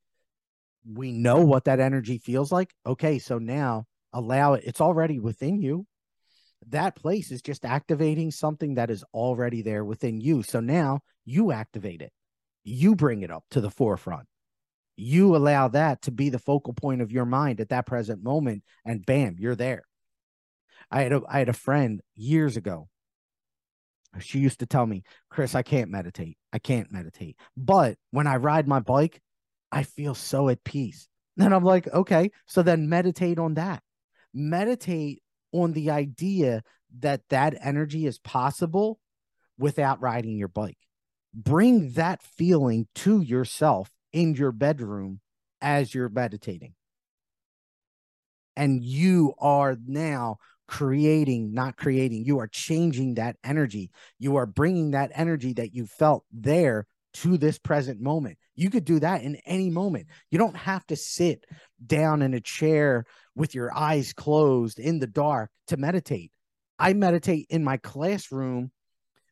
we 0.85 1.13
know 1.13 1.45
what 1.45 1.63
that 1.63 1.79
energy 1.79 2.17
feels 2.17 2.51
like. 2.51 2.73
Okay, 2.85 3.19
so 3.19 3.37
now 3.37 3.85
allow 4.11 4.55
it. 4.55 4.65
It's 4.65 4.81
already 4.81 5.17
within 5.17 5.61
you 5.61 5.85
that 6.67 6.95
place 6.95 7.31
is 7.31 7.41
just 7.41 7.65
activating 7.65 8.31
something 8.31 8.75
that 8.75 8.91
is 8.91 9.03
already 9.13 9.61
there 9.61 9.83
within 9.83 10.21
you. 10.21 10.43
So 10.43 10.59
now 10.59 10.99
you 11.25 11.51
activate 11.51 12.01
it, 12.01 12.11
you 12.63 12.95
bring 12.95 13.21
it 13.21 13.31
up 13.31 13.43
to 13.51 13.61
the 13.61 13.71
forefront. 13.71 14.27
You 14.95 15.35
allow 15.35 15.69
that 15.69 16.01
to 16.03 16.11
be 16.11 16.29
the 16.29 16.39
focal 16.39 16.73
point 16.73 17.01
of 17.01 17.11
your 17.11 17.25
mind 17.25 17.61
at 17.61 17.69
that 17.69 17.85
present 17.85 18.21
moment, 18.21 18.63
and 18.83 19.05
bam, 19.05 19.37
you're 19.39 19.55
there. 19.55 19.83
I 20.91 21.03
had 21.03 21.13
a, 21.13 21.21
I 21.29 21.39
had 21.39 21.49
a 21.49 21.53
friend 21.53 22.01
years 22.15 22.57
ago. 22.57 22.89
She 24.19 24.39
used 24.39 24.59
to 24.59 24.65
tell 24.65 24.85
me, 24.85 25.03
Chris, 25.29 25.55
I 25.55 25.61
can't 25.61 25.91
meditate. 25.91 26.37
I 26.51 26.59
can't 26.59 26.91
meditate. 26.91 27.37
But 27.55 27.97
when 28.11 28.27
I 28.27 28.37
ride 28.37 28.67
my 28.67 28.79
bike, 28.79 29.21
I 29.71 29.83
feel 29.83 30.15
so 30.15 30.49
at 30.49 30.63
peace. 30.63 31.07
And 31.37 31.53
I'm 31.53 31.63
like, 31.63 31.87
okay, 31.87 32.31
so 32.47 32.63
then 32.63 32.89
meditate 32.89 33.39
on 33.39 33.53
that. 33.53 33.81
Meditate 34.33 35.21
on 35.51 35.73
the 35.73 35.89
idea 35.89 36.63
that 36.99 37.21
that 37.29 37.55
energy 37.61 38.05
is 38.05 38.19
possible 38.19 38.99
without 39.57 40.01
riding 40.01 40.37
your 40.37 40.47
bike. 40.47 40.77
Bring 41.33 41.91
that 41.91 42.21
feeling 42.23 42.87
to 42.95 43.21
yourself 43.21 43.91
in 44.11 44.33
your 44.33 44.51
bedroom 44.51 45.19
as 45.61 45.93
you're 45.93 46.09
meditating. 46.09 46.73
And 48.55 48.83
you 48.83 49.33
are 49.37 49.77
now 49.85 50.37
creating, 50.67 51.53
not 51.53 51.77
creating, 51.77 52.25
you 52.25 52.39
are 52.39 52.47
changing 52.47 53.15
that 53.15 53.37
energy. 53.43 53.91
You 54.17 54.35
are 54.37 54.45
bringing 54.45 54.91
that 54.91 55.11
energy 55.13 55.53
that 55.53 55.73
you 55.73 55.85
felt 55.85 56.25
there 56.31 56.87
to 57.13 57.37
this 57.37 57.57
present 57.57 57.99
moment. 57.99 58.37
You 58.55 58.69
could 58.69 58.85
do 58.85 58.99
that 58.99 59.23
in 59.23 59.37
any 59.45 59.69
moment. 59.69 60.07
You 60.31 60.37
don't 60.37 60.55
have 60.55 60.85
to 60.87 60.95
sit 60.95 61.45
down 61.85 62.21
in 62.21 62.33
a 62.33 62.41
chair 62.41 63.05
with 63.35 63.55
your 63.55 63.75
eyes 63.75 64.13
closed 64.13 64.79
in 64.79 64.99
the 64.99 65.07
dark 65.07 65.49
to 65.67 65.77
meditate. 65.77 66.31
I 66.77 66.93
meditate 66.93 67.47
in 67.49 67.63
my 67.63 67.77
classroom 67.77 68.71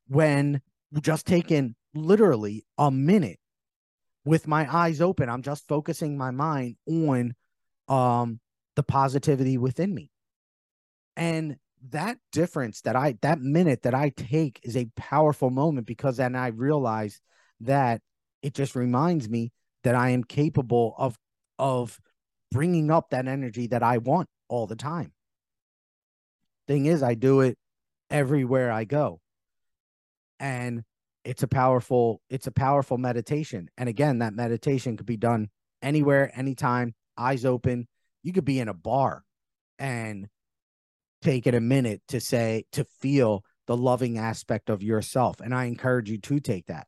when 0.07 0.61
just 1.01 1.25
taking 1.25 1.75
literally 1.93 2.65
a 2.77 2.91
minute 2.91 3.39
with 4.25 4.47
my 4.47 4.73
eyes 4.73 5.01
open. 5.01 5.29
I'm 5.29 5.41
just 5.41 5.67
focusing 5.67 6.17
my 6.17 6.31
mind 6.31 6.75
on 6.87 7.33
um 7.87 8.39
the 8.75 8.83
positivity 8.83 9.57
within 9.57 9.93
me. 9.93 10.11
And 11.15 11.57
that 11.89 12.17
difference 12.31 12.81
that 12.81 12.95
I 12.95 13.17
that 13.21 13.39
minute 13.39 13.83
that 13.83 13.93
I 13.93 14.09
take 14.09 14.59
is 14.63 14.75
a 14.75 14.89
powerful 14.95 15.49
moment 15.49 15.87
because 15.87 16.17
then 16.17 16.35
I 16.35 16.47
realize 16.47 17.21
that 17.61 18.01
it 18.41 18.53
just 18.53 18.75
reminds 18.75 19.29
me 19.29 19.51
that 19.83 19.95
I 19.95 20.09
am 20.09 20.23
capable 20.23 20.95
of 20.97 21.17
of 21.59 21.99
bringing 22.51 22.91
up 22.91 23.09
that 23.09 23.27
energy 23.27 23.67
that 23.67 23.83
I 23.83 23.97
want 23.97 24.29
all 24.47 24.67
the 24.67 24.75
time. 24.75 25.11
Thing 26.67 26.85
is, 26.85 27.01
I 27.01 27.13
do 27.13 27.41
it 27.41 27.57
everywhere 28.09 28.71
I 28.71 28.83
go. 28.83 29.19
And 30.39 30.83
it's 31.23 31.43
a 31.43 31.47
powerful, 31.47 32.21
it's 32.29 32.47
a 32.47 32.51
powerful 32.51 32.97
meditation. 32.97 33.69
And 33.77 33.89
again, 33.89 34.19
that 34.19 34.33
meditation 34.33 34.97
could 34.97 35.05
be 35.05 35.17
done 35.17 35.49
anywhere, 35.81 36.31
anytime, 36.37 36.93
eyes 37.17 37.43
open. 37.43 37.87
You 38.23 38.33
could 38.33 38.45
be 38.45 38.59
in 38.59 38.67
a 38.67 38.73
bar 38.73 39.23
and 39.79 40.27
take 41.21 41.47
it 41.47 41.55
a 41.55 41.61
minute 41.61 42.01
to 42.09 42.19
say, 42.19 42.65
to 42.73 42.83
feel 42.83 43.43
the 43.65 43.75
loving 43.75 44.17
aspect 44.17 44.69
of 44.69 44.83
yourself. 44.83 45.39
And 45.41 45.53
I 45.53 45.65
encourage 45.65 46.09
you 46.09 46.17
to 46.17 46.39
take 46.39 46.67
that 46.67 46.87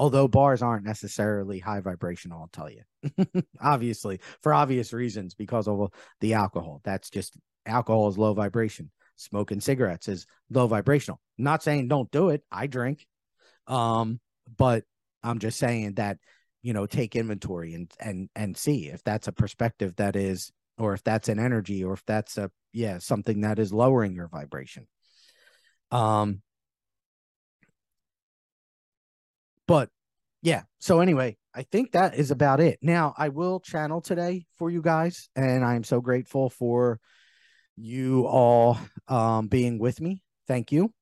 although 0.00 0.26
bars 0.26 0.62
aren't 0.62 0.86
necessarily 0.86 1.58
high 1.58 1.80
vibrational, 1.80 2.40
I'll 2.40 2.48
tell 2.48 2.70
you. 2.70 3.42
Obviously, 3.60 4.20
for 4.42 4.54
obvious 4.54 4.94
reasons, 4.94 5.34
because 5.34 5.68
of 5.68 5.92
the 6.22 6.32
alcohol. 6.32 6.80
That's 6.84 7.10
just 7.10 7.36
alcohol 7.66 8.08
is 8.08 8.16
low 8.16 8.32
vibration. 8.32 8.90
Smoking 9.16 9.60
cigarettes 9.60 10.08
is 10.08 10.26
low 10.48 10.66
vibrational. 10.66 11.20
not 11.36 11.62
saying 11.62 11.88
don't 11.88 12.10
do 12.10 12.30
it. 12.30 12.42
I 12.50 12.66
drink. 12.66 13.06
Um, 13.66 14.20
but 14.56 14.84
I'm 15.22 15.38
just 15.38 15.58
saying 15.58 15.94
that, 15.94 16.16
you 16.62 16.72
know, 16.72 16.86
take 16.86 17.14
inventory 17.14 17.74
and 17.74 17.92
and 18.00 18.30
and 18.34 18.56
see 18.56 18.88
if 18.88 19.04
that's 19.04 19.28
a 19.28 19.32
perspective 19.32 19.96
that 19.96 20.16
is 20.16 20.50
or 20.78 20.94
if 20.94 21.04
that's 21.04 21.28
an 21.28 21.38
energy 21.38 21.84
or 21.84 21.92
if 21.92 22.06
that's 22.06 22.38
a 22.38 22.50
yeah, 22.72 22.96
something 23.00 23.42
that 23.42 23.58
is 23.58 23.70
lowering 23.70 24.14
your 24.14 24.28
vibration. 24.28 24.86
Um 25.90 26.40
But 29.70 29.88
yeah. 30.42 30.62
So 30.80 30.98
anyway, 30.98 31.36
I 31.54 31.62
think 31.62 31.92
that 31.92 32.16
is 32.16 32.32
about 32.32 32.58
it. 32.58 32.80
Now 32.82 33.14
I 33.16 33.28
will 33.28 33.60
channel 33.60 34.00
today 34.00 34.46
for 34.58 34.68
you 34.68 34.82
guys, 34.82 35.28
and 35.36 35.64
I'm 35.64 35.84
so 35.84 36.00
grateful 36.00 36.50
for 36.50 36.98
you 37.76 38.26
all 38.26 38.80
um, 39.06 39.46
being 39.46 39.78
with 39.78 40.00
me. 40.00 40.24
Thank 40.48 40.72
you. 40.72 40.92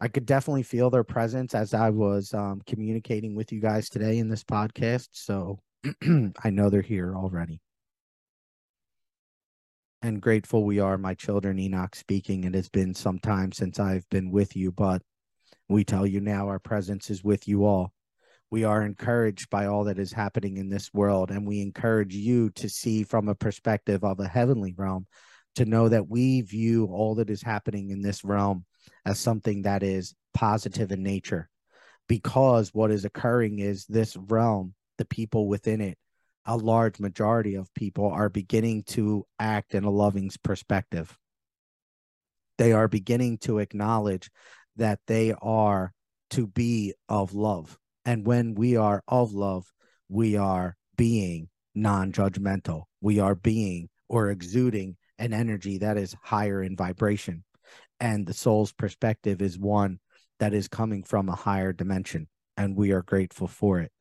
I 0.00 0.08
could 0.08 0.26
definitely 0.26 0.64
feel 0.64 0.90
their 0.90 1.04
presence 1.04 1.54
as 1.54 1.74
I 1.74 1.90
was 1.90 2.34
um, 2.34 2.60
communicating 2.66 3.36
with 3.36 3.52
you 3.52 3.60
guys 3.60 3.88
today 3.88 4.18
in 4.18 4.28
this 4.28 4.42
podcast. 4.42 5.10
So 5.12 5.60
I 6.02 6.50
know 6.50 6.70
they're 6.70 6.82
here 6.82 7.14
already. 7.14 7.60
And 10.02 10.20
grateful 10.20 10.64
we 10.64 10.80
are, 10.80 10.98
my 10.98 11.14
children, 11.14 11.60
Enoch 11.60 11.94
speaking. 11.94 12.42
It 12.42 12.54
has 12.54 12.68
been 12.68 12.94
some 12.94 13.20
time 13.20 13.52
since 13.52 13.78
I've 13.78 14.08
been 14.08 14.32
with 14.32 14.56
you, 14.56 14.72
but 14.72 15.02
we 15.68 15.84
tell 15.84 16.06
you 16.06 16.20
now 16.20 16.48
our 16.48 16.58
presence 16.58 17.10
is 17.10 17.24
with 17.24 17.48
you 17.48 17.64
all. 17.64 17.92
We 18.50 18.64
are 18.64 18.82
encouraged 18.82 19.50
by 19.50 19.66
all 19.66 19.84
that 19.84 19.98
is 19.98 20.12
happening 20.12 20.56
in 20.56 20.68
this 20.68 20.94
world, 20.94 21.30
and 21.30 21.46
we 21.46 21.60
encourage 21.60 22.14
you 22.14 22.50
to 22.50 22.68
see 22.68 23.02
from 23.02 23.28
a 23.28 23.34
perspective 23.34 24.04
of 24.04 24.20
a 24.20 24.28
heavenly 24.28 24.74
realm 24.76 25.06
to 25.56 25.64
know 25.64 25.88
that 25.88 26.08
we 26.08 26.42
view 26.42 26.86
all 26.86 27.16
that 27.16 27.30
is 27.30 27.42
happening 27.42 27.90
in 27.90 28.02
this 28.02 28.24
realm 28.24 28.64
as 29.04 29.18
something 29.18 29.62
that 29.62 29.82
is 29.82 30.14
positive 30.34 30.92
in 30.92 31.02
nature. 31.02 31.48
Because 32.08 32.70
what 32.72 32.92
is 32.92 33.04
occurring 33.04 33.58
is 33.58 33.84
this 33.86 34.16
realm, 34.16 34.74
the 34.98 35.04
people 35.04 35.48
within 35.48 35.80
it, 35.80 35.98
a 36.44 36.56
large 36.56 37.00
majority 37.00 37.56
of 37.56 37.74
people 37.74 38.08
are 38.08 38.28
beginning 38.28 38.84
to 38.84 39.26
act 39.40 39.74
in 39.74 39.82
a 39.82 39.90
loving 39.90 40.30
perspective. 40.44 41.18
They 42.58 42.72
are 42.72 42.86
beginning 42.86 43.38
to 43.38 43.58
acknowledge 43.58 44.30
that 44.76 45.00
they 45.06 45.34
are 45.40 45.92
to 46.30 46.46
be 46.46 46.94
of 47.08 47.34
love. 47.34 47.78
And 48.04 48.26
when 48.26 48.54
we 48.54 48.76
are 48.76 49.02
of 49.08 49.32
love, 49.32 49.72
we 50.08 50.36
are 50.36 50.76
being 50.96 51.48
non 51.74 52.12
judgmental. 52.12 52.84
We 53.00 53.20
are 53.20 53.34
being 53.34 53.88
or 54.08 54.30
exuding 54.30 54.96
an 55.18 55.32
energy 55.32 55.78
that 55.78 55.96
is 55.96 56.14
higher 56.22 56.62
in 56.62 56.76
vibration. 56.76 57.44
And 58.00 58.26
the 58.26 58.34
soul's 58.34 58.72
perspective 58.72 59.40
is 59.40 59.58
one 59.58 59.98
that 60.38 60.52
is 60.52 60.68
coming 60.68 61.02
from 61.02 61.28
a 61.28 61.34
higher 61.34 61.72
dimension. 61.72 62.28
And 62.56 62.76
we 62.76 62.92
are 62.92 63.02
grateful 63.02 63.48
for 63.48 63.80
it. 63.80 63.92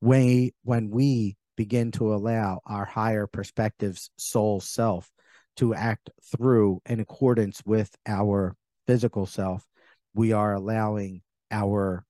We, 0.00 0.54
when 0.64 0.90
we 0.90 1.36
begin 1.56 1.90
to 1.92 2.14
allow 2.14 2.60
our 2.66 2.84
higher 2.84 3.26
perspectives, 3.26 4.10
soul 4.16 4.60
self, 4.60 5.10
to 5.56 5.74
act 5.74 6.10
through 6.36 6.80
in 6.86 7.00
accordance 7.00 7.62
with 7.64 7.94
our 8.06 8.54
physical 8.86 9.26
self, 9.26 9.66
we 10.14 10.32
are 10.32 10.54
allowing 10.54 11.22
our 11.50 12.04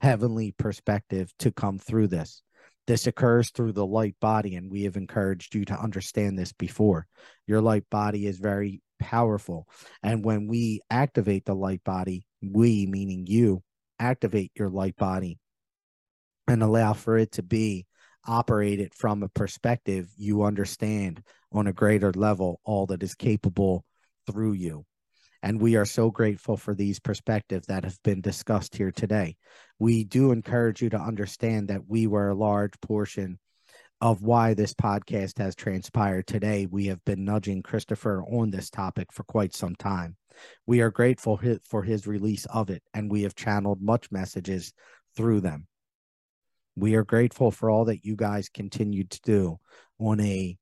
heavenly 0.00 0.52
perspective 0.52 1.32
to 1.38 1.52
come 1.52 1.78
through 1.78 2.08
this. 2.08 2.42
This 2.86 3.06
occurs 3.06 3.50
through 3.50 3.72
the 3.72 3.86
light 3.86 4.16
body, 4.20 4.56
and 4.56 4.70
we 4.70 4.82
have 4.84 4.96
encouraged 4.96 5.54
you 5.54 5.64
to 5.66 5.80
understand 5.80 6.36
this 6.36 6.52
before. 6.52 7.06
Your 7.46 7.60
light 7.60 7.84
body 7.90 8.26
is 8.26 8.38
very 8.38 8.82
powerful. 8.98 9.68
And 10.02 10.24
when 10.24 10.48
we 10.48 10.80
activate 10.90 11.44
the 11.44 11.54
light 11.54 11.84
body, 11.84 12.24
we, 12.42 12.86
meaning 12.86 13.26
you, 13.26 13.62
activate 14.00 14.50
your 14.56 14.68
light 14.68 14.96
body 14.96 15.38
and 16.48 16.62
allow 16.62 16.92
for 16.92 17.16
it 17.16 17.32
to 17.32 17.42
be 17.42 17.86
operated 18.26 18.94
from 18.94 19.22
a 19.22 19.28
perspective 19.28 20.08
you 20.16 20.42
understand 20.42 21.22
on 21.52 21.66
a 21.66 21.72
greater 21.72 22.12
level 22.12 22.60
all 22.64 22.86
that 22.86 23.02
is 23.02 23.14
capable 23.14 23.84
through 24.26 24.52
you. 24.52 24.84
And 25.42 25.60
we 25.60 25.74
are 25.74 25.84
so 25.84 26.10
grateful 26.10 26.56
for 26.56 26.74
these 26.74 27.00
perspectives 27.00 27.66
that 27.66 27.84
have 27.84 28.00
been 28.04 28.20
discussed 28.20 28.76
here 28.76 28.92
today. 28.92 29.36
We 29.78 30.04
do 30.04 30.30
encourage 30.30 30.80
you 30.80 30.90
to 30.90 31.00
understand 31.00 31.68
that 31.68 31.88
we 31.88 32.06
were 32.06 32.28
a 32.28 32.34
large 32.34 32.80
portion 32.80 33.38
of 34.00 34.22
why 34.22 34.54
this 34.54 34.72
podcast 34.72 35.38
has 35.38 35.54
transpired 35.54 36.26
today. 36.26 36.66
We 36.66 36.86
have 36.86 37.04
been 37.04 37.24
nudging 37.24 37.62
Christopher 37.62 38.22
on 38.24 38.50
this 38.50 38.70
topic 38.70 39.12
for 39.12 39.24
quite 39.24 39.54
some 39.54 39.74
time. 39.74 40.16
We 40.66 40.80
are 40.80 40.90
grateful 40.90 41.40
for 41.64 41.82
his 41.82 42.06
release 42.06 42.46
of 42.46 42.70
it, 42.70 42.82
and 42.94 43.10
we 43.10 43.22
have 43.22 43.34
channeled 43.34 43.82
much 43.82 44.10
messages 44.10 44.72
through 45.16 45.40
them. 45.40 45.66
We 46.74 46.94
are 46.94 47.04
grateful 47.04 47.50
for 47.50 47.68
all 47.68 47.84
that 47.86 48.04
you 48.04 48.16
guys 48.16 48.48
continue 48.48 49.04
to 49.04 49.20
do 49.22 49.58
on 49.98 50.20
a 50.20 50.56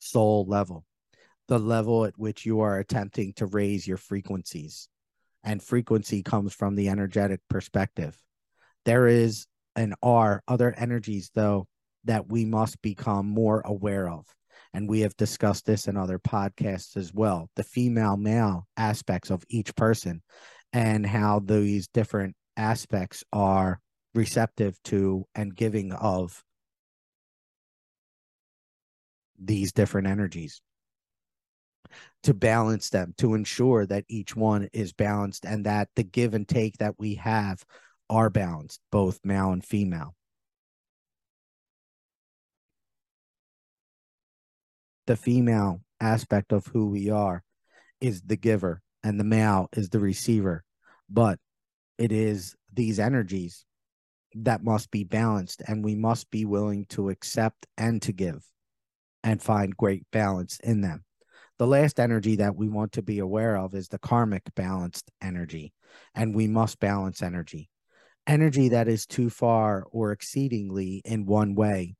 soul 0.00 0.46
level 0.46 0.84
the 1.48 1.58
level 1.58 2.04
at 2.04 2.18
which 2.18 2.46
you 2.46 2.60
are 2.60 2.78
attempting 2.78 3.32
to 3.34 3.46
raise 3.46 3.86
your 3.86 3.96
frequencies. 3.96 4.88
And 5.42 5.62
frequency 5.62 6.22
comes 6.22 6.52
from 6.52 6.74
the 6.74 6.88
energetic 6.88 7.40
perspective. 7.48 8.16
There 8.84 9.06
is 9.06 9.46
and 9.74 9.94
are 10.02 10.42
other 10.46 10.74
energies, 10.76 11.30
though, 11.34 11.66
that 12.04 12.28
we 12.28 12.44
must 12.44 12.80
become 12.82 13.26
more 13.26 13.62
aware 13.64 14.08
of. 14.08 14.26
And 14.74 14.88
we 14.88 15.00
have 15.00 15.16
discussed 15.16 15.64
this 15.64 15.88
in 15.88 15.96
other 15.96 16.18
podcasts 16.18 16.96
as 16.96 17.12
well 17.12 17.48
the 17.56 17.62
female 17.62 18.16
male 18.16 18.66
aspects 18.76 19.30
of 19.30 19.44
each 19.48 19.74
person 19.74 20.22
and 20.72 21.06
how 21.06 21.38
these 21.38 21.88
different 21.88 22.36
aspects 22.56 23.24
are 23.32 23.80
receptive 24.14 24.76
to 24.84 25.24
and 25.34 25.54
giving 25.54 25.92
of 25.92 26.42
these 29.38 29.72
different 29.72 30.08
energies 30.08 30.60
to 32.22 32.34
balance 32.34 32.90
them 32.90 33.14
to 33.18 33.34
ensure 33.34 33.86
that 33.86 34.04
each 34.08 34.36
one 34.36 34.68
is 34.72 34.92
balanced 34.92 35.44
and 35.44 35.66
that 35.66 35.88
the 35.96 36.02
give 36.02 36.34
and 36.34 36.48
take 36.48 36.76
that 36.78 36.94
we 36.98 37.14
have 37.14 37.64
are 38.10 38.30
balanced 38.30 38.80
both 38.90 39.20
male 39.24 39.52
and 39.52 39.64
female 39.64 40.14
the 45.06 45.16
female 45.16 45.80
aspect 46.00 46.52
of 46.52 46.66
who 46.66 46.86
we 46.86 47.10
are 47.10 47.42
is 48.00 48.22
the 48.22 48.36
giver 48.36 48.82
and 49.02 49.18
the 49.18 49.24
male 49.24 49.68
is 49.72 49.88
the 49.90 50.00
receiver 50.00 50.64
but 51.08 51.38
it 51.98 52.12
is 52.12 52.54
these 52.72 52.98
energies 52.98 53.64
that 54.34 54.62
must 54.62 54.90
be 54.90 55.04
balanced 55.04 55.62
and 55.66 55.84
we 55.84 55.94
must 55.94 56.30
be 56.30 56.44
willing 56.44 56.84
to 56.86 57.08
accept 57.08 57.66
and 57.76 58.00
to 58.02 58.12
give 58.12 58.44
and 59.24 59.42
find 59.42 59.76
great 59.76 60.06
balance 60.12 60.60
in 60.62 60.80
them. 60.80 61.04
The 61.58 61.66
last 61.66 61.98
energy 61.98 62.36
that 62.36 62.54
we 62.54 62.68
want 62.68 62.92
to 62.92 63.02
be 63.02 63.18
aware 63.18 63.56
of 63.56 63.74
is 63.74 63.88
the 63.88 63.98
karmic 63.98 64.44
balanced 64.54 65.10
energy, 65.20 65.72
and 66.14 66.32
we 66.32 66.46
must 66.46 66.78
balance 66.78 67.20
energy. 67.20 67.68
Energy 68.28 68.68
that 68.68 68.86
is 68.86 69.06
too 69.06 69.28
far 69.28 69.84
or 69.90 70.12
exceedingly 70.12 71.02
in 71.04 71.26
one 71.26 71.56
way 71.56 71.96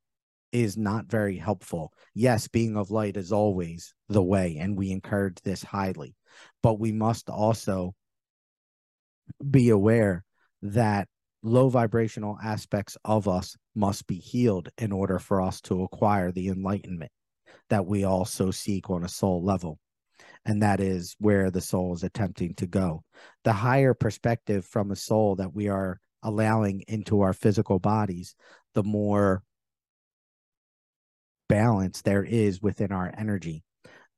is 0.53 0.77
not 0.77 1.07
very 1.07 1.37
helpful. 1.37 1.93
Yes, 2.15 2.47
being 2.47 2.77
of 2.77 2.93
light 2.93 3.17
is 3.17 3.33
always 3.33 3.95
the 4.09 4.23
way, 4.23 4.59
and 4.61 4.79
we 4.79 4.93
encourage 4.93 5.41
this 5.43 5.65
highly, 5.65 6.15
but 6.63 6.79
we 6.79 6.93
must 6.93 7.29
also 7.29 7.97
be 9.51 9.71
aware 9.71 10.25
that 10.63 11.09
low 11.43 11.69
vibrational 11.69 12.39
aspects 12.43 12.97
of 13.05 13.27
us 13.27 13.57
must 13.75 14.07
be 14.07 14.19
healed 14.19 14.69
in 14.79 14.93
order 14.93 15.19
for 15.19 15.41
us 15.43 15.61
to 15.63 15.83
acquire 15.83 16.31
the 16.31 16.47
enlightenment 16.47 17.11
that 17.71 17.87
we 17.87 18.05
also 18.05 18.51
seek 18.51 18.91
on 18.91 19.05
a 19.05 19.09
soul 19.09 19.43
level. 19.43 19.79
And 20.45 20.63
that 20.63 20.81
is 20.81 21.15
where 21.19 21.51
the 21.51 21.61
soul 21.61 21.95
is 21.95 22.03
attempting 22.03 22.55
to 22.55 22.67
go. 22.67 23.05
The 23.45 23.53
higher 23.53 23.95
perspective 23.95 24.65
from 24.65 24.91
a 24.91 24.97
soul 24.97 25.37
that 25.37 25.55
we 25.55 25.69
are 25.69 26.01
allowing 26.23 26.85
into 26.89 27.21
our 27.21 27.33
physical 27.33 27.79
bodies, 27.79 28.35
the 28.75 28.83
more 28.83 29.43
balance 31.49 32.03
there 32.03 32.25
is 32.25 32.61
within 32.63 32.93
our 32.93 33.13
energy, 33.17 33.63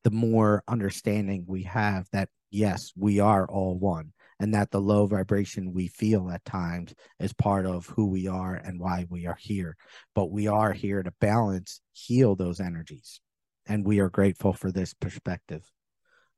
the 0.05 0.11
more 0.11 0.63
understanding 0.69 1.45
we 1.47 1.65
have 1.65 2.09
that, 2.13 2.29
yes, 2.51 2.93
we 2.97 3.21
are 3.21 3.49
all 3.49 3.79
one 3.79 4.13
and 4.41 4.55
that 4.55 4.71
the 4.71 4.81
low 4.81 5.07
vibration 5.07 5.73
we 5.73 5.87
feel 5.87 6.31
at 6.31 6.45
times 6.47 6.95
is 7.21 7.33
part 7.35 7.67
of 7.67 7.87
who 7.87 8.07
we 8.07 8.27
are 8.27 8.55
and 8.55 8.81
why 8.81 9.07
we 9.11 9.27
are 9.27 9.37
here. 9.39 9.77
But 10.15 10.31
we 10.33 10.49
are 10.49 10.73
here 10.73 11.03
to 11.03 11.13
balance, 11.21 11.83
heal 11.93 12.35
those 12.35 12.59
energies. 12.59 13.21
And 13.67 13.87
we 13.87 14.01
are 14.01 14.09
grateful 14.09 14.55
for 14.55 14.73
this 14.73 14.95
perspective. 14.95 15.71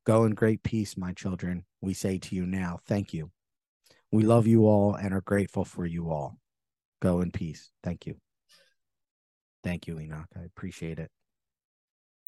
Go 0.05 0.25
in 0.25 0.35
great 0.35 0.65
peace, 0.65 0.97
my 0.97 1.13
children. 1.13 1.65
We 1.81 1.95
say 1.95 2.19
to 2.19 2.35
you 2.35 2.45
now, 2.45 2.81
thank 2.87 3.15
you. 3.15 3.31
We 4.11 4.25
love 4.25 4.49
you 4.49 4.67
all 4.67 4.95
and 4.95 5.15
are 5.15 5.23
grateful 5.23 5.65
for 5.65 5.87
you 5.87 6.11
all. 6.11 6.39
Go 7.01 7.21
in 7.21 7.31
peace. 7.31 7.71
Thank 7.85 8.07
you. 8.07 8.17
Thank 9.63 9.87
you, 9.87 10.01
Enoch. 10.01 10.27
I 10.37 10.43
appreciate 10.43 10.99
it. 10.99 11.11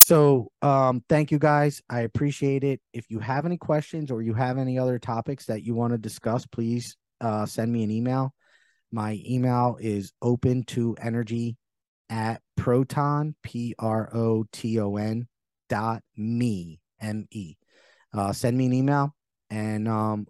So, 0.05 0.51
um, 0.61 1.03
thank 1.09 1.31
you 1.31 1.39
guys. 1.39 1.81
I 1.89 2.01
appreciate 2.01 2.63
it. 2.63 2.79
If 2.93 3.07
you 3.09 3.21
have 3.21 3.47
any 3.47 3.57
questions 3.57 4.11
or 4.11 4.21
you 4.21 4.35
have 4.35 4.59
any 4.59 4.79
other 4.79 4.99
topics 4.99 5.47
that 5.47 5.63
you 5.63 5.75
want 5.75 5.95
to 5.95 5.99
discuss, 5.99 6.45
please 6.45 6.99
uh, 7.23 7.47
send 7.47 7.73
me 7.73 7.85
an 7.85 7.91
email. 7.91 8.35
My 8.93 9.19
email 9.27 9.79
is 9.81 10.13
open 10.21 10.65
to 10.65 10.95
energy 11.01 11.57
at 12.11 12.43
proton, 12.55 13.35
P 13.43 13.75
R 13.79 14.15
O 14.15 14.45
T 14.53 14.79
O 14.79 14.97
N 14.97 15.27
dot 15.71 16.03
me, 16.15 16.83
M 17.01 17.27
E. 17.31 17.55
Uh, 18.13 18.35
send 18.35 18.59
me 18.59 18.67
an 18.67 18.75
email 18.75 19.15
and 19.49 19.89
um, 19.89 20.27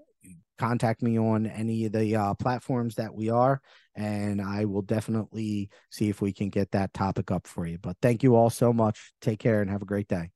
contact 0.64 1.02
me 1.02 1.18
on 1.18 1.46
any 1.46 1.84
of 1.84 1.92
the 1.92 2.16
uh, 2.16 2.34
platforms 2.34 2.94
that 2.94 3.14
we 3.14 3.28
are, 3.28 3.60
and 3.94 4.40
I 4.40 4.64
will 4.64 4.82
definitely 4.82 5.68
see 5.90 6.08
if 6.08 6.22
we 6.22 6.32
can 6.32 6.48
get 6.48 6.70
that 6.70 6.94
topic 6.94 7.30
up 7.30 7.46
for 7.46 7.66
you. 7.66 7.76
But 7.78 7.96
thank 8.00 8.22
you 8.22 8.34
all 8.34 8.50
so 8.50 8.72
much. 8.72 9.12
Take 9.20 9.40
care 9.40 9.60
and 9.60 9.70
have 9.70 9.82
a 9.82 9.86
great 9.86 10.08
day. 10.08 10.34